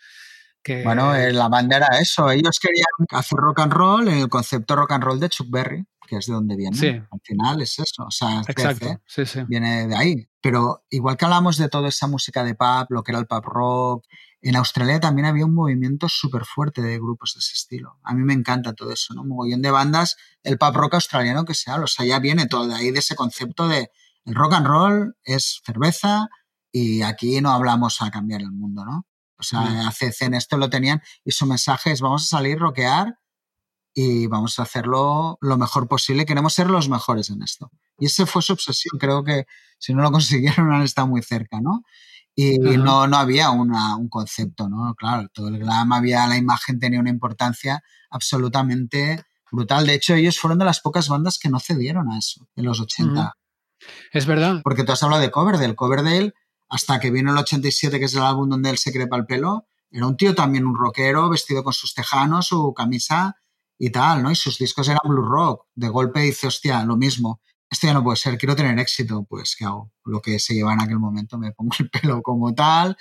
que... 0.63 0.83
Bueno, 0.83 1.15
eh, 1.15 1.33
la 1.33 1.49
banda 1.49 1.77
era 1.77 1.89
eso. 2.01 2.31
Ellos 2.31 2.59
querían 2.61 2.85
hacer 3.11 3.39
rock 3.39 3.61
and 3.61 3.73
roll 3.73 4.09
en 4.09 4.19
el 4.19 4.29
concepto 4.29 4.77
rock 4.77 4.93
and 4.93 5.05
roll 5.05 5.21
de 5.21 5.29
Chuck 5.29 5.49
Berry 5.51 5.87
que 6.11 6.17
es 6.17 6.27
de 6.27 6.33
donde 6.33 6.57
viene. 6.57 6.77
Sí. 6.77 6.89
Al 6.89 7.21
final 7.23 7.63
es 7.63 7.79
eso, 7.79 8.05
o 8.05 8.11
sea, 8.11 8.43
Exacto. 8.49 9.01
Sí, 9.07 9.25
sí. 9.25 9.43
viene 9.47 9.87
de 9.87 9.97
ahí. 9.97 10.29
Pero 10.43 10.85
igual 10.91 11.17
que 11.17 11.25
hablamos 11.25 11.57
de 11.57 11.69
toda 11.69 11.89
esa 11.89 12.09
música 12.09 12.43
de 12.43 12.57
pub, 12.57 12.87
lo 12.89 13.05
que 13.05 13.13
era 13.13 13.21
el 13.21 13.29
pub 13.29 13.45
rock, 13.45 14.07
en 14.43 14.57
Australia 14.57 14.99
también 14.99 15.27
había 15.27 15.47
un 15.47 15.55
movimiento 15.55 16.09
súper 16.09 16.45
fuerte 16.45 16.83
de 16.83 16.99
grupos 16.99 17.35
de 17.35 17.39
ese 17.39 17.55
estilo. 17.55 18.01
A 18.03 18.13
mí 18.13 18.25
me 18.25 18.33
encanta 18.33 18.73
todo 18.73 18.93
eso, 18.93 19.15
¿no? 19.15 19.23
Un 19.23 19.29
mogollón 19.29 19.63
de 19.63 19.71
bandas, 19.71 20.17
el 20.43 20.59
pub 20.59 20.75
rock 20.75 20.95
australiano 20.95 21.45
que 21.45 21.55
sea, 21.55 21.77
o 21.77 21.87
sea, 21.87 22.05
ya 22.05 22.19
viene 22.19 22.47
todo 22.47 22.67
de 22.67 22.75
ahí, 22.75 22.91
de 22.91 22.99
ese 22.99 23.15
concepto 23.15 23.69
de 23.69 23.91
el 24.25 24.35
rock 24.35 24.55
and 24.55 24.67
roll 24.67 25.17
es 25.23 25.61
cerveza 25.65 26.29
y 26.73 27.03
aquí 27.03 27.41
no 27.41 27.53
hablamos 27.53 28.03
a 28.03 28.11
cambiar 28.11 28.41
el 28.41 28.51
mundo, 28.51 28.85
¿no? 28.85 29.07
O 29.41 29.43
sea. 29.43 29.89
ACC 29.89 30.23
en 30.23 30.35
esto 30.35 30.57
lo 30.57 30.71
tenían 30.71 31.03
y 31.25 31.33
su 31.33 31.47
mensaje 31.47 31.93
es 31.93 32.01
vamos 32.01 32.25
a 32.25 32.27
salir, 32.27 32.59
rockear 32.59 33.19
y 33.95 34.27
vamos 34.27 34.59
a 34.59 34.63
hacerlo 34.63 35.39
lo 35.41 35.59
mejor 35.59 35.89
posible. 35.89 36.27
Queremos 36.27 36.55
ser 36.55 36.69
los 36.71 36.89
mejores 36.89 37.31
en 37.31 37.43
esto. 37.43 37.71
Y 37.99 38.07
esa 38.07 38.27
fue 38.27 38.43
su 38.43 38.53
obsesión. 38.53 38.99
Creo 38.99 39.25
que 39.25 39.47
si 39.79 39.95
no 39.95 40.03
lo 40.03 40.13
consiguieron 40.13 40.73
han 40.73 40.83
estado 40.83 41.09
muy 41.09 41.23
cerca, 41.23 41.61
¿no? 41.61 41.83
Y 42.37 42.59
no, 42.59 43.07
no 43.07 43.17
había 43.19 43.51
una, 43.51 43.97
un 43.97 44.09
concepto, 44.09 44.69
¿no? 44.69 44.95
Claro, 44.95 45.29
todo 45.33 45.49
el 45.49 45.59
glam 45.59 45.93
había, 45.93 46.27
la 46.27 46.39
imagen 46.39 46.79
tenía 46.79 47.01
una 47.01 47.11
importancia 47.11 47.83
absolutamente 48.09 49.25
brutal. 49.51 49.87
De 49.87 49.95
hecho, 49.95 50.15
ellos 50.15 50.39
fueron 50.39 50.59
de 50.59 50.65
las 50.65 50.81
pocas 50.81 51.09
bandas 51.09 51.39
que 51.39 51.51
no 51.51 51.61
cedieron 51.61 52.11
a 52.11 52.19
eso 52.19 52.49
en 52.57 52.65
los 52.65 52.81
80. 52.81 53.35
Es 54.13 54.27
verdad. 54.27 54.61
Porque 54.63 54.85
tú 54.85 54.93
has 54.93 55.03
hablado 55.03 55.21
de 55.21 55.31
Coverdale. 55.31 55.75
Coverdale, 55.75 56.33
hasta 56.71 57.01
que 57.01 57.11
vino 57.11 57.33
el 57.33 57.39
87, 57.39 57.99
que 57.99 58.05
es 58.07 58.15
el 58.15 58.23
álbum 58.23 58.49
donde 58.49 58.71
él 58.71 58.79
se 58.79 58.93
crepa 58.93 59.17
el 59.17 59.27
pelo, 59.27 59.67
era 59.91 60.07
un 60.07 60.17
tío 60.17 60.35
también, 60.35 60.67
un 60.67 60.77
rockero, 60.77 61.29
vestido 61.29 61.65
con 61.65 61.73
sus 61.73 61.95
tejanos, 61.95 62.47
su 62.47 62.73
camisa 62.75 63.37
y 63.77 63.91
tal, 63.91 64.23
¿no? 64.23 64.31
Y 64.31 64.37
sus 64.37 64.57
discos 64.57 64.89
eran 64.89 65.01
blue 65.05 65.25
rock. 65.25 65.67
De 65.75 65.89
golpe 65.89 66.21
dice, 66.21 66.47
hostia, 66.47 66.85
lo 66.85 66.97
mismo. 66.97 67.41
Esto 67.69 67.89
ya 67.89 67.95
no 67.95 68.05
puede 68.05 68.17
ser, 68.17 68.39
quiero 68.39 68.55
tener 68.55 68.79
éxito. 68.79 69.25
Pues, 69.29 69.57
¿qué 69.57 69.65
hago? 69.65 69.93
Lo 70.05 70.21
que 70.21 70.39
se 70.39 70.55
lleva 70.55 70.73
en 70.75 70.81
aquel 70.81 70.99
momento, 70.99 71.39
me 71.39 71.53
pongo 71.53 71.73
el 71.79 71.91
pelo 72.03 72.23
como 72.23 72.55
tal. 72.55 72.97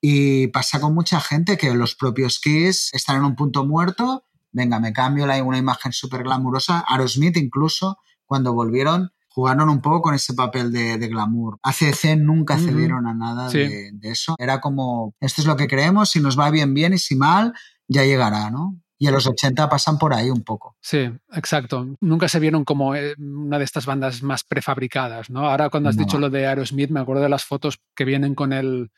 Y 0.00 0.48
pasa 0.48 0.80
con 0.80 0.94
mucha 0.94 1.20
gente 1.20 1.56
que 1.56 1.72
los 1.74 1.94
propios 1.94 2.40
Kiss 2.40 2.90
están 2.92 3.16
en 3.16 3.24
un 3.24 3.36
punto 3.36 3.64
muerto. 3.64 4.24
Venga, 4.50 4.80
me 4.80 4.92
cambio 4.92 5.26
la, 5.26 5.42
una 5.44 5.58
imagen 5.58 5.92
súper 5.92 6.24
glamurosa. 6.24 6.84
Aerosmith 6.88 7.36
incluso, 7.36 7.98
cuando 8.24 8.54
volvieron, 8.54 9.12
jugaron 9.28 9.68
un 9.68 9.80
poco 9.80 10.02
con 10.02 10.14
ese 10.14 10.34
papel 10.34 10.72
de, 10.72 10.96
glamour. 11.08 11.58
ACC 11.62 12.16
nunca 12.18 12.58
cedieron 12.58 13.06
a 13.06 13.14
nada 13.14 13.50
de, 13.50 13.90
de, 13.92 14.10
eso. 14.10 14.34
Era 14.38 14.60
como, 14.60 15.14
esto 15.20 15.40
es 15.42 15.46
lo 15.46 15.56
que 15.56 15.68
creemos, 15.68 16.10
si 16.10 16.20
nos 16.20 16.38
va 16.38 16.50
bien, 16.50 16.74
bien, 16.74 16.92
y 16.94 16.98
si 16.98 17.14
mal, 17.14 17.52
ya 17.86 18.04
llegará, 18.04 18.50
¿no? 18.50 18.80
y 18.98 19.06
en 19.06 19.14
los 19.14 19.26
80 19.26 19.68
pasan 19.68 19.96
por 19.96 20.12
ahí 20.12 20.28
un 20.28 20.42
poco. 20.42 20.76
Sí, 20.80 21.08
exacto. 21.32 21.96
Nunca 22.00 22.28
se 22.28 22.40
vieron 22.40 22.64
como 22.64 22.96
eh, 22.96 23.14
una 23.16 23.58
de 23.58 23.64
estas 23.64 23.86
bandas 23.86 24.22
más 24.22 24.42
prefabricadas, 24.42 25.30
¿no? 25.30 25.48
Ahora 25.48 25.70
cuando 25.70 25.88
has 25.88 25.96
dicho 25.96 26.18
lo 26.18 26.30
de 26.30 26.46
Aerosmith, 26.46 26.90
me 26.90 27.00
acuerdo 27.00 27.22
de 27.22 27.28
las 27.28 27.44
fotos 27.44 27.80
que 27.94 28.04
vienen 28.04 28.34
con 28.34 28.52
el, 28.52 28.90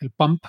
el 0.00 0.10
pump 0.10 0.44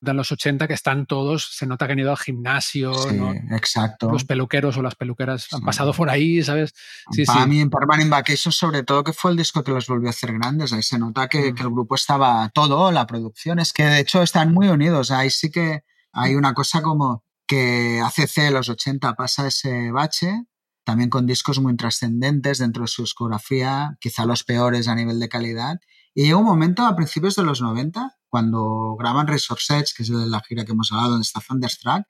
de 0.00 0.14
los 0.14 0.32
80 0.32 0.66
que 0.66 0.74
están 0.74 1.06
todos, 1.06 1.50
se 1.52 1.66
nota 1.66 1.86
que 1.86 1.92
han 1.92 1.98
ido 1.98 2.10
al 2.10 2.18
gimnasio, 2.18 2.94
sí, 2.94 3.20
exacto. 3.50 4.10
Los 4.10 4.24
peluqueros 4.24 4.76
o 4.76 4.82
las 4.82 4.94
peluqueras 4.94 5.48
han 5.52 5.60
pasado 5.60 5.92
por 5.92 6.08
ahí, 6.08 6.42
¿sabes? 6.42 6.72
Sí, 7.10 7.24
Para 7.24 7.46
mí 7.46 7.60
en 7.60 7.70
Permanent 7.70 8.10
Vacation 8.10 8.52
sobre 8.52 8.82
todo 8.82 9.04
que 9.04 9.12
fue 9.12 9.30
el 9.30 9.36
disco 9.36 9.62
que 9.62 9.72
los 9.72 9.86
volvió 9.86 10.08
a 10.08 10.10
hacer 10.10 10.32
grandes, 10.32 10.72
ahí 10.72 10.82
se 10.82 10.98
nota 10.98 11.28
que, 11.28 11.52
mm. 11.52 11.54
que 11.54 11.62
el 11.62 11.70
grupo 11.70 11.94
estaba 11.94 12.48
todo, 12.54 12.90
la 12.92 13.06
producción, 13.06 13.58
es 13.58 13.72
que 13.72 13.84
de 13.84 14.00
hecho 14.00 14.22
están 14.22 14.54
muy 14.54 14.68
unidos, 14.68 15.10
ahí 15.10 15.30
sí 15.30 15.50
que 15.50 15.84
hay 16.12 16.34
una 16.34 16.54
cosa 16.54 16.82
como 16.82 17.24
que 17.46 18.00
ACC 18.00 18.52
los 18.52 18.68
80 18.68 19.14
pasa 19.14 19.48
ese 19.48 19.90
bache, 19.90 20.44
también 20.84 21.10
con 21.10 21.26
discos 21.26 21.60
muy 21.60 21.76
trascendentes 21.76 22.58
dentro 22.58 22.82
de 22.82 22.88
su 22.88 23.02
discografía, 23.02 23.96
quizá 24.00 24.24
los 24.24 24.44
peores 24.44 24.88
a 24.88 24.94
nivel 24.94 25.20
de 25.20 25.28
calidad. 25.28 25.80
Y 26.14 26.24
llega 26.24 26.36
un 26.36 26.44
momento 26.44 26.86
a 26.86 26.96
principios 26.96 27.36
de 27.36 27.44
los 27.44 27.60
90, 27.60 28.18
cuando 28.30 28.96
graban 28.98 29.26
Resources, 29.26 29.92
que 29.92 30.04
es 30.04 30.08
la 30.08 30.40
gira 30.40 30.64
que 30.64 30.72
hemos 30.72 30.92
hablado, 30.92 31.10
donde 31.10 31.24
está 31.24 31.40
Thunderstruck, 31.40 32.04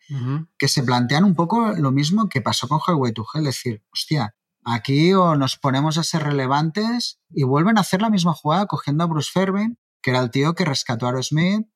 que 0.58 0.68
se 0.68 0.82
plantean 0.82 1.24
un 1.24 1.34
poco 1.34 1.72
lo 1.72 1.90
mismo 1.90 2.28
que 2.28 2.40
pasó 2.42 2.68
con 2.68 2.78
Highway 2.86 3.12
to 3.12 3.26
Hell, 3.34 3.46
es 3.46 3.56
decir, 3.56 3.82
hostia, 3.92 4.36
aquí 4.64 5.14
o 5.14 5.34
nos 5.34 5.56
ponemos 5.56 5.98
a 5.98 6.04
ser 6.04 6.22
relevantes 6.22 7.18
y 7.30 7.44
vuelven 7.44 7.78
a 7.78 7.80
hacer 7.80 8.02
la 8.02 8.10
misma 8.10 8.34
jugada 8.34 8.66
cogiendo 8.66 9.02
a 9.02 9.06
Bruce 9.06 9.30
Fairbairn 9.32 9.78
que 10.02 10.10
era 10.10 10.20
el 10.20 10.30
tío 10.30 10.54
que 10.54 10.64
rescató 10.64 11.06
a 11.06 11.10
Aerosmith, 11.10 11.66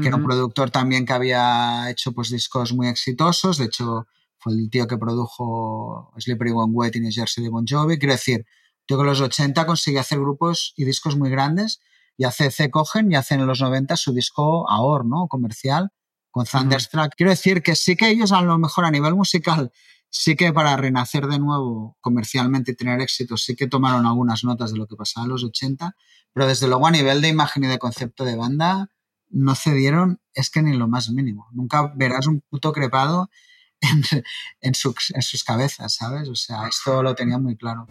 que 0.00 0.06
era 0.06 0.16
un 0.16 0.24
productor 0.24 0.70
también 0.70 1.04
que 1.04 1.12
había 1.12 1.90
hecho 1.90 2.12
pues 2.12 2.30
discos 2.30 2.72
muy 2.72 2.86
exitosos, 2.86 3.58
de 3.58 3.64
hecho 3.64 4.06
fue 4.38 4.52
el 4.52 4.70
tío 4.70 4.86
que 4.86 4.96
produjo 4.96 6.12
Slippery 6.16 6.52
When 6.52 6.70
Wet 6.72 6.94
y 6.94 7.00
New 7.00 7.10
Jersey 7.12 7.42
de 7.42 7.50
Bon 7.50 7.64
Jovi, 7.68 7.98
quiero 7.98 8.12
decir, 8.12 8.46
tío 8.86 8.96
que 8.96 9.00
en 9.00 9.08
los 9.08 9.20
80 9.20 9.66
consiguió 9.66 10.00
hacer 10.00 10.20
grupos 10.20 10.74
y 10.76 10.84
discos 10.84 11.16
muy 11.16 11.28
grandes 11.28 11.80
y 12.20 12.24
hace 12.24 12.50
C 12.50 12.70
cogen 12.70 13.10
y 13.10 13.16
hacen 13.16 13.40
en 13.40 13.46
los 13.46 13.62
90 13.62 13.96
su 13.96 14.12
disco 14.12 14.68
ahora, 14.68 15.04
¿no? 15.06 15.26
Comercial, 15.26 15.88
con 16.30 16.44
Thunderstruck. 16.44 17.14
Quiero 17.16 17.30
decir 17.30 17.62
que 17.62 17.74
sí 17.74 17.96
que 17.96 18.10
ellos 18.10 18.30
a 18.32 18.42
lo 18.42 18.58
mejor 18.58 18.84
a 18.84 18.90
nivel 18.90 19.14
musical 19.14 19.72
sí 20.10 20.36
que 20.36 20.52
para 20.52 20.76
renacer 20.76 21.28
de 21.28 21.38
nuevo 21.38 21.96
comercialmente 22.02 22.72
y 22.72 22.76
tener 22.76 23.00
éxito, 23.00 23.38
sí 23.38 23.56
que 23.56 23.68
tomaron 23.68 24.04
algunas 24.04 24.44
notas 24.44 24.70
de 24.72 24.76
lo 24.76 24.86
que 24.86 24.96
pasaba 24.96 25.24
en 25.24 25.30
los 25.30 25.44
80, 25.44 25.96
pero 26.34 26.46
desde 26.46 26.68
luego 26.68 26.86
a 26.86 26.90
nivel 26.90 27.22
de 27.22 27.28
imagen 27.28 27.64
y 27.64 27.68
de 27.68 27.78
concepto 27.78 28.26
de 28.26 28.36
banda 28.36 28.90
no 29.30 29.54
cedieron, 29.54 30.20
es 30.34 30.50
que 30.50 30.60
ni 30.60 30.76
lo 30.76 30.88
más 30.88 31.08
mínimo. 31.08 31.48
Nunca 31.52 31.90
verás 31.96 32.26
un 32.26 32.42
puto 32.50 32.70
crepado 32.74 33.30
en, 33.80 34.02
en, 34.60 34.74
sus, 34.74 35.10
en 35.14 35.22
sus 35.22 35.42
cabezas, 35.42 35.94
¿sabes? 35.94 36.28
O 36.28 36.34
sea, 36.34 36.68
esto 36.68 37.02
lo 37.02 37.14
tenía 37.14 37.38
muy 37.38 37.56
claro. 37.56 37.86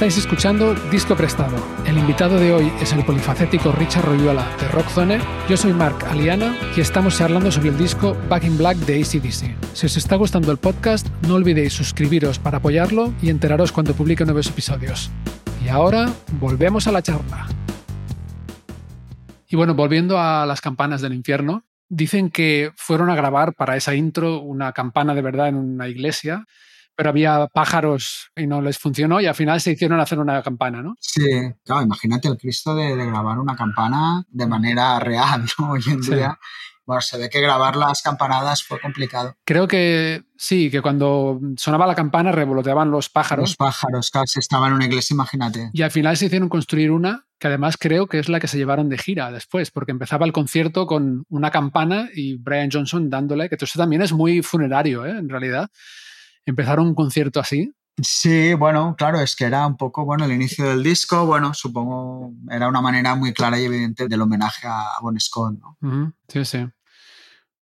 Estáis 0.00 0.16
escuchando 0.16 0.74
Disco 0.90 1.14
Prestado. 1.14 1.58
El 1.84 1.98
invitado 1.98 2.40
de 2.40 2.54
hoy 2.54 2.72
es 2.80 2.90
el 2.94 3.04
polifacético 3.04 3.70
Richard 3.70 4.06
Royuela 4.06 4.46
de 4.58 4.66
Rockzone. 4.68 5.18
Yo 5.46 5.58
soy 5.58 5.74
Mark 5.74 6.06
Aliana 6.06 6.56
y 6.74 6.80
estamos 6.80 7.18
charlando 7.18 7.52
sobre 7.52 7.68
el 7.68 7.76
disco 7.76 8.16
Back 8.30 8.44
in 8.44 8.56
Black 8.56 8.78
de 8.78 8.94
ACDC. 8.94 9.74
Si 9.74 9.84
os 9.84 9.98
está 9.98 10.16
gustando 10.16 10.52
el 10.52 10.56
podcast, 10.56 11.06
no 11.28 11.34
olvidéis 11.34 11.74
suscribiros 11.74 12.38
para 12.38 12.56
apoyarlo 12.56 13.12
y 13.20 13.28
enteraros 13.28 13.72
cuando 13.72 13.92
publique 13.92 14.24
nuevos 14.24 14.46
episodios. 14.46 15.10
Y 15.62 15.68
ahora 15.68 16.08
volvemos 16.40 16.86
a 16.86 16.92
la 16.92 17.02
charla. 17.02 17.46
Y 19.48 19.56
bueno, 19.56 19.74
volviendo 19.74 20.18
a 20.18 20.46
las 20.46 20.62
campanas 20.62 21.02
del 21.02 21.12
infierno, 21.12 21.64
dicen 21.90 22.30
que 22.30 22.72
fueron 22.74 23.10
a 23.10 23.16
grabar 23.16 23.52
para 23.52 23.76
esa 23.76 23.94
intro 23.94 24.40
una 24.40 24.72
campana 24.72 25.14
de 25.14 25.20
verdad 25.20 25.48
en 25.48 25.56
una 25.56 25.88
iglesia 25.88 26.46
pero 27.00 27.08
había 27.08 27.46
pájaros 27.46 28.30
y 28.36 28.46
no 28.46 28.60
les 28.60 28.76
funcionó 28.76 29.22
y 29.22 29.26
al 29.26 29.34
final 29.34 29.58
se 29.58 29.72
hicieron 29.72 29.98
hacer 30.00 30.18
una 30.18 30.42
campana, 30.42 30.82
¿no? 30.82 30.96
Sí, 31.00 31.22
claro, 31.64 31.80
imagínate 31.80 32.28
el 32.28 32.36
Cristo 32.36 32.74
de, 32.74 32.94
grabar 32.94 33.38
una 33.38 33.56
campana 33.56 34.22
de 34.28 34.46
manera 34.46 35.00
real, 35.00 35.46
¿no? 35.58 35.70
Hoy 35.70 35.80
en 35.86 36.02
día. 36.02 36.38
Bueno, 36.84 37.00
se 37.00 37.16
ve 37.16 37.30
que 37.30 37.40
grabar 37.40 37.74
las 37.76 38.02
campanadas 38.02 38.62
fue 38.62 38.78
complicado. 38.82 39.34
Creo 39.46 39.66
que 39.66 40.24
sí, 40.36 40.70
que 40.70 40.82
cuando 40.82 41.40
sonaba 41.56 41.86
la 41.86 41.94
campana 41.94 42.32
revoloteaban 42.32 42.90
los 42.90 43.08
pájaros. 43.08 43.48
Los 43.48 43.56
pájaros, 43.56 44.10
claro, 44.10 44.26
si 44.26 44.40
estaba 44.40 44.68
en 44.68 44.74
una 44.74 44.84
iglesia, 44.84 45.14
imagínate. 45.14 45.70
Y 45.72 45.80
al 45.80 45.90
final 45.90 46.18
se 46.18 46.26
hicieron 46.26 46.50
construir 46.50 46.90
una 46.90 47.24
que 47.38 47.48
además 47.48 47.78
creo 47.78 48.08
que 48.08 48.18
es 48.18 48.28
la 48.28 48.40
que 48.40 48.48
se 48.48 48.58
llevaron 48.58 48.90
de 48.90 48.98
gira 48.98 49.32
después, 49.32 49.70
porque 49.70 49.92
empezaba 49.92 50.26
el 50.26 50.32
concierto 50.34 50.86
con 50.86 51.24
una 51.30 51.50
campana 51.50 52.10
y 52.14 52.36
Brian 52.36 52.68
Johnson 52.70 53.08
dándole, 53.08 53.48
que 53.48 53.56
eso 53.58 53.78
también 53.78 54.02
es 54.02 54.12
muy 54.12 54.42
funerario, 54.42 55.06
¿eh? 55.06 55.16
en 55.16 55.30
realidad 55.30 55.70
empezaron 56.46 56.88
un 56.88 56.94
concierto 56.94 57.40
así. 57.40 57.72
Sí, 58.02 58.54
bueno, 58.54 58.94
claro, 58.96 59.20
es 59.20 59.36
que 59.36 59.44
era 59.44 59.66
un 59.66 59.76
poco, 59.76 60.04
bueno, 60.04 60.24
el 60.24 60.32
inicio 60.32 60.64
del 60.68 60.82
disco, 60.82 61.26
bueno, 61.26 61.52
supongo 61.54 62.32
era 62.50 62.68
una 62.68 62.80
manera 62.80 63.14
muy 63.14 63.32
clara 63.32 63.60
y 63.60 63.64
evidente 63.64 64.08
del 64.08 64.22
homenaje 64.22 64.66
a 64.66 64.98
Bon 65.02 65.18
Scott, 65.20 65.58
¿no? 65.58 66.14
Sí, 66.28 66.44
sí. 66.44 66.66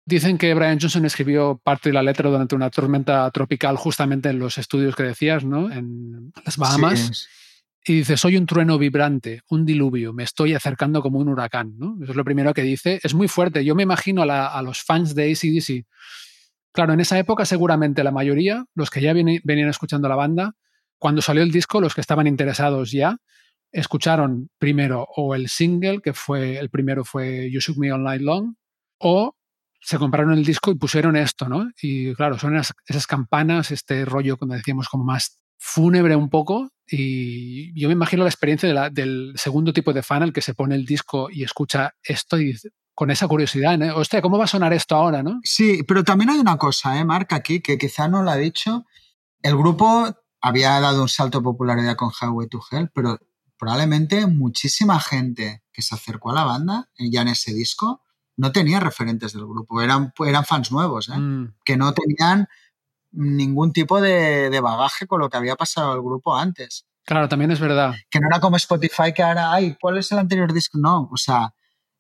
Dicen 0.04 0.38
que 0.38 0.54
Brian 0.54 0.78
Johnson 0.80 1.04
escribió 1.04 1.60
parte 1.62 1.88
de 1.88 1.94
la 1.94 2.02
letra 2.02 2.30
durante 2.30 2.54
una 2.54 2.70
tormenta 2.70 3.28
tropical 3.30 3.76
justamente 3.76 4.28
en 4.28 4.38
los 4.38 4.58
estudios 4.58 4.94
que 4.94 5.02
decías, 5.02 5.44
¿no? 5.44 5.70
En 5.70 6.32
las 6.44 6.56
Bahamas. 6.56 7.28
Y 7.84 7.98
dice, 7.98 8.16
soy 8.16 8.36
un 8.36 8.46
trueno 8.46 8.78
vibrante, 8.78 9.42
un 9.48 9.64
diluvio, 9.64 10.12
me 10.12 10.24
estoy 10.24 10.54
acercando 10.54 11.02
como 11.02 11.18
un 11.18 11.28
huracán, 11.28 11.74
¿no? 11.78 11.96
Eso 12.02 12.12
es 12.12 12.16
lo 12.16 12.24
primero 12.24 12.52
que 12.52 12.62
dice. 12.62 13.00
Es 13.02 13.14
muy 13.14 13.28
fuerte. 13.28 13.64
Yo 13.64 13.74
me 13.74 13.84
imagino 13.84 14.22
a, 14.22 14.46
a 14.48 14.62
los 14.62 14.82
fans 14.82 15.14
de 15.14 15.32
ACDC 15.32 15.86
Claro, 16.76 16.92
en 16.92 17.00
esa 17.00 17.18
época 17.18 17.46
seguramente 17.46 18.04
la 18.04 18.10
mayoría, 18.10 18.66
los 18.74 18.90
que 18.90 19.00
ya 19.00 19.14
venían 19.14 19.70
escuchando 19.70 20.10
la 20.10 20.14
banda, 20.14 20.52
cuando 20.98 21.22
salió 21.22 21.42
el 21.42 21.50
disco, 21.50 21.80
los 21.80 21.94
que 21.94 22.02
estaban 22.02 22.26
interesados 22.26 22.92
ya, 22.92 23.16
escucharon 23.72 24.50
primero 24.58 25.06
o 25.16 25.34
el 25.34 25.48
single, 25.48 26.02
que 26.02 26.12
fue 26.12 26.58
el 26.58 26.68
primero 26.68 27.02
fue 27.02 27.50
You 27.50 27.60
Shook 27.60 27.78
Me 27.78 27.90
All 27.92 28.02
Night 28.02 28.20
Long, 28.20 28.56
o 28.98 29.34
se 29.80 29.96
compraron 29.96 30.34
el 30.34 30.44
disco 30.44 30.70
y 30.70 30.74
pusieron 30.74 31.16
esto, 31.16 31.48
¿no? 31.48 31.66
Y 31.80 32.12
claro, 32.12 32.38
son 32.38 32.56
esas, 32.56 33.06
campanas, 33.06 33.70
este 33.70 34.04
rollo, 34.04 34.36
como 34.36 34.52
decíamos, 34.52 34.90
como 34.90 35.04
más 35.04 35.42
fúnebre 35.56 36.14
un 36.14 36.28
poco. 36.28 36.68
Y 36.86 37.72
yo 37.80 37.88
me 37.88 37.94
imagino 37.94 38.22
la 38.22 38.28
experiencia 38.28 38.90
del 38.90 39.32
segundo 39.36 39.72
tipo 39.72 39.94
de 39.94 40.02
fan, 40.02 40.22
el 40.24 40.34
que 40.34 40.42
se 40.42 40.52
pone 40.52 40.74
el 40.74 40.84
disco 40.84 41.30
y 41.30 41.42
escucha 41.42 41.94
esto 42.02 42.36
y 42.36 42.44
dice, 42.44 42.68
con 42.96 43.10
esa 43.10 43.28
curiosidad, 43.28 43.80
¿eh? 43.82 43.90
Hostia, 43.90 44.22
¿cómo 44.22 44.38
va 44.38 44.44
a 44.44 44.48
sonar 44.48 44.72
esto 44.72 44.96
ahora, 44.96 45.22
no? 45.22 45.38
Sí, 45.44 45.82
pero 45.86 46.02
también 46.02 46.30
hay 46.30 46.38
una 46.38 46.56
cosa, 46.56 46.98
¿eh, 46.98 47.04
Marc, 47.04 47.34
aquí, 47.34 47.60
que 47.60 47.76
quizá 47.76 48.08
no 48.08 48.22
lo 48.22 48.30
ha 48.30 48.36
dicho. 48.36 48.86
El 49.42 49.54
grupo 49.54 50.16
había 50.40 50.80
dado 50.80 51.02
un 51.02 51.08
salto 51.10 51.38
de 51.38 51.44
popularidad 51.44 51.94
con 51.94 52.10
Highway 52.10 52.48
to 52.48 52.58
Hell, 52.70 52.90
pero 52.94 53.18
probablemente 53.58 54.26
muchísima 54.26 54.98
gente 54.98 55.62
que 55.74 55.82
se 55.82 55.94
acercó 55.94 56.30
a 56.30 56.34
la 56.36 56.44
banda, 56.44 56.88
eh, 56.96 57.10
ya 57.10 57.20
en 57.20 57.28
ese 57.28 57.52
disco, 57.52 58.02
no 58.38 58.50
tenía 58.50 58.80
referentes 58.80 59.34
del 59.34 59.44
grupo, 59.44 59.82
eran, 59.82 60.14
eran 60.26 60.46
fans 60.46 60.72
nuevos, 60.72 61.10
¿eh? 61.10 61.18
mm. 61.18 61.56
que 61.66 61.76
no 61.76 61.92
tenían 61.92 62.48
ningún 63.12 63.74
tipo 63.74 64.00
de, 64.00 64.48
de, 64.48 64.60
bagaje 64.60 65.06
con 65.06 65.20
lo 65.20 65.28
que 65.28 65.36
había 65.36 65.56
pasado 65.56 65.92
el 65.92 66.00
grupo 66.00 66.34
antes. 66.34 66.86
Claro, 67.04 67.28
también 67.28 67.50
es 67.50 67.60
verdad. 67.60 67.94
Que 68.08 68.20
no 68.20 68.28
era 68.28 68.40
como 68.40 68.56
Spotify 68.56 69.12
que 69.14 69.22
ahora, 69.22 69.52
ay, 69.52 69.76
¿cuál 69.78 69.98
es 69.98 70.10
el 70.12 70.18
anterior 70.18 70.54
disco? 70.54 70.78
No, 70.78 71.10
o 71.12 71.16
sea, 71.18 71.52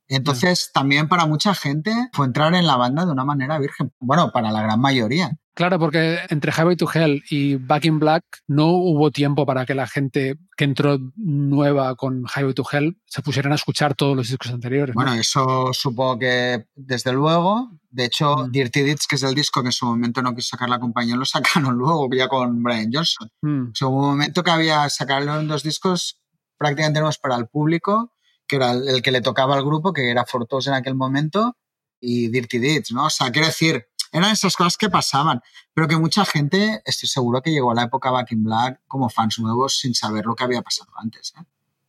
entonces, 0.08 0.70
también 0.72 1.08
para 1.08 1.26
mucha 1.26 1.54
gente 1.54 1.92
fue 2.12 2.26
entrar 2.26 2.54
en 2.54 2.66
la 2.66 2.76
banda 2.76 3.04
de 3.04 3.12
una 3.12 3.24
manera 3.24 3.58
virgen. 3.58 3.92
Bueno, 3.98 4.30
para 4.32 4.50
la 4.52 4.62
gran 4.62 4.80
mayoría. 4.80 5.36
Claro, 5.54 5.78
porque 5.78 6.18
entre 6.28 6.52
Highway 6.52 6.76
to 6.76 6.86
Hell 6.92 7.22
y 7.30 7.56
Back 7.56 7.86
in 7.86 7.98
Black 7.98 8.24
no 8.46 8.68
hubo 8.68 9.10
tiempo 9.10 9.46
para 9.46 9.64
que 9.64 9.74
la 9.74 9.86
gente 9.86 10.36
que 10.54 10.64
entró 10.64 10.98
nueva 11.16 11.96
con 11.96 12.24
Highway 12.26 12.52
to 12.52 12.62
Hell 12.70 13.00
se 13.06 13.22
pusieran 13.22 13.52
a 13.52 13.54
escuchar 13.54 13.94
todos 13.94 14.14
los 14.14 14.28
discos 14.28 14.52
anteriores. 14.52 14.94
Bueno, 14.94 15.14
eso 15.14 15.72
supongo 15.72 16.18
que 16.18 16.66
desde 16.74 17.14
luego. 17.14 17.70
De 17.88 18.04
hecho, 18.04 18.36
mm. 18.36 18.52
Dirty 18.52 18.82
Deeds, 18.82 19.06
que 19.06 19.16
es 19.16 19.22
el 19.22 19.34
disco 19.34 19.62
que 19.62 19.68
en 19.68 19.72
su 19.72 19.86
momento 19.86 20.20
no 20.20 20.34
quiso 20.34 20.50
sacar 20.50 20.68
la 20.68 20.78
compañía, 20.78 21.16
lo 21.16 21.24
sacaron 21.24 21.74
luego 21.78 22.06
ya 22.14 22.28
con 22.28 22.62
Brian 22.62 22.90
Johnson. 22.92 23.30
Mm. 23.40 23.72
hubo 23.80 23.96
un 23.96 24.10
momento 24.10 24.44
que 24.44 24.50
había 24.50 24.86
sacarlo 24.90 25.40
en 25.40 25.48
dos 25.48 25.62
discos 25.62 26.20
prácticamente 26.58 27.00
nuevos 27.00 27.16
para 27.16 27.36
el 27.36 27.48
público 27.48 28.12
que 28.46 28.56
era 28.56 28.72
el 28.72 29.02
que 29.02 29.12
le 29.12 29.20
tocaba 29.20 29.54
al 29.54 29.64
grupo, 29.64 29.92
que 29.92 30.10
era 30.10 30.24
Fortos 30.24 30.66
en 30.66 30.74
aquel 30.74 30.94
momento, 30.94 31.56
y 32.00 32.28
Dirty 32.28 32.58
Deeds, 32.58 32.92
¿no? 32.92 33.06
O 33.06 33.10
sea, 33.10 33.30
quiero 33.30 33.48
decir, 33.48 33.86
eran 34.12 34.32
esas 34.32 34.56
cosas 34.56 34.76
que 34.76 34.88
pasaban, 34.88 35.40
pero 35.74 35.88
que 35.88 35.96
mucha 35.96 36.24
gente, 36.24 36.82
estoy 36.84 37.08
seguro 37.08 37.42
que 37.42 37.50
llegó 37.50 37.72
a 37.72 37.74
la 37.74 37.84
época 37.84 38.10
Back 38.10 38.32
in 38.32 38.44
Black 38.44 38.80
como 38.86 39.08
fans 39.08 39.38
nuevos 39.38 39.78
sin 39.78 39.94
saber 39.94 40.24
lo 40.26 40.34
que 40.34 40.44
había 40.44 40.62
pasado 40.62 40.90
antes, 40.96 41.32
¿eh? 41.38 41.44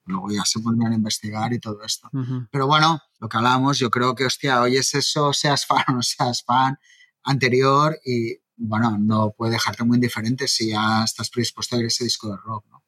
Luego 0.05 0.31
ya 0.31 0.43
se 0.45 0.59
volvían 0.59 0.93
a 0.93 0.95
investigar 0.95 1.51
y 1.51 1.59
todo 1.59 1.83
esto. 1.83 2.09
Pero 2.49 2.65
bueno, 2.65 3.01
lo 3.19 3.27
que 3.27 3.37
hablábamos, 3.37 3.77
yo 3.77 3.89
creo 3.91 4.15
que, 4.15 4.25
hostia, 4.25 4.61
oyes 4.61 4.95
eso, 4.95 5.33
seas 5.33 5.65
fan 5.65 5.83
o 5.89 5.91
no 5.93 6.01
seas 6.01 6.43
fan 6.43 6.79
anterior 7.23 7.99
y, 8.05 8.37
bueno, 8.55 8.97
no 8.97 9.31
puede 9.31 9.51
dejarte 9.53 9.83
muy 9.83 9.97
indiferente 9.97 10.47
si 10.47 10.69
ya 10.69 11.03
estás 11.03 11.29
predispuesto 11.29 11.75
a 11.75 11.79
ir 11.79 11.87
ese 11.87 12.05
disco 12.05 12.29
de 12.29 12.37
rock, 12.37 12.65
¿no? 12.69 12.83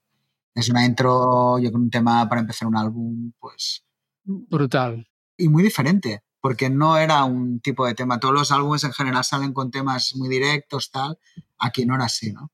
Es 0.60 0.70
una 0.70 0.86
intro, 0.86 1.58
yo 1.60 1.72
con 1.72 1.82
un 1.82 1.90
tema 1.90 2.28
para 2.28 2.42
empezar 2.42 2.68
un 2.68 2.76
álbum, 2.76 3.32
pues... 3.40 3.86
Brutal. 4.24 5.08
Y 5.38 5.48
muy 5.48 5.64
diferente, 5.64 6.24
porque 6.42 6.70
no 6.70 6.98
era 6.98 7.24
un 7.24 7.62
tipo 7.62 7.86
de 7.86 7.96
tema. 7.96 8.20
Todos 8.20 8.34
los 8.34 8.52
álbumes 8.52 8.84
en 8.84 8.92
general 8.92 9.24
salen 9.24 9.54
con 9.54 9.72
temas 9.72 10.16
muy 10.16 10.28
directos, 10.28 10.92
tal. 10.92 11.18
Aquí 11.58 11.86
no 11.86 11.96
era 11.96 12.06
así, 12.06 12.34
¿no? 12.34 12.52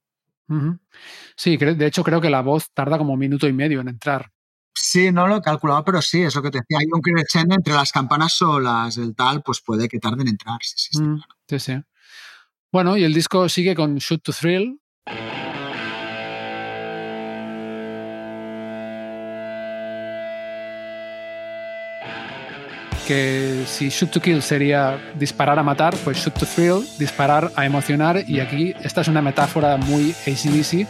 Sí, 1.35 1.57
de 1.57 1.87
hecho 1.87 2.03
creo 2.03 2.21
que 2.21 2.29
la 2.29 2.41
voz 2.41 2.71
tarda 2.71 2.99
como 2.99 3.13
un 3.13 3.19
minuto 3.19 3.47
y 3.47 3.53
medio 3.53 3.81
en 3.81 3.89
entrar. 3.89 4.31
Sí, 4.73 5.11
no 5.11 5.27
lo 5.27 5.37
he 5.37 5.41
calculado, 5.41 5.83
pero 5.83 6.01
sí, 6.01 6.21
es 6.21 6.35
lo 6.35 6.43
que 6.43 6.51
te 6.51 6.59
decía. 6.59 6.77
Hay 6.79 6.87
un 6.93 7.01
crescendo 7.01 7.55
entre 7.55 7.73
las 7.73 7.91
campanas 7.91 8.33
solas, 8.33 8.97
el 8.97 9.15
tal, 9.15 9.41
pues 9.41 9.61
puede 9.61 9.87
que 9.87 9.99
tarden 9.99 10.21
en 10.21 10.27
entrar. 10.29 10.59
Sí, 10.61 10.75
sí, 10.77 11.01
mm, 11.01 11.21
sí, 11.47 11.59
sí. 11.59 11.73
Bueno, 12.71 12.97
y 12.97 13.03
el 13.03 13.13
disco 13.13 13.49
sigue 13.49 13.73
con 13.73 13.95
Shoot 13.95 14.21
to 14.21 14.33
Thrill, 14.33 14.79
que 23.05 23.65
si 23.67 23.89
shoot 23.89 24.11
to 24.11 24.21
kill 24.21 24.41
sería 24.41 24.99
disparar 25.17 25.59
a 25.59 25.63
matar, 25.63 25.95
pues 26.03 26.17
shoot 26.17 26.33
to 26.33 26.45
thrill, 26.45 26.85
disparar 26.97 27.51
a 27.55 27.65
emocionar. 27.65 28.23
Y 28.27 28.39
aquí 28.39 28.73
esta 28.83 29.01
es 29.01 29.07
una 29.07 29.21
metáfora 29.21 29.77
muy 29.77 30.11
ACDC, 30.11 30.87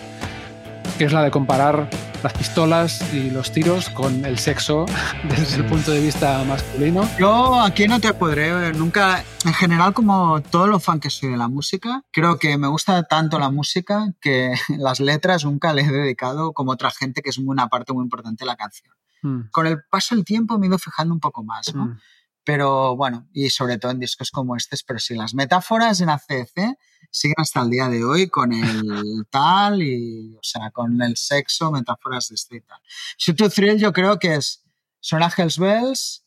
que 0.97 1.05
es 1.05 1.11
la 1.11 1.23
de 1.23 1.31
comparar 1.31 1.89
las 2.23 2.33
pistolas 2.33 3.13
y 3.13 3.29
los 3.29 3.51
tiros 3.51 3.89
con 3.89 4.25
el 4.25 4.39
sexo 4.39 4.85
desde 5.29 5.57
el 5.57 5.65
punto 5.65 5.91
de 5.91 6.01
vista 6.01 6.43
masculino. 6.43 7.07
Yo 7.19 7.61
aquí 7.61 7.87
no 7.87 7.99
te 7.99 8.13
podré, 8.13 8.73
nunca, 8.73 9.23
en 9.45 9.53
general 9.53 9.93
como 9.93 10.41
todo 10.41 10.67
lo 10.67 10.79
fan 10.79 10.99
que 10.99 11.09
soy 11.09 11.29
de 11.29 11.37
la 11.37 11.47
música, 11.47 12.01
creo 12.11 12.39
que 12.39 12.57
me 12.57 12.67
gusta 12.67 13.03
tanto 13.03 13.37
la 13.37 13.51
música 13.51 14.11
que 14.21 14.53
las 14.77 14.99
letras 14.99 15.45
nunca 15.45 15.73
le 15.73 15.83
he 15.83 15.91
dedicado 15.91 16.53
como 16.53 16.71
otra 16.71 16.89
gente 16.91 17.21
que 17.21 17.29
es 17.29 17.37
una 17.37 17.67
parte 17.67 17.93
muy 17.93 18.03
importante 18.03 18.43
de 18.43 18.47
la 18.47 18.55
canción. 18.55 18.95
Mm. 19.25 19.49
Con 19.51 19.67
el 19.67 19.83
paso 19.89 20.15
del 20.15 20.23
tiempo 20.23 20.57
me 20.57 20.67
he 20.67 20.69
ido 20.69 20.77
fijando 20.77 21.13
un 21.13 21.19
poco 21.19 21.43
más, 21.43 21.73
¿no? 21.73 21.85
Mm. 21.85 21.99
Pero 22.43 22.95
bueno, 22.95 23.27
y 23.33 23.49
sobre 23.49 23.79
todo 23.79 23.91
en 23.91 23.99
discos 23.99 24.29
como 24.29 24.55
este, 24.55 24.77
pero 24.85 24.99
sí, 24.99 25.15
las 25.15 25.33
metáforas 25.33 25.99
en 26.01 26.09
ACC 26.09 26.77
siguen 27.09 27.35
hasta 27.37 27.61
el 27.61 27.71
día 27.71 27.89
de 27.89 28.03
hoy 28.03 28.27
con 28.27 28.53
el 28.53 29.25
tal 29.31 29.81
y, 29.81 30.35
o 30.35 30.43
sea, 30.43 30.69
con 30.69 31.01
el 31.01 31.17
sexo, 31.17 31.71
metáforas 31.71 32.29
de 32.29 32.35
este 32.35 32.57
y 32.57 32.61
tal. 32.61 32.79
Shoot 33.17 33.37
to 33.37 33.49
Thrill 33.49 33.79
yo 33.79 33.91
creo 33.91 34.19
que 34.19 34.35
es, 34.35 34.63
son 34.99 35.21
Hells 35.23 35.57
Bells 35.57 36.25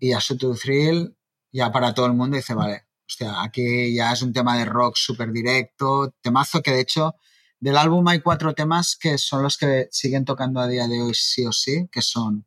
y 0.00 0.12
a 0.12 0.18
Shoot 0.18 0.40
to 0.40 0.54
Thrill 0.54 1.16
ya 1.52 1.70
para 1.70 1.94
todo 1.94 2.06
el 2.06 2.14
mundo 2.14 2.36
dice, 2.36 2.54
vale, 2.54 2.86
hostia, 3.06 3.42
aquí 3.42 3.94
ya 3.94 4.12
es 4.12 4.22
un 4.22 4.32
tema 4.32 4.56
de 4.56 4.64
rock 4.64 4.96
súper 4.96 5.30
directo, 5.30 6.14
temazo 6.20 6.62
que 6.62 6.72
de 6.72 6.80
hecho 6.80 7.14
del 7.60 7.76
álbum 7.76 8.06
hay 8.08 8.20
cuatro 8.20 8.54
temas 8.54 8.96
que 8.96 9.18
son 9.18 9.42
los 9.42 9.56
que 9.56 9.88
siguen 9.92 10.24
tocando 10.24 10.60
a 10.60 10.66
día 10.66 10.88
de 10.88 11.00
hoy 11.02 11.14
sí 11.14 11.44
o 11.46 11.52
sí, 11.52 11.88
que 11.92 12.02
son 12.02 12.46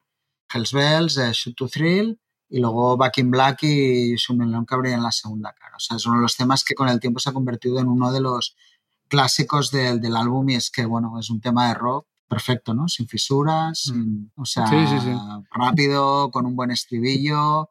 Hells 0.51 0.73
Bells, 0.73 1.17
eh, 1.17 1.31
Shoot 1.31 1.55
to 1.55 1.67
Thrill 1.67 2.19
y 2.49 2.59
luego 2.59 2.97
Back 2.97 3.19
in 3.19 3.31
Black 3.31 3.63
y 3.63 4.17
Su 4.17 4.35
Melón 4.35 4.65
en 4.85 5.03
la 5.03 5.11
segunda 5.11 5.53
cara. 5.53 5.77
O 5.77 5.79
sea, 5.79 5.97
son 5.99 6.21
los 6.21 6.35
temas 6.35 6.63
que 6.63 6.75
con 6.75 6.89
el 6.89 6.99
tiempo 6.99 7.19
se 7.19 7.29
ha 7.29 7.33
convertido 7.33 7.79
en 7.79 7.87
uno 7.87 8.11
de 8.11 8.21
los 8.21 8.55
clásicos 9.07 9.71
del, 9.71 10.01
del 10.01 10.15
álbum 10.15 10.49
y 10.49 10.55
es 10.55 10.71
que, 10.71 10.85
bueno, 10.85 11.19
es 11.19 11.29
un 11.29 11.41
tema 11.41 11.67
de 11.67 11.75
rock 11.75 12.07
perfecto, 12.27 12.73
¿no? 12.73 12.87
Sin 12.87 13.07
fisuras, 13.07 13.91
mm. 13.93 14.25
o 14.35 14.45
sea, 14.45 14.65
rápido, 15.51 16.31
con 16.31 16.45
un 16.45 16.55
buen 16.55 16.71
estribillo, 16.71 17.69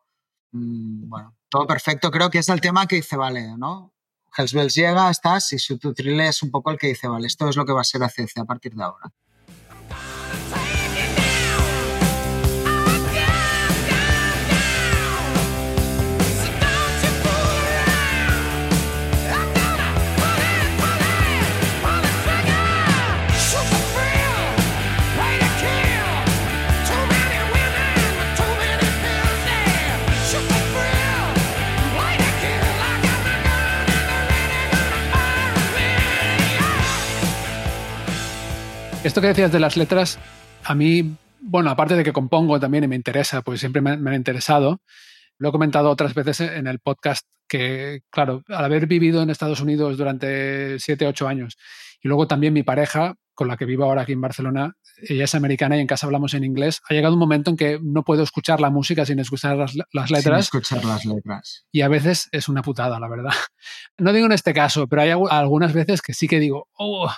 mm, 0.53 1.09
bueno, 1.09 1.37
todo 1.49 1.67
perfecto. 1.67 2.11
Creo 2.11 2.31
que 2.31 2.39
es 2.39 2.49
el 2.49 2.61
tema 2.61 2.87
que 2.87 2.97
dice, 2.97 3.17
vale, 3.17 3.57
¿no? 3.57 3.92
Hells 4.37 4.55
Bells 4.55 4.75
llega, 4.75 5.11
estás, 5.11 5.53
y 5.53 5.59
su 5.59 5.79
Thrill 5.79 6.21
es 6.21 6.43
un 6.43 6.51
poco 6.51 6.71
el 6.71 6.79
que 6.79 6.89
dice, 6.89 7.09
vale, 7.09 7.27
esto 7.27 7.49
es 7.49 7.57
lo 7.57 7.65
que 7.65 7.73
va 7.73 7.83
a 7.83 7.85
ser 7.85 8.03
ACC 8.03 8.39
a 8.39 8.45
partir 8.45 8.75
de 8.75 8.83
ahora. 8.83 9.13
Esto 39.05 39.21
que 39.21 39.27
decías 39.27 39.51
de 39.51 39.59
las 39.59 39.77
letras, 39.77 40.19
a 40.63 40.77
mí, 40.77 41.17
bueno, 41.41 41.71
aparte 41.71 41.97
de 41.97 42.05
que 42.05 42.13
compongo 42.13 42.61
también 42.61 42.85
y 42.85 42.89
me 42.89 42.95
interesa, 42.95 43.43
pues 43.43 43.59
siempre 43.59 43.83
me, 43.83 43.97
me 43.97 44.13
ha 44.13 44.15
interesado. 44.15 44.81
Lo 45.39 45.49
he 45.49 45.53
comentado 45.53 45.91
otras 45.91 46.15
veces 46.15 46.41
en 46.41 46.69
el 46.69 46.79
podcast 46.79 47.27
que, 47.49 48.03
claro, 48.11 48.45
al 48.47 48.65
haber 48.65 48.87
vivido 48.87 49.21
en 49.21 49.31
Estados 49.31 49.61
Unidos 49.61 49.99
durante 49.99 50.79
7, 50.79 51.09
8 51.09 51.27
años 51.27 51.59
y 52.01 52.09
luego 52.09 52.29
también 52.29 52.53
mi 52.53 52.63
pareja, 52.63 53.17
con 53.35 53.49
la 53.49 53.57
que 53.57 53.65
vivo 53.65 53.85
ahora 53.85 54.03
aquí 54.03 54.13
en 54.13 54.21
Barcelona, 54.21 54.77
ella 55.09 55.25
es 55.25 55.35
americana 55.35 55.77
y 55.77 55.81
en 55.81 55.87
casa 55.87 56.07
hablamos 56.07 56.35
en 56.35 56.45
inglés, 56.45 56.81
ha 56.89 56.95
llegado 56.95 57.15
un 57.15 57.21
momento 57.21 57.51
en 57.51 57.57
que 57.57 57.81
no 57.83 58.05
puedo 58.05 58.23
escuchar 58.23 58.61
la 58.61 58.71
música 58.71 59.05
sin 59.05 59.19
escuchar 59.19 59.57
las, 59.57 59.75
las 59.75 60.11
letras. 60.11 60.23
Sin 60.23 60.59
escuchar 60.59 60.85
las 60.85 61.05
letras. 61.05 61.67
Y 61.73 61.81
a 61.81 61.89
veces 61.89 62.29
es 62.31 62.49
una 62.49 62.63
putada, 62.63 63.01
la 63.01 63.09
verdad. 63.09 63.33
No 63.99 64.13
digo 64.13 64.27
en 64.27 64.33
este 64.33 64.55
caso, 64.55 64.87
pero 64.89 65.03
hay 65.03 65.11
algunas 65.11 65.73
veces 65.73 66.03
que 66.03 66.15
sí 66.15 66.27
que 66.27 66.41
digo, 66.41 66.69
oh, 66.75 67.11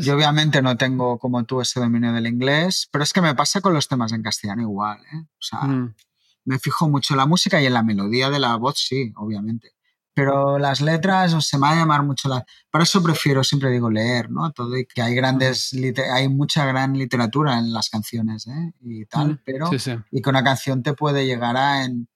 yo 0.00 0.14
obviamente 0.14 0.62
no 0.62 0.76
tengo 0.76 1.18
como 1.18 1.44
tú 1.44 1.60
ese 1.60 1.80
dominio 1.80 2.12
del 2.12 2.26
inglés, 2.26 2.88
pero 2.90 3.04
es 3.04 3.12
que 3.12 3.20
me 3.20 3.34
pasa 3.34 3.60
con 3.60 3.74
los 3.74 3.88
temas 3.88 4.12
en 4.12 4.22
castellano 4.22 4.62
igual. 4.62 4.98
¿eh? 5.12 5.18
O 5.18 5.42
sea, 5.42 5.60
mm. 5.60 5.94
me 6.44 6.58
fijo 6.58 6.88
mucho 6.88 7.14
en 7.14 7.18
la 7.18 7.26
música 7.26 7.60
y 7.60 7.66
en 7.66 7.74
la 7.74 7.82
melodía 7.82 8.30
de 8.30 8.38
la 8.38 8.56
voz, 8.56 8.78
sí, 8.78 9.12
obviamente. 9.16 9.72
Pero 10.14 10.58
las 10.58 10.80
letras 10.80 11.34
o 11.34 11.42
se 11.42 11.58
me 11.58 11.62
va 11.62 11.72
a 11.72 11.76
llamar 11.76 12.02
mucho 12.02 12.30
la... 12.30 12.42
Por 12.70 12.80
eso 12.80 13.02
prefiero, 13.02 13.44
siempre 13.44 13.70
digo, 13.70 13.90
leer, 13.90 14.30
¿no? 14.30 14.50
Todo 14.52 14.78
y 14.78 14.86
que 14.86 15.02
hay 15.02 15.14
grandes... 15.14 15.76
Hay 16.10 16.30
mucha 16.30 16.64
gran 16.64 16.96
literatura 16.96 17.58
en 17.58 17.70
las 17.70 17.90
canciones, 17.90 18.46
¿eh? 18.46 18.72
Y 18.80 19.04
tal, 19.04 19.32
mm, 19.32 19.40
pero... 19.44 19.70
Y 20.10 20.22
que 20.22 20.30
una 20.30 20.42
canción 20.42 20.82
te 20.82 20.94
puede 20.94 21.26
llegar 21.26 21.58
a... 21.58 21.84
En, 21.84 22.08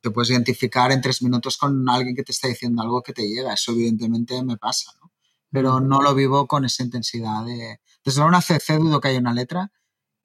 te 0.00 0.10
puedes 0.10 0.30
identificar 0.30 0.92
en 0.92 1.00
tres 1.00 1.22
minutos 1.22 1.56
con 1.56 1.88
alguien 1.88 2.14
que 2.14 2.22
te 2.22 2.30
está 2.30 2.46
diciendo 2.46 2.82
algo 2.82 3.02
que 3.02 3.12
te 3.12 3.26
llega. 3.26 3.52
Eso 3.52 3.72
evidentemente 3.72 4.40
me 4.44 4.56
pasa, 4.56 4.92
¿no? 5.02 5.09
Pero 5.50 5.80
no 5.80 6.02
lo 6.02 6.14
vivo 6.14 6.46
con 6.46 6.64
esa 6.64 6.82
intensidad 6.82 7.44
de... 7.44 7.80
Desde 8.04 8.22
una 8.22 8.40
CC 8.40 8.78
dudo 8.78 9.00
que 9.00 9.08
haya 9.08 9.18
una 9.18 9.34
letra 9.34 9.70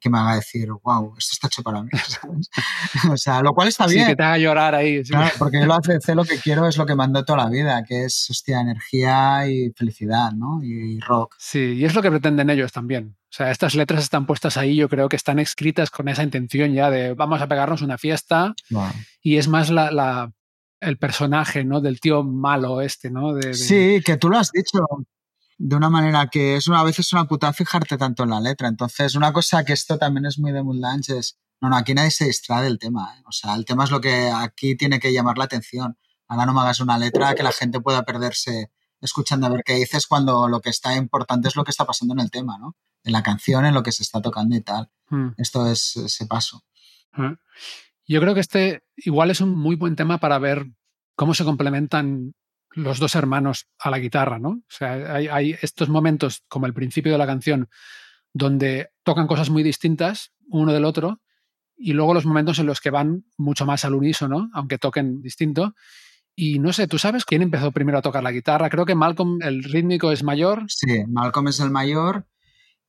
que 0.05 0.09
me 0.11 0.19
haga 0.19 0.35
decir, 0.35 0.69
wow, 0.83 1.15
esto 1.17 1.31
está 1.33 1.47
hecho 1.47 1.63
para 1.63 1.81
mí. 1.81 1.89
o 3.11 3.17
sea, 3.17 3.41
lo 3.41 3.53
cual 3.53 3.69
está 3.69 3.87
bien. 3.87 4.03
Sí, 4.03 4.11
que 4.11 4.15
te 4.15 4.23
haga 4.23 4.37
llorar 4.37 4.75
ahí. 4.75 5.03
Claro, 5.03 5.31
porque 5.39 5.59
yo 5.59 5.65
lo 5.65 5.73
ACC 5.73 6.09
lo 6.09 6.23
que 6.23 6.37
quiero 6.37 6.67
es 6.67 6.77
lo 6.77 6.85
que 6.85 6.93
mando 6.93 7.25
toda 7.25 7.45
la 7.45 7.49
vida, 7.49 7.83
que 7.83 8.05
es, 8.05 8.27
hostia, 8.29 8.61
energía 8.61 9.47
y 9.47 9.71
felicidad, 9.71 10.31
¿no? 10.33 10.61
Y, 10.63 10.99
rock. 10.99 11.35
Sí, 11.39 11.73
y 11.77 11.85
es 11.85 11.95
lo 11.95 12.03
que 12.03 12.11
pretenden 12.11 12.51
ellos 12.51 12.71
también. 12.71 13.17
O 13.23 13.35
sea, 13.35 13.49
estas 13.49 13.73
letras 13.73 14.03
están 14.03 14.27
puestas 14.27 14.57
ahí, 14.57 14.75
yo 14.75 14.87
creo 14.89 15.09
que 15.09 15.15
están 15.15 15.39
escritas 15.39 15.89
con 15.89 16.07
esa 16.07 16.23
intención 16.23 16.71
ya 16.73 16.89
de 16.89 17.15
vamos 17.15 17.41
a 17.41 17.47
pegarnos 17.47 17.81
una 17.81 17.97
fiesta. 17.97 18.53
Y 19.21 19.37
es 19.37 19.47
más 19.47 19.71
la, 19.71 20.31
el 20.81 20.97
personaje, 20.97 21.65
¿no? 21.65 21.81
Del 21.81 21.99
tío 21.99 22.23
malo 22.23 22.81
este, 22.81 23.09
¿no? 23.09 23.41
Sí, 23.53 24.01
que 24.05 24.17
tú 24.17 24.29
lo 24.29 24.37
has 24.37 24.51
dicho 24.51 24.85
de 25.57 25.75
una 25.75 25.89
manera 25.89 26.27
que 26.27 26.55
es 26.57 26.67
una, 26.67 26.81
a 26.81 26.83
veces 26.83 27.11
una 27.13 27.25
putada 27.25 27.53
fijarte 27.53 27.97
tanto 27.97 28.23
en 28.23 28.29
la 28.29 28.39
letra. 28.39 28.67
Entonces, 28.67 29.15
una 29.15 29.31
cosa 29.31 29.63
que 29.63 29.73
esto 29.73 29.97
también 29.97 30.25
es 30.25 30.37
muy 30.37 30.51
de 30.51 30.63
Moonlange 30.63 31.17
es, 31.17 31.37
no, 31.61 31.69
no, 31.69 31.77
aquí 31.77 31.93
nadie 31.93 32.11
se 32.11 32.25
distrae 32.25 32.63
del 32.63 32.79
tema. 32.79 33.15
¿eh? 33.17 33.23
O 33.25 33.31
sea, 33.31 33.55
el 33.55 33.65
tema 33.65 33.85
es 33.85 33.91
lo 33.91 34.01
que 34.01 34.29
aquí 34.33 34.75
tiene 34.75 34.99
que 34.99 35.13
llamar 35.13 35.37
la 35.37 35.45
atención. 35.45 35.97
Ahora 36.27 36.45
no 36.45 36.53
me 36.53 36.61
hagas 36.61 36.79
una 36.79 36.97
letra 36.97 37.35
que 37.35 37.43
la 37.43 37.51
gente 37.51 37.79
pueda 37.79 38.03
perderse 38.03 38.71
escuchando 39.01 39.47
a 39.47 39.49
ver 39.49 39.63
qué 39.63 39.73
dices 39.73 40.07
cuando 40.07 40.47
lo 40.47 40.61
que 40.61 40.69
está 40.69 40.95
importante 40.95 41.47
es 41.47 41.55
lo 41.55 41.63
que 41.63 41.71
está 41.71 41.85
pasando 41.85 42.13
en 42.13 42.21
el 42.21 42.31
tema, 42.31 42.57
¿no? 42.57 42.75
En 43.03 43.13
la 43.13 43.23
canción, 43.23 43.65
en 43.65 43.73
lo 43.73 43.83
que 43.83 43.91
se 43.91 44.03
está 44.03 44.21
tocando 44.21 44.55
y 44.55 44.61
tal. 44.61 44.89
Hmm. 45.09 45.29
Esto 45.37 45.69
es 45.69 45.95
ese 45.97 46.25
paso. 46.25 46.63
Hmm. 47.13 47.33
Yo 48.07 48.19
creo 48.19 48.33
que 48.33 48.39
este 48.39 48.83
igual 48.97 49.31
es 49.31 49.41
un 49.41 49.55
muy 49.55 49.75
buen 49.75 49.95
tema 49.95 50.19
para 50.19 50.39
ver 50.39 50.67
cómo 51.15 51.33
se 51.33 51.45
complementan 51.45 52.33
los 52.75 52.99
dos 52.99 53.15
hermanos 53.15 53.67
a 53.79 53.89
la 53.89 53.99
guitarra, 53.99 54.39
¿no? 54.39 54.49
O 54.49 54.63
sea, 54.69 55.15
hay, 55.15 55.55
estos 55.61 55.89
momentos, 55.89 56.43
como 56.47 56.65
el 56.65 56.73
principio 56.73 57.11
de 57.11 57.17
la 57.17 57.25
canción, 57.25 57.69
donde 58.33 58.89
tocan 59.03 59.27
cosas 59.27 59.49
muy 59.49 59.63
distintas 59.63 60.31
uno 60.47 60.73
del 60.73 60.85
otro, 60.85 61.21
y 61.77 61.93
luego 61.93 62.13
los 62.13 62.25
momentos 62.25 62.59
en 62.59 62.67
los 62.67 62.79
que 62.79 62.89
van 62.89 63.25
mucho 63.37 63.65
más 63.65 63.85
al 63.85 63.95
unísono, 63.95 64.49
aunque 64.53 64.77
toquen 64.77 65.21
distinto. 65.21 65.73
Y 66.35 66.59
no 66.59 66.73
sé, 66.73 66.87
¿tú 66.87 66.97
sabes 66.97 67.25
quién 67.25 67.41
empezó 67.41 67.71
primero 67.71 67.97
a 67.97 68.01
tocar 68.01 68.23
la 68.23 68.31
guitarra? 68.31 68.69
Creo 68.69 68.85
que 68.85 68.95
Malcolm, 68.95 69.41
el 69.41 69.63
rítmico, 69.63 70.11
es 70.11 70.23
mayor. 70.23 70.65
Sí, 70.67 71.03
Malcolm 71.07 71.47
es 71.47 71.59
el 71.59 71.71
mayor. 71.71 72.27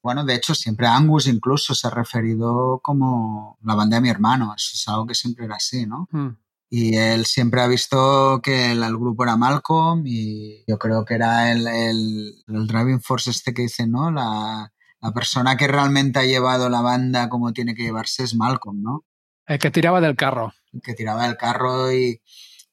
Bueno, 0.03 0.24
de 0.24 0.34
hecho, 0.34 0.55
siempre 0.55 0.87
Angus 0.87 1.26
incluso 1.26 1.74
se 1.74 1.87
ha 1.87 1.91
referido 1.91 2.80
como 2.82 3.59
la 3.62 3.74
banda 3.74 3.97
de 3.97 4.03
mi 4.03 4.09
hermano. 4.09 4.53
Eso 4.57 4.70
es 4.74 4.89
algo 4.89 5.07
que 5.07 5.14
siempre 5.14 5.47
era 5.47 5.57
así, 5.57 5.87
¿no? 5.87 6.09
Hmm. 6.11 6.37
Y 6.69 6.97
él 6.97 7.27
siempre 7.27 7.61
ha 7.61 7.69
visto 7.69 8.41
que 8.43 8.73
el, 8.73 8.81
grupo 8.97 9.25
era 9.25 9.37
Malcolm 9.37 10.03
y 10.05 10.64
yo 10.67 10.79
creo 10.79 11.05
que 11.05 11.14
era 11.14 11.53
el, 11.53 11.67
el, 11.67 12.67
driving 12.67 13.01
force 13.01 13.31
este 13.31 13.55
que 13.55 13.62
dice, 13.62 13.87
¿no? 13.87 14.11
La, 14.11 14.73
la, 15.01 15.12
persona 15.12 15.57
que 15.57 15.69
realmente 15.69 16.19
ha 16.19 16.25
llevado 16.25 16.69
la 16.69 16.81
banda 16.81 17.29
como 17.29 17.53
tiene 17.53 17.75
que 17.75 17.85
llevarse 17.85 18.25
es 18.25 18.35
Malcolm, 18.35 18.83
¿no? 18.83 19.05
El 19.47 19.59
que 19.61 19.71
tiraba 19.71 20.01
del 20.01 20.17
carro. 20.17 20.53
El 20.73 20.83
que 20.83 20.95
tiraba 20.95 21.29
del 21.29 21.37
carro 21.37 21.93
y, 21.93 22.21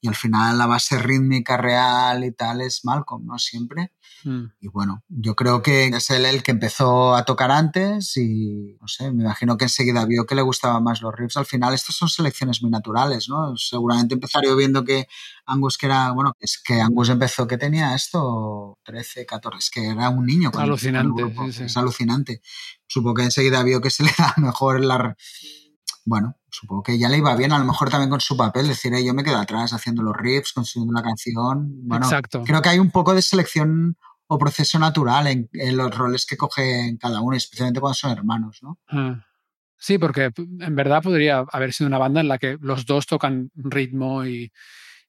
y 0.04 0.08
al 0.08 0.14
final 0.14 0.58
la 0.58 0.66
base 0.66 0.98
rítmica 0.98 1.56
real 1.56 2.24
y 2.24 2.32
tal 2.32 2.60
es 2.60 2.84
Malcolm, 2.84 3.24
¿no? 3.24 3.38
Siempre. 3.38 3.90
Mm. 4.24 4.44
Y 4.60 4.68
bueno, 4.68 5.02
yo 5.08 5.34
creo 5.34 5.62
que 5.62 5.86
es 5.86 6.10
él 6.10 6.26
el 6.26 6.42
que 6.42 6.50
empezó 6.50 7.14
a 7.14 7.24
tocar 7.24 7.50
antes 7.50 8.14
y, 8.18 8.76
no 8.82 8.86
sé, 8.86 9.10
me 9.10 9.22
imagino 9.22 9.56
que 9.56 9.64
enseguida 9.64 10.04
vio 10.04 10.26
que 10.26 10.34
le 10.34 10.42
gustaban 10.42 10.84
más 10.84 11.00
los 11.00 11.14
riffs. 11.14 11.38
Al 11.38 11.46
final, 11.46 11.72
estas 11.72 11.96
son 11.96 12.10
selecciones 12.10 12.60
muy 12.60 12.70
naturales, 12.70 13.30
¿no? 13.30 13.56
Seguramente 13.56 14.12
empezaría 14.12 14.54
viendo 14.54 14.84
que 14.84 15.08
Angus, 15.46 15.78
que 15.78 15.86
era, 15.86 16.12
bueno, 16.12 16.36
es 16.38 16.60
que 16.62 16.82
Angus 16.82 17.08
empezó, 17.08 17.46
que 17.46 17.56
tenía 17.56 17.94
esto? 17.94 18.78
13, 18.84 19.24
14, 19.24 19.58
es 19.58 19.70
que 19.70 19.88
era 19.88 20.10
un 20.10 20.26
niño. 20.26 20.50
Alucinante. 20.52 21.34
Es 21.64 21.78
alucinante. 21.78 22.42
Supongo 22.86 23.14
que 23.14 23.22
enseguida 23.22 23.62
vio 23.62 23.80
que 23.80 23.88
se 23.88 24.02
le 24.02 24.10
da 24.18 24.34
mejor 24.36 24.84
la 24.84 25.16
bueno, 26.04 26.36
supongo 26.50 26.82
que 26.82 26.98
ya 26.98 27.08
le 27.08 27.18
iba 27.18 27.34
bien, 27.34 27.52
a 27.52 27.58
lo 27.58 27.64
mejor 27.64 27.90
también 27.90 28.10
con 28.10 28.20
su 28.20 28.36
papel, 28.36 28.68
decir, 28.68 28.92
yo 29.04 29.14
me 29.14 29.24
quedo 29.24 29.38
atrás 29.38 29.72
haciendo 29.72 30.02
los 30.02 30.16
riffs, 30.16 30.52
consiguiendo 30.52 30.90
una 30.90 31.02
canción. 31.02 31.88
Bueno, 31.88 32.04
Exacto. 32.04 32.42
creo 32.44 32.60
que 32.60 32.68
hay 32.68 32.78
un 32.78 32.90
poco 32.90 33.14
de 33.14 33.22
selección 33.22 33.96
o 34.26 34.38
proceso 34.38 34.78
natural 34.78 35.26
en, 35.26 35.76
los 35.76 35.96
roles 35.96 36.26
que 36.26 36.36
cogen 36.36 36.96
cada 36.98 37.20
uno, 37.20 37.36
especialmente 37.36 37.80
cuando 37.80 37.94
son 37.94 38.12
hermanos, 38.12 38.60
¿no? 38.62 38.78
Sí, 39.76 39.98
porque 39.98 40.30
en 40.36 40.76
verdad 40.76 41.02
podría 41.02 41.44
haber 41.50 41.72
sido 41.72 41.88
una 41.88 41.98
banda 41.98 42.20
en 42.20 42.28
la 42.28 42.38
que 42.38 42.56
los 42.60 42.86
dos 42.86 43.06
tocan 43.06 43.50
ritmo 43.54 44.24
y, 44.24 44.50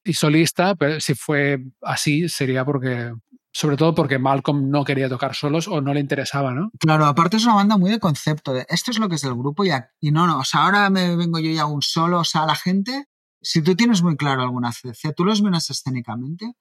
y 0.04 0.14
solista, 0.14 0.76
pero 0.76 1.00
si 1.00 1.16
fue 1.16 1.60
así 1.82 2.30
sería 2.30 2.64
porque 2.64 3.14
sobre 3.56 3.78
todo 3.78 3.96
porque 3.96 4.20
Malcolm 4.20 4.70
no 4.70 4.84
quería 4.84 5.08
tocar 5.08 5.34
solos 5.34 5.70
o 5.70 5.80
no 5.80 5.94
le 5.94 6.02
interesaba, 6.02 6.54
¿no? 6.54 6.72
Claro, 6.78 7.06
aparte 7.06 7.38
es 7.38 7.46
una 7.46 7.56
banda 7.56 7.78
muy 7.78 7.90
de 7.90 8.02
concepto, 8.02 8.52
de 8.52 8.66
esto 8.68 8.92
es 8.92 9.00
lo 9.00 9.08
que 9.08 9.16
es 9.16 9.22
del 9.22 9.34
grupo 9.34 9.64
y, 9.64 10.12
no, 10.12 10.28
no, 10.28 10.40
o 10.40 10.44
sea, 10.44 10.66
ahora 10.66 10.90
me 10.90 11.16
vengo 11.16 11.40
yo 11.40 11.50
y 11.50 11.58
un 11.60 11.82
solo, 11.82 12.20
o 12.20 12.26
sea, 12.26 12.46
la 12.46 12.56
gente, 12.56 13.08
si 13.42 13.62
tú 13.62 13.74
tienes 13.74 14.04
muy 14.04 14.18
claro 14.18 14.42
alguna 14.42 14.74
CC, 14.74 15.14
tú 15.14 15.24
los 15.24 15.42
miras 15.42 15.70
escénicamente 15.70 16.52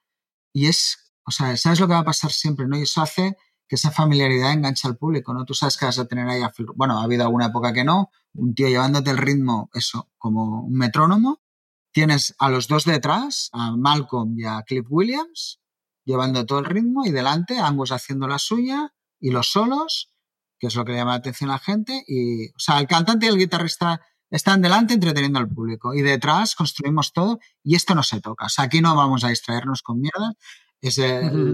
y 0.52 0.66
es, 0.66 1.12
o 1.26 1.32
sea, 1.32 1.56
sabes 1.56 1.80
lo 1.80 1.88
que 1.88 1.94
va 1.94 1.98
a 1.98 2.04
pasar 2.04 2.30
siempre, 2.30 2.68
¿no? 2.68 2.78
Y 2.78 2.82
eso 2.82 3.02
hace 3.02 3.36
que 3.66 3.74
esa 3.74 3.90
familiaridad 3.90 4.52
enganche 4.52 4.86
al 4.86 4.96
público, 4.96 5.34
¿no? 5.34 5.44
Tú 5.44 5.54
sabes 5.54 5.76
que 5.76 5.86
vas 5.86 5.98
a 5.98 6.06
tener 6.06 6.28
ahí, 6.28 6.42
a, 6.42 6.52
bueno, 6.76 7.00
ha 7.00 7.02
habido 7.02 7.24
alguna 7.24 7.46
época 7.46 7.72
que 7.72 7.82
no, 7.82 8.12
un 8.34 8.54
tío 8.54 8.68
llevándote 8.68 9.10
el 9.10 9.18
ritmo, 9.18 9.68
eso, 9.74 10.12
como 10.16 10.62
un 10.62 10.74
metrónomo, 10.74 11.42
tienes 11.90 12.36
a 12.38 12.50
los 12.50 12.68
dos 12.68 12.84
detrás, 12.84 13.50
a 13.52 13.76
Malcolm 13.76 14.38
y 14.38 14.44
a 14.44 14.62
Cliff 14.62 14.86
Williams, 14.88 15.58
llevando 16.04 16.46
todo 16.46 16.58
el 16.58 16.64
ritmo 16.64 17.04
y 17.04 17.10
delante 17.10 17.58
Angus 17.58 17.92
haciendo 17.92 18.28
la 18.28 18.38
suya 18.38 18.92
y 19.20 19.30
los 19.30 19.48
solos, 19.50 20.12
que 20.58 20.68
es 20.68 20.74
lo 20.74 20.84
que 20.84 20.92
le 20.92 20.98
llama 20.98 21.12
la 21.12 21.18
atención 21.18 21.50
a 21.50 21.54
la 21.54 21.58
gente. 21.58 22.04
Y, 22.06 22.48
o 22.48 22.58
sea, 22.58 22.78
el 22.80 22.86
cantante 22.86 23.26
y 23.26 23.28
el 23.30 23.38
guitarrista 23.38 24.00
están 24.30 24.62
delante 24.62 24.94
entreteniendo 24.94 25.38
al 25.38 25.48
público 25.48 25.94
y 25.94 26.02
detrás 26.02 26.54
construimos 26.54 27.12
todo 27.12 27.38
y 27.62 27.76
esto 27.76 27.94
no 27.94 28.02
se 28.02 28.20
toca. 28.20 28.46
O 28.46 28.48
sea, 28.48 28.64
aquí 28.64 28.80
no 28.80 28.94
vamos 28.96 29.24
a 29.24 29.28
distraernos 29.28 29.82
con 29.82 30.00
mierda. 30.00 30.34
Es 30.80 31.00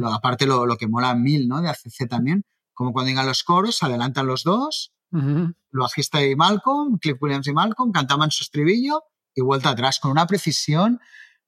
aparte 0.05 0.47
lo, 0.47 0.67
lo, 0.67 0.77
que 0.77 0.89
mola 0.89 1.15
mil, 1.15 1.47
¿no? 1.47 1.61
De 1.61 1.69
ACC 1.69 2.09
también, 2.09 2.45
como 2.73 2.93
cuando 2.93 3.11
llegan 3.11 3.27
los 3.27 3.45
coros, 3.45 3.83
adelantan 3.83 4.27
los 4.27 4.43
dos, 4.43 4.93
lo 5.13 5.83
bajista 5.83 6.25
y 6.25 6.35
Malcolm, 6.35 6.99
Cliff 6.99 7.17
Williams 7.21 7.47
y 7.47 7.53
Malcolm, 7.53 7.93
cantaban 7.93 8.31
su 8.31 8.43
estribillo 8.43 9.03
y 9.35 9.43
vuelta 9.43 9.71
atrás, 9.71 10.01
con 10.01 10.11
una 10.11 10.27
precisión 10.27 10.99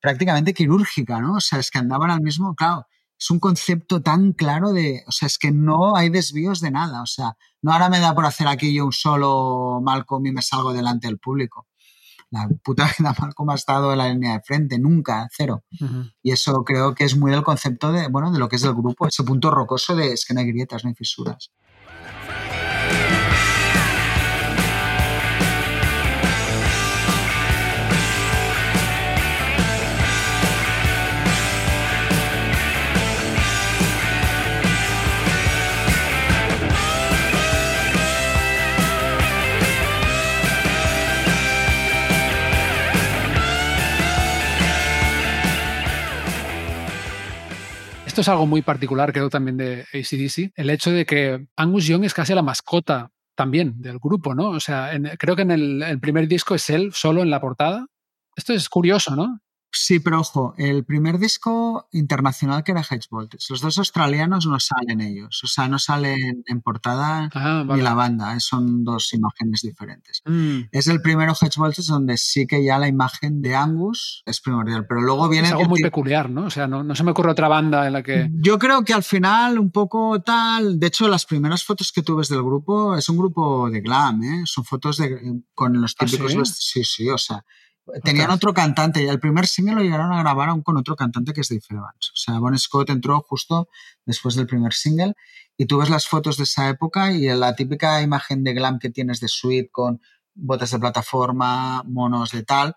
prácticamente 0.03 0.53
quirúrgica, 0.53 1.21
¿no? 1.21 1.37
O 1.37 1.41
sea, 1.41 1.61
es 1.61 1.71
que 1.71 1.79
andaban 1.79 2.11
al 2.11 2.21
mismo, 2.21 2.55
claro, 2.55 2.87
es 3.19 3.31
un 3.31 3.39
concepto 3.39 4.03
tan 4.03 4.33
claro 4.33 4.73
de, 4.73 5.05
o 5.07 5.13
sea, 5.13 5.27
es 5.27 5.39
que 5.39 5.53
no 5.53 5.97
hay 5.97 6.11
desvíos 6.11 6.61
de 6.61 6.73
nada, 6.73 7.03
o 7.03 7.07
sea, 7.07 7.37
no 7.63 7.73
ahora 7.73 7.89
me 7.89 8.01
da 8.01 8.13
por 8.13 8.27
hacer 8.27 8.49
aquí 8.49 8.75
yo 8.75 8.85
un 8.85 8.93
solo 8.93 9.81
Malcolm 9.81 10.27
y 10.27 10.33
me 10.33 10.43
salgo 10.43 10.73
delante 10.73 11.07
del 11.07 11.19
público. 11.19 11.69
La 12.31 12.49
puta 12.65 12.91
vida 12.99 13.15
Malcolm 13.21 13.51
ha 13.51 13.55
estado 13.55 13.93
en 13.93 13.99
la 13.99 14.09
línea 14.09 14.33
de 14.33 14.41
frente, 14.41 14.79
nunca, 14.79 15.29
cero. 15.31 15.63
Y 16.21 16.33
eso 16.33 16.65
creo 16.65 16.95
que 16.95 17.05
es 17.05 17.17
muy 17.17 17.31
del 17.31 17.45
concepto 17.45 17.93
de, 17.93 18.09
bueno, 18.09 18.33
de 18.33 18.41
lo 18.41 18.49
que 18.49 18.57
es 18.57 18.65
el 18.65 18.75
grupo, 18.75 19.07
ese 19.07 19.23
punto 19.23 19.53
rocoso 19.53 19.95
de 19.95 20.13
es 20.15 20.25
que 20.25 20.35
no 20.35 20.41
hay 20.41 20.47
grietas, 20.47 20.83
no 20.83 20.89
hay 20.89 20.97
fisuras. 20.97 21.53
Esto 48.13 48.21
es 48.21 48.29
algo 48.29 48.47
muy 48.47 48.61
particular, 48.61 49.11
creo, 49.11 49.31
también 49.31 49.57
de 49.57 49.87
ACDC. 49.95 50.53
El 50.55 50.69
hecho 50.69 50.91
de 50.91 51.07
que 51.07 51.47
Angus 51.57 51.87
Young 51.87 52.05
es 52.05 52.13
casi 52.13 52.35
la 52.35 52.43
mascota 52.43 53.11
también 53.35 53.81
del 53.81 53.99
grupo, 53.99 54.35
¿no? 54.35 54.51
O 54.51 54.61
sea, 54.61 54.91
creo 55.19 55.35
que 55.35 55.41
en 55.41 55.51
el, 55.51 55.99
primer 55.99 56.29
disco 56.29 56.55
es 56.55 56.69
él 56.69 56.93
solo 56.93 57.23
en 57.23 57.31
la 57.31 57.41
portada. 57.41 57.87
Esto 58.37 58.53
es 58.53 58.69
curioso, 58.69 59.17
¿no? 59.17 59.41
Sí, 59.75 60.01
pero 60.01 60.20
ojo, 60.20 60.55
el 60.59 60.85
primer 60.85 61.18
disco 61.18 61.89
internacional 61.93 62.62
que 62.62 62.73
era 62.73 62.83
Hedge 62.83 63.07
Voltage. 63.11 63.47
Los 63.49 63.62
dos 63.62 63.79
australianos 63.79 64.47
no 64.47 64.61
salen 64.61 65.01
ellos, 65.01 65.43
o 65.45 65.47
sea, 65.47 65.66
no 65.66 65.79
salen 65.79 66.45
en 66.47 66.61
portada 66.61 67.31
ah, 67.35 67.64
ni 67.66 67.81
la 67.81 67.95
banda, 67.95 68.37
eh, 68.37 68.41
son 68.41 68.85
dos 68.85 69.14
imágenes 69.14 69.62
diferentes. 69.62 70.23
Mm. 70.27 70.64
Es 70.73 70.89
el 70.89 71.01
primero 71.01 71.33
Hedge 71.33 71.57
Voltage 71.57 71.91
donde 71.91 72.18
sí 72.18 72.47
que 72.47 72.62
ya 72.62 72.79
la 72.79 72.87
imagen 72.87 73.41
de 73.41 73.57
Angus 73.57 74.23
es 74.27 74.43
primordial, 74.43 74.87
pero 74.87 75.01
luego 75.01 75.27
viene... 75.31 75.49
Es 75.49 75.55
algo 75.55 75.70
muy 75.70 75.81
peculiar, 75.81 76.29
¿no? 76.29 76.45
O 76.45 76.51
sea, 76.51 76.66
no, 76.66 76.85
no, 76.85 76.95
se 76.95 77.03
me 77.03 77.12
ocurre 77.12 77.31
otra 77.31 77.49
banda 77.49 77.87
en 77.87 77.95
la 77.95 78.03
que... 78.03 78.29
Yo 78.35 78.59
creo 78.59 78.85
que 78.85 78.93
al 78.93 79.03
final 79.03 79.59
un 79.59 79.70
poco 79.70 80.20
tal, 80.20 80.79
de 80.79 80.89
hecho 80.89 81.09
las 81.09 81.25
primeras 81.25 81.64
fotos 81.64 81.93
que 81.93 82.03
tú 82.03 82.16
ves 82.16 82.29
del 82.29 82.43
grupo 82.43 82.95
es 82.95 83.09
un 83.09 83.16
grupo 83.16 83.70
de 83.70 83.81
glam, 83.81 84.23
¿eh? 84.23 84.43
Son 84.45 84.66
fotos 84.66 84.99
de, 84.99 85.41
con 85.55 85.81
los 85.81 85.97
¿Ah, 85.99 86.05
típicos... 86.05 86.49
sí, 86.59 86.85
sí, 86.85 87.09
o 87.09 87.16
sea 87.16 87.43
Tenían 88.03 88.30
otro 88.30 88.55
cantante 88.55 89.03
y 89.03 89.09
el 89.09 89.20
primer 89.20 89.47
single 89.47 89.74
lo 89.74 89.82
llegaron 89.82 90.12
a 90.12 90.20
grabar 90.20 90.49
aún 90.49 90.62
con 90.62 90.76
otro 90.76 90.97
cantante 90.97 91.32
que 91.32 91.43
es 91.43 91.49
Dave 91.49 91.62
Evans. 91.68 92.11
O 92.14 92.16
sea, 92.16 92.38
Bon 92.38 92.57
Scott 92.59 92.90
entró 92.90 93.20
justo 93.20 93.68
después 94.07 94.34
del 94.34 94.47
primer 94.47 94.72
single 94.72 95.14
y 95.57 95.66
tú 95.66 95.78
ves 95.78 95.90
las 95.90 96.09
fotos 96.09 96.36
de 96.36 96.45
esa 96.45 96.68
época 96.68 97.12
y 97.12 97.26
la 97.26 97.55
típica 97.55 98.01
imagen 98.01 98.45
de 98.45 98.55
glam 98.55 98.78
que 98.78 98.90
tienes 98.90 99.20
de 99.20 99.28
suite 99.28 99.68
con 99.70 100.01
botas 100.34 100.70
de 100.70 100.78
plataforma, 100.78 101.82
monos 101.84 102.30
de 102.30 102.43
tal. 102.43 102.74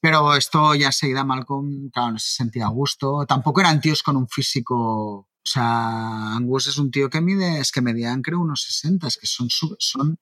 Pero 0.00 0.36
esto 0.36 0.74
ya 0.74 0.92
seguida 0.92 1.24
Malcolm, 1.24 1.90
claro, 1.90 2.12
no 2.12 2.18
se 2.18 2.32
sentía 2.32 2.66
a 2.66 2.68
gusto. 2.70 3.24
Tampoco 3.26 3.60
eran 3.60 3.80
tíos 3.80 4.02
con 4.02 4.16
un 4.16 4.28
físico... 4.28 5.28
O 5.46 5.46
sea, 5.46 6.36
Angus 6.36 6.68
es 6.68 6.78
un 6.78 6.90
tío 6.90 7.10
que 7.10 7.20
mide, 7.20 7.60
es 7.60 7.70
que 7.70 7.82
medían 7.82 8.22
creo 8.22 8.40
unos 8.40 8.62
60, 8.62 9.08
es 9.08 9.18
que 9.18 9.26
son, 9.26 9.48
son 9.50 10.18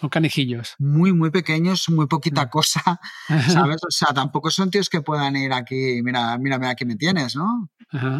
son 0.00 0.10
canijillos. 0.10 0.74
Muy, 0.78 1.12
muy 1.12 1.30
pequeños, 1.30 1.88
muy 1.88 2.06
poquita 2.06 2.46
mm. 2.46 2.50
cosa, 2.50 3.00
¿sabes? 3.48 3.80
O 3.86 3.90
sea, 3.90 4.14
tampoco 4.14 4.50
son 4.50 4.70
tíos 4.70 4.88
que 4.88 5.00
puedan 5.00 5.36
ir 5.36 5.52
aquí, 5.52 6.00
mira, 6.02 6.36
mira, 6.38 6.58
aquí 6.68 6.84
me 6.84 6.96
tienes, 6.96 7.36
¿no? 7.36 7.70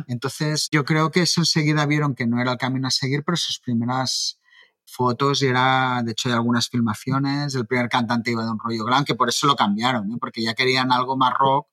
Entonces, 0.06 0.68
yo 0.70 0.84
creo 0.84 1.10
que 1.10 1.22
eso 1.22 1.40
enseguida 1.40 1.84
vieron 1.84 2.14
que 2.14 2.28
no 2.28 2.40
era 2.40 2.52
el 2.52 2.58
camino 2.58 2.86
a 2.86 2.92
seguir, 2.92 3.24
pero 3.24 3.36
sus 3.36 3.58
primeras 3.58 4.38
fotos 4.86 5.42
y 5.42 5.46
era, 5.46 6.02
de 6.04 6.12
hecho, 6.12 6.28
hay 6.28 6.34
algunas 6.34 6.68
filmaciones. 6.68 7.54
El 7.54 7.66
primer 7.66 7.88
cantante 7.88 8.30
iba 8.30 8.44
de 8.44 8.50
un 8.50 8.58
rollo 8.58 8.84
glam, 8.84 9.04
que 9.04 9.14
por 9.14 9.28
eso 9.28 9.46
lo 9.46 9.56
cambiaron, 9.56 10.08
¿no? 10.08 10.18
porque 10.18 10.42
ya 10.42 10.54
querían 10.54 10.92
algo 10.92 11.16
más 11.16 11.32
rock 11.34 11.68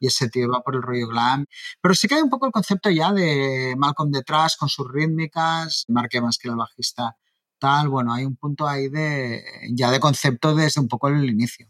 y 0.00 0.06
ese 0.06 0.28
tío 0.28 0.44
iba 0.44 0.60
por 0.60 0.74
el 0.74 0.82
rollo 0.82 1.08
glam. 1.08 1.46
Pero 1.80 1.94
sí 1.94 2.08
que 2.08 2.16
hay 2.16 2.22
un 2.22 2.30
poco 2.30 2.46
el 2.46 2.52
concepto 2.52 2.90
ya 2.90 3.12
de 3.12 3.74
Malcolm 3.78 4.10
detrás 4.10 4.56
con 4.56 4.68
sus 4.68 4.86
rítmicas, 4.92 5.84
Mark 5.88 6.10
Evans, 6.12 6.38
que 6.38 6.48
era 6.48 6.52
el 6.52 6.58
bajista, 6.58 7.16
tal, 7.58 7.88
bueno, 7.88 8.12
hay 8.12 8.24
un 8.24 8.36
punto 8.36 8.68
ahí 8.68 8.88
de 8.88 9.42
ya 9.72 9.90
de 9.90 10.00
concepto 10.00 10.54
desde 10.54 10.80
un 10.80 10.88
poco 10.88 11.08
el 11.08 11.28
inicio. 11.28 11.68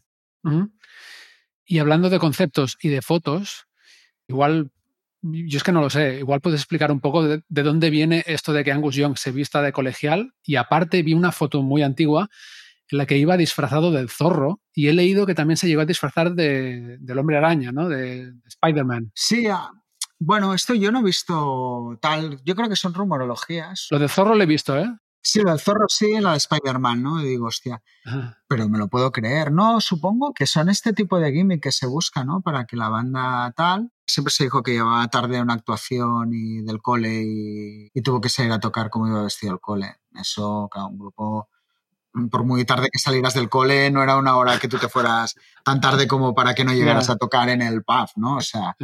Y 1.65 1.79
hablando 1.79 2.09
de 2.09 2.21
conceptos 2.21 2.79
y 2.81 2.89
de 2.89 3.03
fotos, 3.03 3.67
igual, 4.29 4.71
yo 5.23 5.57
es 5.57 5.65
que 5.65 5.73
no 5.73 5.81
lo 5.81 5.91
sé, 5.91 6.19
igual 6.19 6.41
puedes 6.41 6.61
explicar 6.61 6.93
un 6.93 7.01
poco 7.01 7.25
de, 7.25 7.43
dónde 7.49 7.91
viene 7.91 8.23
esto 8.27 8.53
de 8.53 8.63
que 8.63 8.71
Angus 8.71 8.95
Young 8.95 9.17
se 9.17 9.33
vista 9.33 9.61
de 9.63 9.73
colegial 9.73 10.35
y 10.45 10.55
aparte 10.55 11.03
vi 11.03 11.15
una 11.15 11.33
foto 11.33 11.63
muy 11.63 11.83
antigua 11.83 12.29
en 12.89 12.99
la 12.99 13.07
que 13.07 13.19
iba 13.19 13.37
disfrazado 13.37 13.91
del 13.91 14.09
zorro 14.09 14.61
y 14.73 14.87
he 14.87 14.93
leído 14.93 15.27
que 15.27 15.35
también 15.35 15.57
se 15.57 15.67
llegó 15.67 15.81
a 15.81 15.87
disfrazar 15.87 16.33
de, 16.35 16.99
del 17.01 17.19
hombre 17.19 17.37
araña, 17.37 17.73
¿no? 17.73 17.89
De, 17.89 18.31
de 18.31 18.49
Spider-Man. 18.49 19.11
Sí, 19.13 19.49
ah, 19.49 19.73
bueno, 20.19 20.55
esto 20.55 20.75
yo 20.75 20.91
no 20.93 21.01
he 21.01 21.05
visto 21.05 21.99
tal, 22.01 22.41
yo 22.45 22.55
creo 22.55 22.69
que 22.69 22.77
son 22.77 22.95
rumorologías. 22.95 23.89
Lo 23.91 23.99
de 23.99 24.09
zorro 24.09 24.35
lo 24.35 24.43
he 24.43 24.47
visto, 24.47 24.79
¿eh? 24.79 24.89
Sí, 25.29 25.43
la 25.43 25.51
del 25.51 25.61
zorro 25.61 25.87
sí, 25.89 26.21
la 26.21 26.31
de 26.31 26.37
Spider-Man, 26.37 27.03
¿no? 27.03 27.21
Y 27.21 27.27
digo, 27.27 27.49
hostia, 27.49 27.83
pero 28.47 28.69
me 28.69 28.79
lo 28.79 28.87
puedo 28.87 29.11
creer. 29.11 29.51
No, 29.51 29.81
supongo 29.81 30.33
que 30.33 30.47
son 30.47 30.69
este 30.69 30.93
tipo 30.93 31.19
de 31.19 31.33
gimmick 31.33 31.61
que 31.65 31.73
se 31.73 31.89
busca, 31.89 32.23
¿no? 32.23 32.43
Para 32.43 32.65
que 32.65 32.77
la 32.77 32.89
banda 32.89 33.53
tal. 33.57 33.91
Siempre 34.07 34.33
se 34.33 34.45
dijo 34.45 34.63
que 34.63 34.75
llevaba 34.75 35.09
tarde 35.09 35.43
una 35.43 35.55
actuación 35.55 36.33
y 36.33 36.63
del 36.63 36.81
cole 36.81 37.25
y, 37.93 38.03
tuvo 38.03 38.21
que 38.21 38.29
salir 38.29 38.53
a 38.53 38.61
tocar 38.61 38.89
como 38.89 39.09
iba 39.09 39.21
vestido 39.25 39.53
el 39.53 39.59
cole. 39.59 39.97
Eso, 40.15 40.69
cada 40.71 40.87
un 40.87 40.97
grupo 40.97 41.49
por 42.31 42.45
muy 42.45 42.65
tarde 42.65 42.89
que 42.93 43.01
salieras 43.01 43.35
del 43.35 43.49
cole, 43.49 43.91
no 43.91 44.05
era 44.05 44.19
una 44.19 44.37
hora 44.37 44.61
que 44.61 44.69
tú 44.69 44.79
te 44.79 44.89
fueras 44.89 45.35
tan 45.65 45.81
tarde 45.81 46.07
como 46.07 46.37
para 46.37 46.55
que 46.55 46.65
no 46.65 46.73
llegaras 46.73 47.11
a 47.11 47.17
tocar 47.17 47.49
en 47.49 47.63
el 47.63 47.83
pub, 47.83 48.09
¿no? 48.15 48.37
O 48.37 48.43
sea, 48.43 48.77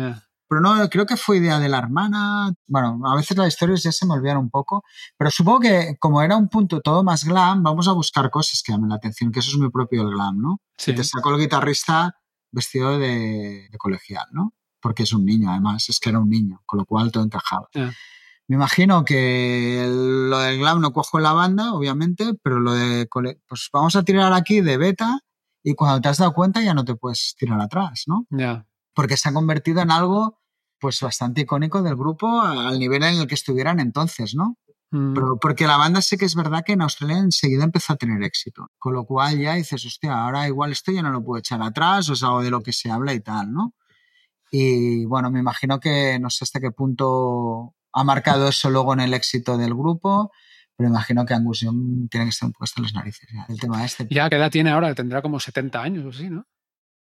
pero 0.52 0.60
no, 0.60 0.86
creo 0.90 1.06
que 1.06 1.16
fue 1.16 1.38
idea 1.38 1.58
de 1.58 1.70
la 1.70 1.78
hermana. 1.78 2.52
Bueno, 2.66 3.00
a 3.06 3.16
veces 3.16 3.38
las 3.38 3.48
historias 3.48 3.82
ya 3.84 3.90
se 3.90 4.04
me 4.04 4.12
olvidan 4.12 4.36
un 4.36 4.50
poco, 4.50 4.84
pero 5.16 5.30
supongo 5.30 5.60
que 5.60 5.96
como 5.98 6.20
era 6.20 6.36
un 6.36 6.50
punto 6.50 6.82
todo 6.82 7.02
más 7.02 7.24
glam, 7.24 7.62
vamos 7.62 7.88
a 7.88 7.92
buscar 7.92 8.28
cosas 8.28 8.62
que 8.62 8.70
llamen 8.70 8.90
la 8.90 8.96
atención, 8.96 9.32
que 9.32 9.40
eso 9.40 9.48
es 9.48 9.56
muy 9.56 9.70
propio 9.70 10.04
del 10.04 10.12
glam, 10.12 10.42
¿no? 10.42 10.60
Sí. 10.76 10.94
te 10.94 11.04
sacó 11.04 11.30
el 11.30 11.40
guitarrista 11.40 12.18
vestido 12.50 12.98
de, 12.98 13.66
colegial, 13.78 14.26
¿no? 14.32 14.52
Porque 14.78 15.04
es 15.04 15.14
un 15.14 15.24
niño, 15.24 15.50
además, 15.50 15.88
es 15.88 15.98
que 15.98 16.10
era 16.10 16.18
un 16.18 16.28
niño, 16.28 16.60
con 16.66 16.80
lo 16.80 16.84
cual 16.84 17.10
todo 17.10 17.24
encajaba. 17.24 17.70
Me 17.74 18.56
imagino 18.56 19.06
que 19.06 19.86
lo 19.90 20.38
del 20.38 20.58
glam 20.58 20.82
no 20.82 20.92
cojo 20.92 21.16
en 21.16 21.22
la 21.22 21.32
banda, 21.32 21.72
obviamente, 21.72 22.34
pero 22.42 22.60
lo 22.60 22.74
de, 22.74 23.08
pues 23.48 23.70
vamos 23.72 23.96
a 23.96 24.02
tirar 24.02 24.34
aquí 24.34 24.60
de 24.60 24.76
beta 24.76 25.20
y 25.62 25.72
cuando 25.76 26.02
te 26.02 26.10
has 26.10 26.18
dado 26.18 26.34
cuenta 26.34 26.60
ya 26.60 26.74
no 26.74 26.84
te 26.84 26.94
puedes 26.94 27.36
tirar 27.38 27.58
atrás, 27.58 28.02
¿no? 28.06 28.26
Ya. 28.28 28.66
Porque 28.94 29.16
se 29.16 29.30
ha 29.30 29.32
convertido 29.32 29.80
en 29.80 29.90
algo 29.90 30.41
pues 30.82 31.00
bastante 31.00 31.42
icónico 31.42 31.80
del 31.80 31.94
grupo 31.94 32.42
al 32.42 32.76
nivel 32.76 33.04
en 33.04 33.20
el 33.20 33.26
que 33.28 33.36
estuvieran 33.36 33.78
entonces, 33.78 34.34
¿no? 34.34 34.58
Mm. 34.90 35.14
Pero 35.14 35.38
porque 35.40 35.68
la 35.68 35.76
banda 35.76 36.02
sí 36.02 36.18
que 36.18 36.24
es 36.24 36.34
verdad 36.34 36.64
que 36.66 36.72
en 36.72 36.82
Australia 36.82 37.18
enseguida 37.18 37.62
empezó 37.62 37.92
a 37.92 37.96
tener 37.96 38.20
éxito. 38.24 38.66
Con 38.78 38.94
lo 38.94 39.04
cual 39.04 39.38
ya 39.38 39.54
dices, 39.54 39.86
hostia, 39.86 40.12
ahora 40.12 40.48
igual 40.48 40.72
esto 40.72 40.90
ya 40.90 41.00
no 41.00 41.12
lo 41.12 41.22
puedo 41.22 41.38
echar 41.38 41.62
atrás, 41.62 42.10
o 42.10 42.14
es 42.14 42.22
algo 42.24 42.42
de 42.42 42.50
lo 42.50 42.64
que 42.64 42.72
se 42.72 42.90
habla 42.90 43.14
y 43.14 43.20
tal, 43.20 43.52
¿no? 43.52 43.74
Y 44.50 45.04
bueno, 45.06 45.30
me 45.30 45.38
imagino 45.38 45.78
que 45.78 46.18
no 46.18 46.30
sé 46.30 46.44
hasta 46.44 46.58
qué 46.58 46.72
punto 46.72 47.76
ha 47.92 48.02
marcado 48.04 48.48
eso 48.48 48.68
luego 48.68 48.92
en 48.92 49.00
el 49.00 49.14
éxito 49.14 49.56
del 49.56 49.74
grupo, 49.74 50.32
pero 50.76 50.90
imagino 50.90 51.24
que 51.24 51.34
Angus 51.34 51.60
Young 51.60 52.08
tiene 52.10 52.26
que 52.26 52.30
estar 52.30 52.48
un 52.48 52.52
poco 52.52 52.64
hasta 52.64 52.82
las 52.82 52.92
narices 52.92 53.28
ya, 53.32 53.46
el 53.48 53.60
tema 53.60 53.84
este. 53.84 54.08
Ya, 54.10 54.28
¿qué 54.28 54.36
edad 54.36 54.50
tiene 54.50 54.70
ahora? 54.70 54.92
Tendrá 54.96 55.22
como 55.22 55.38
70 55.38 55.80
años 55.80 56.04
o 56.04 56.08
así, 56.08 56.28
¿no? 56.28 56.44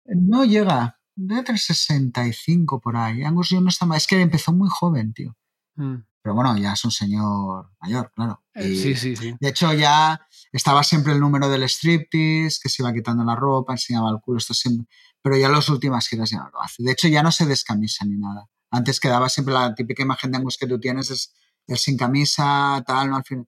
No 0.05 0.45
llega, 0.45 1.00
debe 1.15 1.43
tener 1.43 1.59
65 1.59 2.79
por 2.79 2.95
ahí. 2.97 3.23
Angus 3.23 3.49
Young 3.49 3.63
no 3.63 3.69
está 3.69 3.85
más, 3.85 3.97
es 4.03 4.07
que 4.07 4.19
empezó 4.21 4.53
muy 4.53 4.69
joven, 4.69 5.13
tío. 5.13 5.35
Mm. 5.75 5.95
Pero 6.23 6.35
bueno, 6.35 6.55
ya 6.57 6.73
es 6.73 6.85
un 6.85 6.91
señor 6.91 7.71
mayor, 7.81 8.11
claro. 8.15 8.43
Eh, 8.53 8.69
Y- 8.69 8.75
Sí, 8.77 8.95
sí, 8.95 9.15
sí. 9.15 9.35
De 9.39 9.49
hecho, 9.49 9.73
ya 9.73 10.21
estaba 10.51 10.83
siempre 10.83 11.13
el 11.13 11.19
número 11.19 11.49
del 11.49 11.63
striptease, 11.63 12.59
que 12.61 12.69
se 12.69 12.83
iba 12.83 12.93
quitando 12.93 13.23
la 13.23 13.35
ropa, 13.35 13.73
enseñaba 13.73 14.09
el 14.11 14.19
culo, 14.21 14.37
esto 14.37 14.53
siempre. 14.53 14.87
Pero 15.23 15.37
ya 15.37 15.49
las 15.49 15.67
últimas 15.69 16.07
giras 16.07 16.29
ya 16.29 16.37
no 16.39 16.49
lo 16.51 16.61
hace. 16.61 16.83
De 16.83 16.91
hecho, 16.91 17.07
ya 17.07 17.23
no 17.23 17.31
se 17.31 17.45
descamisa 17.45 18.05
ni 18.05 18.17
nada. 18.17 18.47
Antes 18.69 18.99
quedaba 18.99 19.29
siempre 19.29 19.53
la 19.53 19.73
típica 19.75 20.03
imagen 20.03 20.31
de 20.31 20.37
Angus 20.37 20.57
que 20.57 20.67
tú 20.67 20.79
tienes, 20.79 21.09
es 21.09 21.33
el 21.67 21.77
sin 21.77 21.97
camisa, 21.97 22.83
tal, 22.85 23.09
¿no? 23.09 23.17
Al 23.17 23.23
fin. 23.23 23.47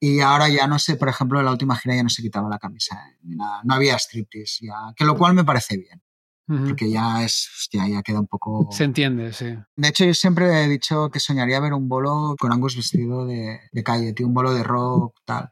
Y 0.00 0.20
ahora 0.20 0.48
ya 0.48 0.66
no 0.66 0.78
sé, 0.78 0.96
por 0.96 1.08
ejemplo, 1.08 1.38
en 1.40 1.44
la 1.44 1.52
última 1.52 1.76
gira 1.76 1.94
ya 1.96 2.02
no 2.02 2.08
se 2.08 2.22
quitaba 2.22 2.48
la 2.48 2.58
camisa, 2.58 2.96
eh, 3.08 3.18
ni 3.22 3.36
nada. 3.36 3.60
No 3.64 3.74
había 3.74 3.96
striptease, 3.96 4.66
ya, 4.66 4.92
que 4.96 5.04
lo 5.04 5.16
cual 5.16 5.34
me 5.34 5.44
parece 5.44 5.76
bien, 5.76 6.02
Porque 6.46 6.90
ya 6.90 7.24
es, 7.24 7.48
hostia, 7.56 7.88
ya 7.88 8.02
queda 8.02 8.20
un 8.20 8.26
poco... 8.26 8.68
Se 8.72 8.84
entiende, 8.84 9.32
sí. 9.32 9.56
De 9.76 9.88
hecho, 9.88 10.04
yo 10.04 10.12
siempre 10.12 10.64
he 10.64 10.68
dicho 10.68 11.08
que 11.10 11.18
soñaría 11.18 11.60
ver 11.60 11.72
un 11.72 11.88
bolo 11.88 12.36
con 12.38 12.52
Angus 12.52 12.76
vestido 12.76 13.24
de, 13.24 13.60
de 13.70 13.82
calle, 13.82 14.12
tío, 14.12 14.26
un 14.26 14.34
bolo 14.34 14.52
de 14.52 14.62
rock, 14.62 15.16
tal. 15.24 15.50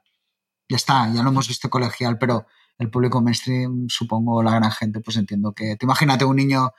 Ya 0.68 0.76
está, 0.76 1.11
ya 1.12 1.22
lo 1.22 1.30
hemos 1.30 1.49
visto 1.49 1.70
colegial, 1.70 2.18
pero 2.18 2.47
el 2.78 2.91
público 2.91 3.22
mainstream, 3.22 3.86
supongo 3.88 4.43
la 4.43 4.55
gran 4.55 4.70
gente, 4.72 5.01
pues 5.01 5.16
entiendo 5.16 5.53
que... 5.53 5.76
Te 5.76 5.86
imagínate 5.86 6.24
un 6.24 6.36
niño 6.36 6.72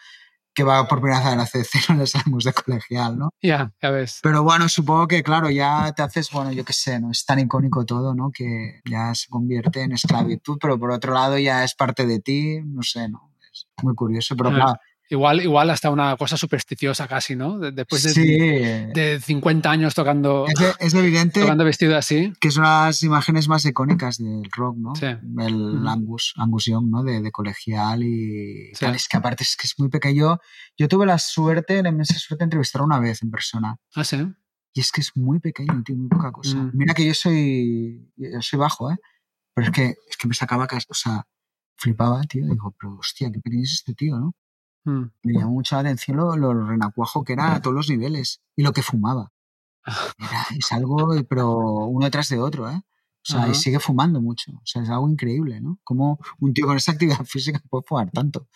que 0.54 0.64
va 0.64 0.88
por 0.88 1.02
primera 1.02 1.20
vez 1.20 1.28
a 1.30 1.36
la 1.36 1.46
CDC 1.46 1.90
no 1.90 1.96
les 1.96 2.16
Angus 2.16 2.44
de 2.44 2.54
colegial, 2.54 3.18
¿no? 3.18 3.30
Ya, 3.42 3.72
ya 3.82 3.90
ves. 3.90 4.20
Pero 4.22 4.44
bueno, 4.44 4.68
supongo 4.70 5.08
que, 5.08 5.24
claro, 5.24 5.50
ya 5.50 5.94
te 5.94 6.04
haces, 6.04 6.30
bueno, 6.32 6.52
yo 6.52 6.66
qué 6.66 6.74
sé, 6.74 7.00
¿no? 7.00 7.12
Es 7.12 7.26
tan 7.26 7.40
icónico 7.40 7.86
todo, 7.86 8.14
¿no? 8.14 8.32
Que 8.32 8.82
ya 8.90 9.16
se 9.16 9.30
convierte 9.30 9.82
en 9.82 9.94
esclavitud, 9.94 10.58
pero 10.60 10.78
por 10.78 10.92
otro 10.92 11.14
lado 11.14 11.38
ya 11.38 11.64
es 11.64 11.74
parte 11.76 12.06
de 12.06 12.20
ti, 12.20 12.60
no 12.66 12.84
sé, 12.84 13.10
¿no? 13.10 13.31
Es 13.78 13.84
muy 13.84 13.96
curioso, 13.96 14.36
pero 14.36 14.50
claro, 14.52 14.76
Igual, 15.10 15.42
igual 15.42 15.70
hasta 15.70 15.90
una 15.90 16.16
cosa 16.16 16.38
supersticiosa 16.38 17.06
casi, 17.06 17.36
¿no? 17.36 17.60
De- 17.60 17.74
Después 17.74 18.02
de, 18.04 18.10
sí, 18.12 18.22
de 18.94 19.20
50 19.22 19.70
años 19.70 19.94
tocando, 19.94 20.46
es, 20.48 20.62
e- 20.62 20.74
es 20.80 20.94
evidente 20.94 21.42
tocando 21.42 21.66
vestido 21.66 21.98
así. 21.98 22.32
que 22.40 22.48
es 22.48 22.56
una 22.56 22.80
de 22.84 22.86
las 22.88 23.04
imágenes 23.04 23.50
más 23.50 23.66
icónicas 23.66 24.20
del 24.20 24.48
rock, 24.56 24.78
¿no? 24.78 24.96
Sí. 24.96 25.08
El. 25.08 25.86
Angus, 25.86 26.34
Angus 26.38 26.64
Young, 26.68 26.90
¿no? 26.90 27.04
De, 27.04 27.22
de 27.22 27.30
colegial 27.30 28.04
y 28.04 28.68
Sí. 28.74 28.86
tal. 28.86 28.96
Es 28.96 29.10
que 29.10 29.18
aparte 29.18 29.44
es 29.44 29.58
que 29.58 29.68
es 29.68 29.74
muy 29.80 29.90
pequeño. 29.90 30.38
Yo 30.78 30.88
tuve 30.88 31.06
la 31.06 31.20
suerte, 31.20 31.84
la 31.84 31.90
inmensa 31.90 32.14
suerte 32.18 32.44
de 32.44 32.46
entrevistarlo 32.46 32.86
una 32.86 33.00
vez 33.02 33.22
en 33.22 33.32
persona. 33.32 33.76
Ah, 33.94 34.06
sí. 34.06 34.26
Y 34.74 34.80
es 34.80 34.94
que 34.94 35.02
es 35.02 35.12
muy 35.18 35.40
pequeño, 35.42 35.84
tío, 35.84 35.98
muy 35.98 36.08
poca 36.08 36.32
cosa. 36.32 36.56
Mm. 36.56 36.72
Mira 36.74 36.94
que 36.94 37.06
yo 37.06 37.14
soy, 37.14 38.10
yo 38.16 38.42
soy 38.42 38.60
bajo, 38.60 38.90
¿eh? 38.90 38.96
Pero 39.54 39.68
es 39.68 39.74
que, 39.74 39.86
es 40.10 40.16
que 40.18 40.30
me 40.30 40.34
sacaba, 40.36 40.70
o 40.88 40.94
sea, 40.94 41.28
flipaba, 41.76 42.22
tío. 42.24 42.46
Digo, 42.46 42.76
pero 42.80 42.96
hostia, 42.96 43.32
qué 43.32 43.40
pequeño 43.40 43.64
es 43.64 43.74
este 43.74 43.94
tío, 43.94 44.18
¿no? 44.18 44.36
Mm. 44.84 45.12
Me 45.24 45.34
llamó 45.34 45.52
mucho 45.52 45.76
la 45.76 45.82
atención 45.82 46.18
lo, 46.18 46.36
lo 46.36 46.54
renacuajo 46.66 47.24
que 47.24 47.34
era 47.34 47.56
a 47.56 47.62
todos 47.62 47.76
los 47.76 47.90
niveles 47.90 48.42
y 48.56 48.64
lo 48.64 48.74
que 48.74 48.82
fumaba. 48.82 49.32
Era, 50.20 50.46
es 50.58 50.72
algo, 50.72 51.10
pero 51.28 51.58
uno 51.58 52.06
detrás 52.06 52.30
de 52.30 52.40
otro, 52.40 52.70
¿eh? 52.70 52.82
O 53.24 53.32
sea, 53.32 53.48
y 53.48 53.54
sigue 53.54 53.80
fumando 53.80 54.20
mucho. 54.20 54.52
O 54.52 54.66
sea, 54.66 54.82
es 54.82 54.90
algo 54.90 55.08
increíble, 55.08 55.62
¿no? 55.62 55.80
Como 55.84 56.20
un 56.40 56.54
tío 56.54 56.66
con 56.66 56.78
esa 56.78 56.94
actividad 56.94 57.24
física 57.26 57.62
puede 57.70 57.84
fumar 57.88 58.10
tanto. 58.10 58.48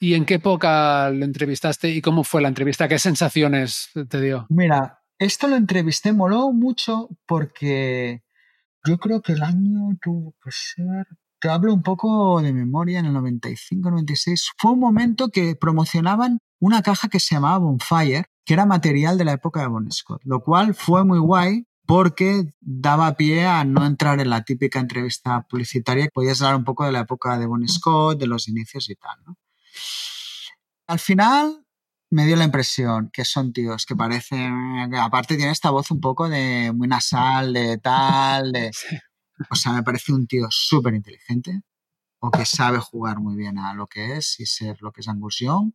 ¿Y 0.00 0.14
en 0.14 0.24
qué 0.24 0.34
época 0.34 1.10
lo 1.10 1.24
entrevistaste 1.24 1.90
y 1.90 2.00
cómo 2.00 2.24
fue 2.24 2.42
la 2.42 2.48
entrevista? 2.48 2.88
¿Qué 2.88 2.98
sensaciones 2.98 3.90
te 4.08 4.20
dio? 4.20 4.46
Mira, 4.48 5.02
esto 5.18 5.46
lo 5.46 5.56
entrevisté, 5.56 6.12
moló 6.12 6.52
mucho 6.52 7.08
porque 7.26 8.24
yo 8.84 8.98
creo 8.98 9.22
que 9.22 9.32
el 9.32 9.42
año 9.42 9.96
tuvo 10.02 10.34
que 10.42 10.50
ser. 10.50 11.06
Te 11.44 11.50
hablo 11.50 11.74
un 11.74 11.82
poco 11.82 12.40
de 12.40 12.54
memoria, 12.54 13.00
en 13.00 13.04
el 13.04 13.12
95, 13.12 13.90
96. 13.90 14.52
Fue 14.56 14.72
un 14.72 14.80
momento 14.80 15.28
que 15.28 15.54
promocionaban 15.54 16.38
una 16.58 16.80
caja 16.80 17.08
que 17.08 17.20
se 17.20 17.34
llamaba 17.34 17.58
Bonfire, 17.58 18.24
que 18.46 18.54
era 18.54 18.64
material 18.64 19.18
de 19.18 19.26
la 19.26 19.32
época 19.32 19.60
de 19.60 19.66
Bon 19.66 19.92
Scott, 19.92 20.22
lo 20.24 20.40
cual 20.40 20.74
fue 20.74 21.04
muy 21.04 21.18
guay 21.18 21.66
porque 21.84 22.54
daba 22.62 23.14
pie 23.18 23.44
a 23.44 23.62
no 23.64 23.84
entrar 23.84 24.20
en 24.20 24.30
la 24.30 24.42
típica 24.42 24.80
entrevista 24.80 25.42
publicitaria. 25.42 26.08
Podías 26.14 26.40
hablar 26.40 26.56
un 26.56 26.64
poco 26.64 26.86
de 26.86 26.92
la 26.92 27.00
época 27.00 27.38
de 27.38 27.44
Bon 27.44 27.68
Scott, 27.68 28.18
de 28.18 28.26
los 28.26 28.48
inicios 28.48 28.88
y 28.88 28.94
tal, 28.94 29.18
¿no? 29.26 29.36
Al 30.86 30.98
final 30.98 31.62
me 32.08 32.24
dio 32.24 32.36
la 32.36 32.44
impresión 32.44 33.10
que 33.12 33.26
son 33.26 33.52
tíos 33.52 33.84
que 33.84 33.94
parecen, 33.94 34.94
aparte 34.94 35.36
tiene 35.36 35.52
esta 35.52 35.68
voz 35.68 35.90
un 35.90 36.00
poco 36.00 36.26
de 36.26 36.72
muy 36.74 36.88
nasal, 36.88 37.52
de 37.52 37.76
tal, 37.76 38.50
de... 38.50 38.70
O 39.50 39.54
sea, 39.54 39.72
me 39.72 39.82
parece 39.82 40.12
un 40.12 40.26
tío 40.26 40.46
súper 40.50 40.94
inteligente 40.94 41.62
o 42.20 42.30
que 42.30 42.46
sabe 42.46 42.78
jugar 42.78 43.20
muy 43.20 43.36
bien 43.36 43.58
a 43.58 43.74
lo 43.74 43.86
que 43.86 44.16
es 44.16 44.38
y 44.40 44.46
ser 44.46 44.80
lo 44.80 44.92
que 44.92 45.00
es 45.00 45.08
Angus 45.08 45.38
Young 45.40 45.72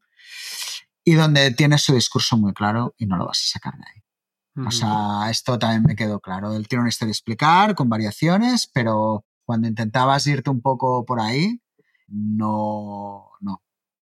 y 1.03 1.13
donde 1.13 1.51
tiene 1.51 1.77
su 1.77 1.93
discurso 1.93 2.37
muy 2.37 2.53
claro 2.53 2.95
y 2.97 3.05
no 3.05 3.17
lo 3.17 3.25
vas 3.25 3.39
a 3.39 3.53
sacar 3.53 3.75
de 3.75 3.83
ahí. 3.83 4.03
O 4.67 4.71
sea, 4.71 5.29
esto 5.29 5.57
también 5.57 5.83
me 5.83 5.95
quedó 5.95 6.19
claro. 6.19 6.53
Él 6.53 6.67
tiene 6.67 6.81
una 6.81 6.89
historia 6.89 7.11
a 7.11 7.13
explicar 7.13 7.75
con 7.75 7.87
variaciones, 7.87 8.67
pero 8.67 9.25
cuando 9.45 9.67
intentabas 9.67 10.27
irte 10.27 10.49
un 10.49 10.61
poco 10.61 11.05
por 11.05 11.21
ahí, 11.21 11.61
no, 12.07 13.29
no. 13.39 13.63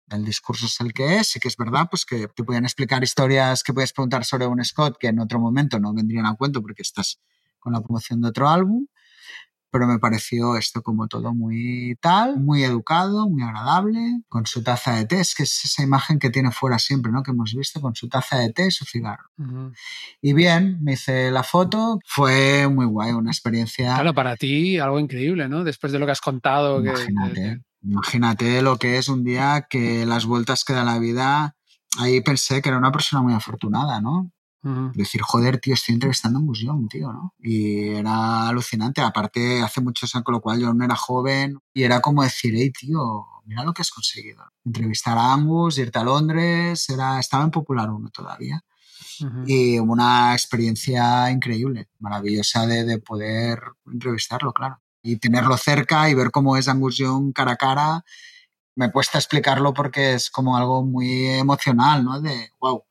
El 0.10 0.26
discurso 0.26 0.68
es 0.68 0.80
el 0.80 0.94
que 0.94 1.18
es, 1.18 1.30
sí 1.32 1.40
que 1.40 1.48
es 1.48 1.58
verdad, 1.58 1.88
pues 1.90 2.06
que 2.06 2.28
te 2.28 2.44
podían 2.44 2.66
explicar 2.66 3.04
historias 3.04 3.64
que 3.64 3.74
puedes 3.74 3.94
preguntar 3.94 4.26
sobre 4.26 4.46
un 4.46 4.64
Scott 4.64 4.98
que 5.00 5.08
en 5.08 5.20
otro 5.20 5.40
momento 5.40 5.80
no 5.80 5.94
vendrían 5.94 6.28
a 6.28 6.36
cuento 6.36 6.62
porque 6.62 6.84
estás 6.84 7.20
con 7.60 7.74
la 7.74 7.82
promoción 7.82 8.22
de 8.22 8.28
otro 8.28 8.48
álbum, 8.48 8.86
pero 9.74 9.88
me 9.88 9.98
pareció 9.98 10.56
esto 10.56 10.84
como 10.84 11.08
todo 11.08 11.34
muy 11.34 11.98
tal, 12.00 12.40
muy 12.40 12.64
educado, 12.64 13.28
muy 13.28 13.42
agradable, 13.42 14.22
con 14.30 14.46
su 14.46 14.62
taza 14.62 14.96
de 14.96 15.06
té, 15.06 15.20
es 15.20 15.34
que 15.34 15.44
es 15.44 15.66
esa 15.66 15.82
imagen 15.82 16.20
que 16.20 16.30
tiene 16.30 16.52
fuera 16.52 16.78
siempre, 16.78 17.12
¿no? 17.12 17.24
Que 17.24 17.32
hemos 17.32 17.56
visto, 17.56 17.82
con 17.82 17.96
su 17.96 18.08
taza 18.08 18.38
de 18.38 18.54
té 18.54 18.68
y 18.68 18.72
su 18.72 18.86
cigarro. 18.86 19.24
Ujú. 19.40 19.72
Y 20.22 20.34
bien, 20.34 20.78
me 20.84 20.94
hice 20.94 21.32
la 21.32 21.42
foto, 21.42 21.98
fue 22.06 22.68
muy 22.68 22.86
guay, 22.86 23.14
una 23.14 23.32
experiencia. 23.32 23.96
Claro, 23.96 24.14
para 24.14 24.36
ti 24.36 24.78
algo 24.78 25.00
increíble, 25.00 25.50
¿no? 25.50 25.64
Después 25.64 25.92
de 25.92 25.98
lo 25.98 26.06
que 26.06 26.12
has 26.12 26.22
contado. 26.22 26.80
imagínate, 26.80 27.34
que- 27.34 27.62
imagínate 27.82 28.62
lo 28.62 28.78
que 28.78 28.98
es 29.00 29.10
un 29.10 29.24
día 29.24 29.66
que 29.68 30.06
las 30.06 30.26
vueltas 30.26 30.64
que 30.64 30.74
da 30.74 30.84
la 30.84 31.00
vida. 31.00 31.56
Ahí 31.98 32.22
pensé 32.22 32.62
que 32.62 32.70
era 32.70 32.78
una 32.78 32.92
persona 32.92 33.24
muy 33.24 33.34
afortunada, 33.34 34.02
¿no? 34.02 34.32
Decir, 34.94 35.22
joder, 35.22 35.60
tío, 35.60 35.74
estoy 35.74 35.96
entrevistando 35.96 36.40
a 36.40 36.42
Angus 36.42 36.62
Young, 36.62 36.88
tío, 36.88 37.12
¿no? 37.12 37.34
Y 37.40 37.90
era 37.90 38.48
alucinante. 38.48 39.02
Aparte, 39.02 39.62
hace 39.62 39.82
muchos 39.82 40.16
años, 40.16 40.24
con 40.24 40.36
lo 40.36 40.42
cual 40.42 40.60
yo 40.60 40.74
no 40.74 40.86
era 40.86 40.96
joven. 40.96 41.60
Y 41.74 41.84
era 41.84 42.00
como 42.00 42.24
decir, 42.24 42.54
hey, 42.56 42.72
tío, 42.72 43.26
mira 43.46 43.66
lo 43.66 43.74
que 43.74 43.82
has 43.82 43.92
conseguido. 43.92 44.42
Entrevistar 44.64 45.18
a 45.18 45.34
Angus, 45.34 45.78
irte 45.78 46.00
a 46.00 46.04
Londres, 46.04 46.90
era, 46.90 47.20
estaba 47.20 47.44
en 47.44 47.52
Popular 47.52 47.90
uno 47.90 48.10
todavía. 48.10 48.64
Ujú. 49.20 49.44
Y 49.46 49.80
una 49.80 50.32
experiencia 50.34 51.30
increíble, 51.30 51.90
maravillosa 52.00 52.66
de, 52.66 52.86
de 52.86 53.00
poder 53.00 53.60
entrevistarlo, 53.86 54.54
claro. 54.54 54.82
Y 55.02 55.18
tenerlo 55.18 55.58
cerca 55.58 56.10
y 56.10 56.14
ver 56.14 56.32
cómo 56.32 56.56
es 56.56 56.70
Angus 56.70 56.98
Young 56.98 57.34
cara 57.34 57.54
a 57.54 57.58
cara. 57.58 58.06
Me 58.76 58.92
cuesta 58.94 59.18
explicarlo 59.18 59.74
porque 59.74 60.14
es 60.14 60.32
como 60.32 60.56
algo 60.56 60.86
muy 60.86 61.26
emocional, 61.26 62.06
¿no? 62.06 62.22
De, 62.22 62.52
wow. 62.62 62.84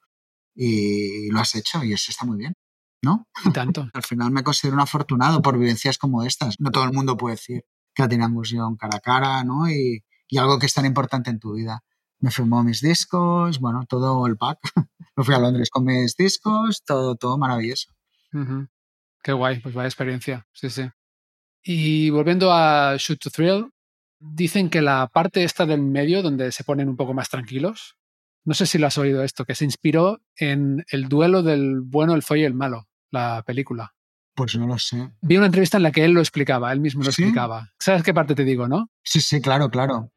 Y 0.54 1.30
lo 1.30 1.40
has 1.40 1.54
hecho 1.54 1.82
y 1.84 1.92
eso 1.92 2.10
está 2.10 2.26
muy 2.26 2.38
bien, 2.38 2.54
¿no? 3.02 3.26
Y 3.44 3.50
tanto. 3.50 3.88
Al 3.94 4.02
final 4.02 4.30
me 4.30 4.42
considero 4.42 4.74
un 4.74 4.82
afortunado 4.82 5.42
por 5.42 5.58
vivencias 5.58 5.98
como 5.98 6.22
estas. 6.24 6.60
No 6.60 6.70
todo 6.70 6.84
el 6.84 6.92
mundo 6.92 7.16
puede 7.16 7.36
decir 7.36 7.64
que 7.94 8.02
ha 8.02 8.08
tenido 8.08 8.42
Young 8.42 8.76
cara 8.76 8.96
a 8.96 9.00
cara, 9.00 9.44
¿no? 9.44 9.70
Y, 9.70 10.04
y 10.28 10.38
algo 10.38 10.58
que 10.58 10.66
es 10.66 10.74
tan 10.74 10.86
importante 10.86 11.30
en 11.30 11.38
tu 11.38 11.54
vida. 11.54 11.82
Me 12.18 12.30
firmó 12.30 12.62
mis 12.62 12.80
discos, 12.80 13.58
bueno, 13.58 13.84
todo 13.88 14.26
el 14.26 14.36
pack. 14.36 14.58
Me 15.16 15.24
fui 15.24 15.34
a 15.34 15.38
Londres 15.38 15.70
con 15.70 15.84
mis 15.84 16.16
discos, 16.16 16.82
todo, 16.84 17.16
todo 17.16 17.36
maravilloso. 17.36 17.92
Qué 19.22 19.32
guay, 19.32 19.60
pues 19.60 19.74
vaya 19.74 19.88
experiencia. 19.88 20.46
Sí, 20.52 20.70
sí. 20.70 20.88
Y 21.62 22.10
volviendo 22.10 22.52
a 22.52 22.96
Shoot 22.96 23.20
to 23.20 23.30
Thrill, 23.30 23.70
dicen 24.18 24.70
que 24.70 24.80
la 24.80 25.08
parte 25.08 25.44
esta 25.44 25.66
del 25.66 25.82
medio, 25.82 26.22
donde 26.22 26.50
se 26.50 26.64
ponen 26.64 26.88
un 26.88 26.96
poco 26.96 27.12
más 27.12 27.28
tranquilos, 27.28 27.96
no 28.44 28.54
sé 28.54 28.66
si 28.66 28.78
lo 28.78 28.86
has 28.86 28.98
oído 28.98 29.22
esto, 29.22 29.44
que 29.44 29.54
se 29.54 29.64
inspiró 29.64 30.20
en 30.36 30.84
el 30.90 31.08
duelo 31.08 31.42
del 31.42 31.80
bueno, 31.80 32.14
el 32.14 32.22
feo 32.22 32.36
y 32.36 32.44
el 32.44 32.54
malo, 32.54 32.88
la 33.10 33.42
película. 33.46 33.94
Pues 34.34 34.56
no 34.56 34.66
lo 34.66 34.78
sé. 34.78 35.10
Vi 35.20 35.36
una 35.36 35.46
entrevista 35.46 35.76
en 35.76 35.82
la 35.82 35.92
que 35.92 36.04
él 36.04 36.12
lo 36.12 36.20
explicaba, 36.20 36.72
él 36.72 36.80
mismo 36.80 37.04
lo 37.04 37.12
¿Sí? 37.12 37.22
explicaba. 37.22 37.70
¿Sabes 37.78 38.02
qué 38.02 38.14
parte 38.14 38.34
te 38.34 38.44
digo, 38.44 38.66
no? 38.66 38.90
Sí, 39.02 39.20
sí, 39.20 39.40
claro, 39.40 39.68
claro. 39.70 40.10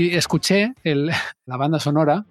Y 0.00 0.16
escuché 0.16 0.72
el, 0.82 1.10
la 1.44 1.56
banda 1.58 1.78
sonora 1.78 2.24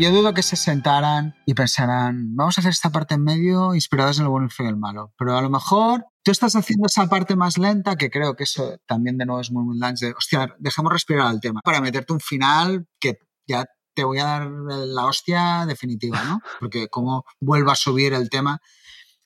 Yo 0.00 0.10
dudo 0.10 0.32
que 0.32 0.42
se 0.42 0.56
sentaran 0.56 1.34
y 1.44 1.52
pensaran, 1.52 2.34
vamos 2.34 2.56
a 2.56 2.62
hacer 2.62 2.70
esta 2.70 2.88
parte 2.88 3.16
en 3.16 3.22
medio 3.22 3.74
inspirados 3.74 4.16
en 4.16 4.24
el 4.24 4.30
bueno, 4.30 4.46
el 4.46 4.50
feo 4.50 4.64
y 4.64 4.70
el 4.70 4.78
malo. 4.78 5.12
Pero 5.18 5.36
a 5.36 5.42
lo 5.42 5.50
mejor 5.50 6.06
tú 6.22 6.30
estás 6.30 6.56
haciendo 6.56 6.86
esa 6.86 7.06
parte 7.06 7.36
más 7.36 7.58
lenta, 7.58 7.96
que 7.96 8.08
creo 8.08 8.34
que 8.34 8.44
eso 8.44 8.78
también 8.86 9.18
de 9.18 9.26
nuevo 9.26 9.42
es 9.42 9.52
muy, 9.52 9.62
muy 9.62 9.78
lunch 9.78 9.98
de, 9.98 10.14
hostia, 10.16 10.56
dejemos 10.58 10.90
respirar 10.90 11.26
al 11.26 11.38
tema 11.42 11.60
para 11.62 11.82
meterte 11.82 12.14
un 12.14 12.20
final 12.20 12.86
que 12.98 13.18
ya 13.46 13.66
te 13.94 14.04
voy 14.04 14.20
a 14.20 14.24
dar 14.24 14.46
la 14.48 15.04
hostia 15.04 15.66
definitiva, 15.66 16.24
¿no? 16.24 16.40
Porque 16.60 16.88
como 16.88 17.26
vuelva 17.38 17.72
a 17.72 17.76
subir 17.76 18.14
el 18.14 18.30
tema. 18.30 18.58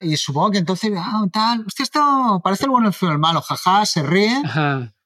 Y 0.01 0.17
supongo 0.17 0.51
que 0.51 0.59
entonces, 0.59 0.93
ah, 0.97 1.25
tal, 1.33 1.65
hostia, 1.69 1.85
esto 1.85 2.41
parece 2.43 2.65
el 2.65 2.71
bueno, 2.71 2.89
el 2.89 2.95
feo 2.95 3.11
y 3.11 3.13
el 3.13 3.21
malo, 3.21 3.43
jaja, 3.43 3.87
se 3.87 4.03
ríe. 4.03 4.43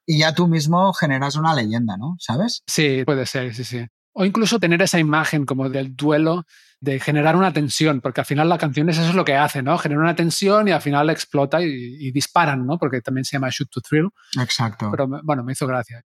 Y 0.06 0.20
ya 0.20 0.34
tú 0.34 0.48
mismo 0.48 0.94
generas 0.94 1.36
una 1.36 1.54
leyenda, 1.54 1.98
¿no? 1.98 2.16
¿Sabes? 2.20 2.62
Sí, 2.66 3.02
puede 3.04 3.26
ser, 3.26 3.54
sí, 3.54 3.64
sí. 3.64 3.86
O 4.20 4.24
incluso 4.24 4.58
tener 4.58 4.82
esa 4.82 4.98
imagen 4.98 5.46
como 5.46 5.70
del 5.70 5.94
duelo, 5.94 6.44
de 6.80 6.98
generar 6.98 7.36
una 7.36 7.52
tensión, 7.52 8.00
porque 8.00 8.20
al 8.20 8.26
final 8.26 8.48
la 8.48 8.58
canción 8.58 8.88
es 8.88 8.98
eso 8.98 9.10
es 9.10 9.14
lo 9.14 9.24
que 9.24 9.36
hace, 9.36 9.62
¿no? 9.62 9.78
Genera 9.78 10.00
una 10.00 10.16
tensión 10.16 10.66
y 10.66 10.72
al 10.72 10.82
final 10.82 11.08
explota 11.08 11.62
y, 11.62 12.10
disparan, 12.10 12.66
¿no? 12.66 12.78
Porque 12.78 13.00
también 13.00 13.24
se 13.24 13.36
llama 13.36 13.48
Shoot 13.48 13.70
to 13.70 13.80
Thrill. 13.80 14.08
Exacto. 14.40 14.90
Pero 14.90 15.06
bueno, 15.22 15.44
me 15.44 15.52
hizo 15.52 15.68
gracia. 15.68 16.02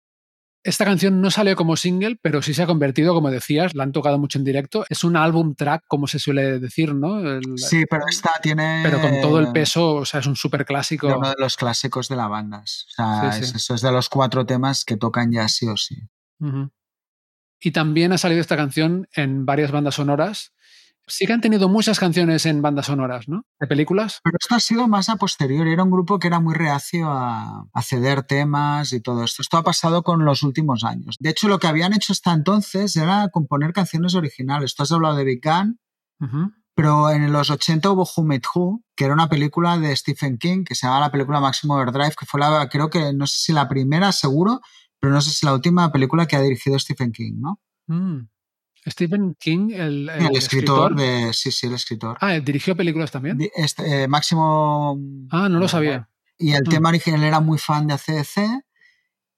Esta 0.62 0.84
canción 0.84 1.22
no 1.22 1.32
salió 1.32 1.56
como 1.56 1.78
single, 1.78 2.20
pero 2.22 2.42
sí 2.42 2.54
se 2.54 2.64
ha 2.64 2.68
convertido, 2.68 3.14
como 3.14 3.32
decías, 3.32 3.76
la 3.76 3.84
han 3.84 3.94
tocado 3.94 4.20
mucho 4.20 4.40
en 4.40 4.44
directo. 4.44 4.84
Es 4.90 5.06
un 5.06 5.16
álbum 5.16 5.56
track, 5.56 5.86
como 5.88 6.06
se 6.06 6.20
suele 6.20 6.60
decir, 6.60 6.94
¿no? 6.94 7.40
sí, 7.56 7.86
pero 7.90 8.04
esta 8.10 8.32
tiene. 8.42 8.82
Pero 8.84 9.00
con 9.00 9.22
todo 9.22 9.40
el 9.40 9.54
peso, 9.54 9.96
o 9.96 10.06
sea, 10.06 10.20
es 10.20 10.28
un 10.28 10.36
súper 10.36 10.66
clásico. 10.66 11.08
Uno 11.08 11.30
de 11.30 11.36
los 11.40 11.56
clásicos 11.56 12.10
de 12.10 12.18
la 12.18 12.28
banda. 12.28 12.58
O 12.58 12.66
sea, 12.66 13.30
Es, 13.38 13.56
eso 13.56 13.74
es 13.74 13.82
de 13.82 13.92
los 13.94 14.10
cuatro 14.10 14.46
temas 14.46 14.84
que 14.84 14.98
tocan 14.98 15.32
ya 15.32 15.48
sí 15.48 15.66
o 15.66 15.78
sí. 15.78 15.96
Y 17.62 17.72
también 17.72 18.12
ha 18.12 18.18
salido 18.18 18.42
esta 18.42 18.58
canción 18.58 19.08
en 19.14 19.46
varias 19.46 19.72
bandas 19.72 19.96
sonoras. 19.96 20.52
Sí 21.08 21.26
que 21.26 21.34
han 21.34 21.42
tenido 21.42 21.70
muchas 21.70 22.00
canciones 22.00 22.46
en 22.46 22.62
bandas 22.62 22.88
sonoras, 22.88 23.28
¿no? 23.28 23.46
De 23.60 23.68
películas. 23.68 24.20
Pero 24.24 24.38
esto 24.40 24.56
ha 24.56 24.60
sido 24.60 24.88
más 24.88 25.10
a 25.10 25.18
posteriori. 25.18 25.72
Era 25.72 25.84
un 25.84 25.92
grupo 25.92 26.18
que 26.18 26.28
era 26.28 26.40
muy 26.40 26.56
reacio 26.56 27.10
a, 27.12 27.68
ceder 27.84 28.24
temas 28.24 28.94
y 28.94 29.02
todo 29.02 29.24
esto. 29.24 29.42
Esto 29.42 29.58
ha 29.58 29.64
pasado 29.64 30.04
con 30.04 30.26
los 30.26 30.42
últimos 30.42 30.84
años. 30.84 31.18
De 31.20 31.30
hecho, 31.30 31.48
lo 31.48 31.60
que 31.60 31.68
habían 31.68 31.94
hecho 31.94 32.14
hasta 32.14 32.32
entonces 32.34 32.96
era 32.96 33.30
componer 33.30 33.74
canciones 33.74 34.16
originales. 34.16 34.74
Tú 34.74 34.84
has 34.84 34.92
hablado 34.92 35.16
de 35.16 35.26
Big 35.26 35.42
Gun, 35.44 35.80
pero 36.74 37.10
en 37.12 37.32
los 37.32 37.50
80 37.50 37.92
hubo 37.92 38.04
Who 38.04 38.24
Made 38.24 38.42
Who, 38.56 38.84
que 38.96 39.06
era 39.06 39.14
una 39.14 39.30
película 39.30 39.78
de 39.78 39.96
Stephen 39.96 40.38
King, 40.38 40.64
que 40.64 40.74
se 40.74 40.88
llama 40.88 41.02
la 41.02 41.12
película 41.12 41.40
Maximum 41.40 41.78
Overdrive, 41.78 42.16
que 42.18 42.26
fue 42.26 42.40
la, 42.40 42.70
creo 42.70 42.90
que, 42.90 43.14
no 43.14 43.28
sé 43.28 43.38
si 43.40 43.54
la 43.54 43.68
primera, 43.68 44.12
seguro, 44.12 44.62
pero 45.02 45.14
no 45.14 45.20
sé 45.20 45.32
si 45.32 45.38
es 45.38 45.44
la 45.44 45.54
última 45.54 45.92
película 45.92 46.28
que 46.28 46.36
ha 46.36 46.42
dirigido 46.42 46.78
Stephen 46.80 47.12
King, 47.12 47.34
¿no? 47.40 47.60
Mm. 47.88 48.28
Stephen 48.88 49.36
King, 49.40 49.72
el, 49.72 50.10
el, 50.10 50.36
escritor, 50.36 50.96
de. 50.96 51.34
Sí, 51.34 51.52
sí, 51.52 51.68
el 51.68 51.74
escritor. 51.74 52.18
Ah, 52.22 52.40
¿dirigió 52.40 52.76
películas 52.76 53.12
también? 53.12 53.38
Este, 53.56 54.04
eh, 54.04 54.08
Máximo. 54.08 54.98
Ah, 55.32 55.50
no 55.50 55.60
lo 55.60 55.68
sabía. 55.68 56.08
Y 56.38 56.54
el 56.54 56.64
mm. 56.64 56.70
tema 56.70 56.90
original 56.90 57.24
era 57.24 57.40
muy 57.40 57.58
fan 57.58 57.88
de 57.88 57.96
ACDC. 57.96 58.64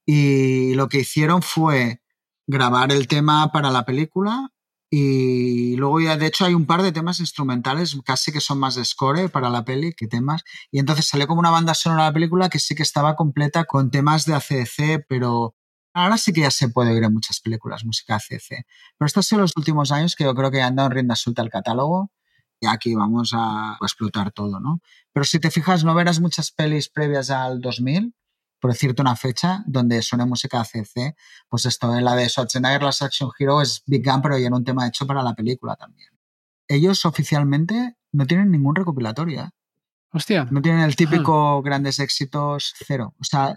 Y 0.06 0.74
lo 0.74 0.88
que 0.88 1.00
hicieron 1.00 1.42
fue 1.42 2.02
grabar 2.46 2.92
el 2.92 3.08
tema 3.08 3.50
para 3.50 3.70
la 3.70 3.84
película 3.84 4.53
y 4.90 5.76
luego 5.76 6.00
ya, 6.00 6.16
de 6.16 6.26
hecho, 6.26 6.44
hay 6.44 6.54
un 6.54 6.66
par 6.66 6.82
de 6.82 6.92
temas 6.92 7.20
instrumentales 7.20 7.96
casi 8.04 8.32
que 8.32 8.40
son 8.40 8.58
más 8.58 8.76
de 8.76 8.84
score 8.84 9.28
para 9.30 9.50
la 9.50 9.64
peli 9.64 9.92
que 9.92 10.06
temas. 10.06 10.44
Y 10.70 10.78
entonces 10.78 11.06
salió 11.06 11.26
como 11.26 11.40
una 11.40 11.50
banda 11.50 11.74
sonora 11.74 12.04
de 12.04 12.10
la 12.10 12.14
película 12.14 12.48
que 12.48 12.58
sí 12.58 12.74
que 12.74 12.82
estaba 12.84 13.16
completa 13.16 13.64
con 13.64 13.90
temas 13.90 14.24
de 14.24 14.34
ACDC, 14.34 15.06
pero 15.08 15.56
ahora 15.94 16.16
sí 16.18 16.32
que 16.32 16.42
ya 16.42 16.50
se 16.50 16.68
puede 16.68 16.92
oír 16.92 17.02
en 17.04 17.12
muchas 17.12 17.40
películas 17.40 17.84
música 17.84 18.16
ACDC. 18.16 18.66
Pero 18.98 19.06
estos 19.06 19.26
son 19.26 19.40
los 19.40 19.56
últimos 19.56 19.90
años 19.90 20.14
que 20.16 20.24
yo 20.24 20.34
creo 20.34 20.50
que 20.50 20.62
han 20.62 20.76
dado 20.76 20.90
rienda 20.90 21.16
suelta 21.16 21.42
al 21.42 21.50
catálogo. 21.50 22.10
Y 22.60 22.66
aquí 22.66 22.94
vamos 22.94 23.32
a 23.34 23.76
explotar 23.82 24.32
todo, 24.32 24.60
¿no? 24.60 24.80
Pero 25.12 25.24
si 25.24 25.40
te 25.40 25.50
fijas, 25.50 25.84
no 25.84 25.94
verás 25.94 26.20
muchas 26.20 26.52
pelis 26.52 26.88
previas 26.88 27.30
al 27.30 27.60
2000 27.60 28.14
por 28.64 28.72
decirte 28.72 29.02
una 29.02 29.14
fecha, 29.14 29.62
donde 29.66 30.00
suene 30.00 30.24
música 30.24 30.58
ACC, 30.62 31.14
pues 31.50 31.66
esto, 31.66 32.00
la 32.00 32.16
de 32.16 32.26
Schwarzenegger, 32.30 32.82
la 32.82 32.94
Action 32.98 33.30
Hero, 33.38 33.60
es 33.60 33.82
Big 33.84 34.02
Gun, 34.02 34.22
pero 34.22 34.38
ya 34.38 34.46
era 34.46 34.56
un 34.56 34.64
tema 34.64 34.86
hecho 34.86 35.06
para 35.06 35.22
la 35.22 35.34
película 35.34 35.76
también. 35.76 36.08
Ellos 36.66 37.04
oficialmente 37.04 37.98
no 38.12 38.26
tienen 38.26 38.50
ningún 38.50 38.74
recopilatorio. 38.74 39.42
¿eh? 39.42 39.50
Hostia. 40.12 40.48
No 40.50 40.62
tienen 40.62 40.80
el 40.80 40.96
típico 40.96 41.60
grandes 41.60 41.98
éxitos 41.98 42.72
cero. 42.86 43.14
O 43.20 43.24
sea, 43.24 43.54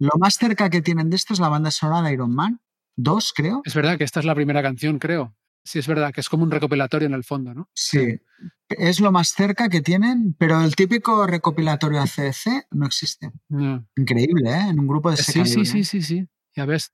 lo 0.00 0.18
más 0.18 0.34
cerca 0.34 0.68
que 0.70 0.82
tienen 0.82 1.08
de 1.08 1.14
esto 1.14 1.34
es 1.34 1.38
la 1.38 1.48
banda 1.48 1.70
sonora 1.70 2.02
de 2.08 2.14
Iron 2.14 2.34
Man 2.34 2.60
2, 2.96 3.32
creo. 3.36 3.62
Es 3.64 3.76
verdad 3.76 3.96
que 3.96 4.02
esta 4.02 4.18
es 4.18 4.26
la 4.26 4.34
primera 4.34 4.60
canción, 4.60 4.98
creo. 4.98 5.36
Sí, 5.64 5.78
es 5.78 5.86
verdad, 5.86 6.12
que 6.12 6.20
es 6.20 6.28
como 6.28 6.44
un 6.44 6.50
recopilatorio 6.50 7.06
en 7.06 7.14
el 7.14 7.24
fondo, 7.24 7.52
¿no? 7.52 7.68
Sí, 7.74 8.20
es 8.68 9.00
lo 9.00 9.12
más 9.12 9.34
cerca 9.34 9.68
que 9.68 9.82
tienen, 9.82 10.34
pero 10.38 10.60
el 10.62 10.74
típico 10.74 11.26
recopilatorio 11.26 12.00
ACC 12.00 12.68
no 12.70 12.86
existe. 12.86 13.30
Increíble, 13.96 14.50
¿eh? 14.50 14.68
En 14.70 14.80
un 14.80 14.86
grupo 14.86 15.10
de 15.10 15.16
ese 15.16 15.32
sí, 15.32 15.44
Sí, 15.44 15.64
sí, 15.64 15.84
sí, 15.84 16.02
sí. 16.02 16.26
Ya 16.54 16.64
ves, 16.64 16.92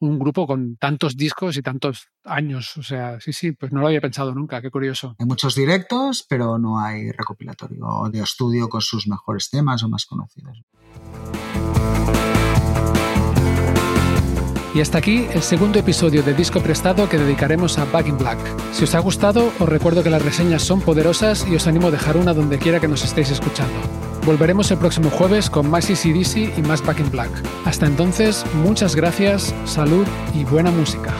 un 0.00 0.18
grupo 0.18 0.46
con 0.46 0.76
tantos 0.76 1.16
discos 1.16 1.56
y 1.56 1.62
tantos 1.62 2.08
años. 2.24 2.76
O 2.76 2.82
sea, 2.82 3.20
sí, 3.20 3.32
sí, 3.32 3.52
pues 3.52 3.72
no 3.72 3.80
lo 3.80 3.86
había 3.86 4.00
pensado 4.00 4.34
nunca, 4.34 4.60
qué 4.60 4.70
curioso. 4.70 5.14
Hay 5.18 5.26
muchos 5.26 5.54
directos, 5.54 6.24
pero 6.28 6.58
no 6.58 6.80
hay 6.80 7.10
recopilatorio 7.12 8.08
de 8.10 8.20
estudio 8.20 8.68
con 8.68 8.80
sus 8.80 9.06
mejores 9.06 9.50
temas 9.50 9.82
o 9.82 9.88
más 9.88 10.06
conocidos. 10.06 10.62
Y 14.74 14.80
hasta 14.80 14.98
aquí 14.98 15.26
el 15.32 15.42
segundo 15.42 15.78
episodio 15.80 16.22
de 16.22 16.32
Disco 16.32 16.60
Prestado 16.60 17.08
que 17.08 17.18
dedicaremos 17.18 17.76
a 17.78 17.84
Back 17.86 18.06
in 18.06 18.16
Black. 18.16 18.38
Si 18.72 18.84
os 18.84 18.94
ha 18.94 19.00
gustado, 19.00 19.52
os 19.58 19.68
recuerdo 19.68 20.02
que 20.02 20.10
las 20.10 20.22
reseñas 20.22 20.62
son 20.62 20.80
poderosas 20.80 21.46
y 21.48 21.56
os 21.56 21.66
animo 21.66 21.88
a 21.88 21.90
dejar 21.90 22.16
una 22.16 22.34
donde 22.34 22.58
quiera 22.58 22.78
que 22.78 22.86
nos 22.86 23.04
estéis 23.04 23.30
escuchando. 23.30 23.74
Volveremos 24.24 24.70
el 24.70 24.78
próximo 24.78 25.10
jueves 25.10 25.50
con 25.50 25.68
más 25.68 25.90
ECDC 25.90 26.56
y 26.56 26.62
más 26.62 26.84
Back 26.84 27.00
in 27.00 27.10
Black. 27.10 27.30
Hasta 27.64 27.86
entonces, 27.86 28.44
muchas 28.62 28.94
gracias, 28.94 29.52
salud 29.64 30.06
y 30.34 30.44
buena 30.44 30.70
música. 30.70 31.12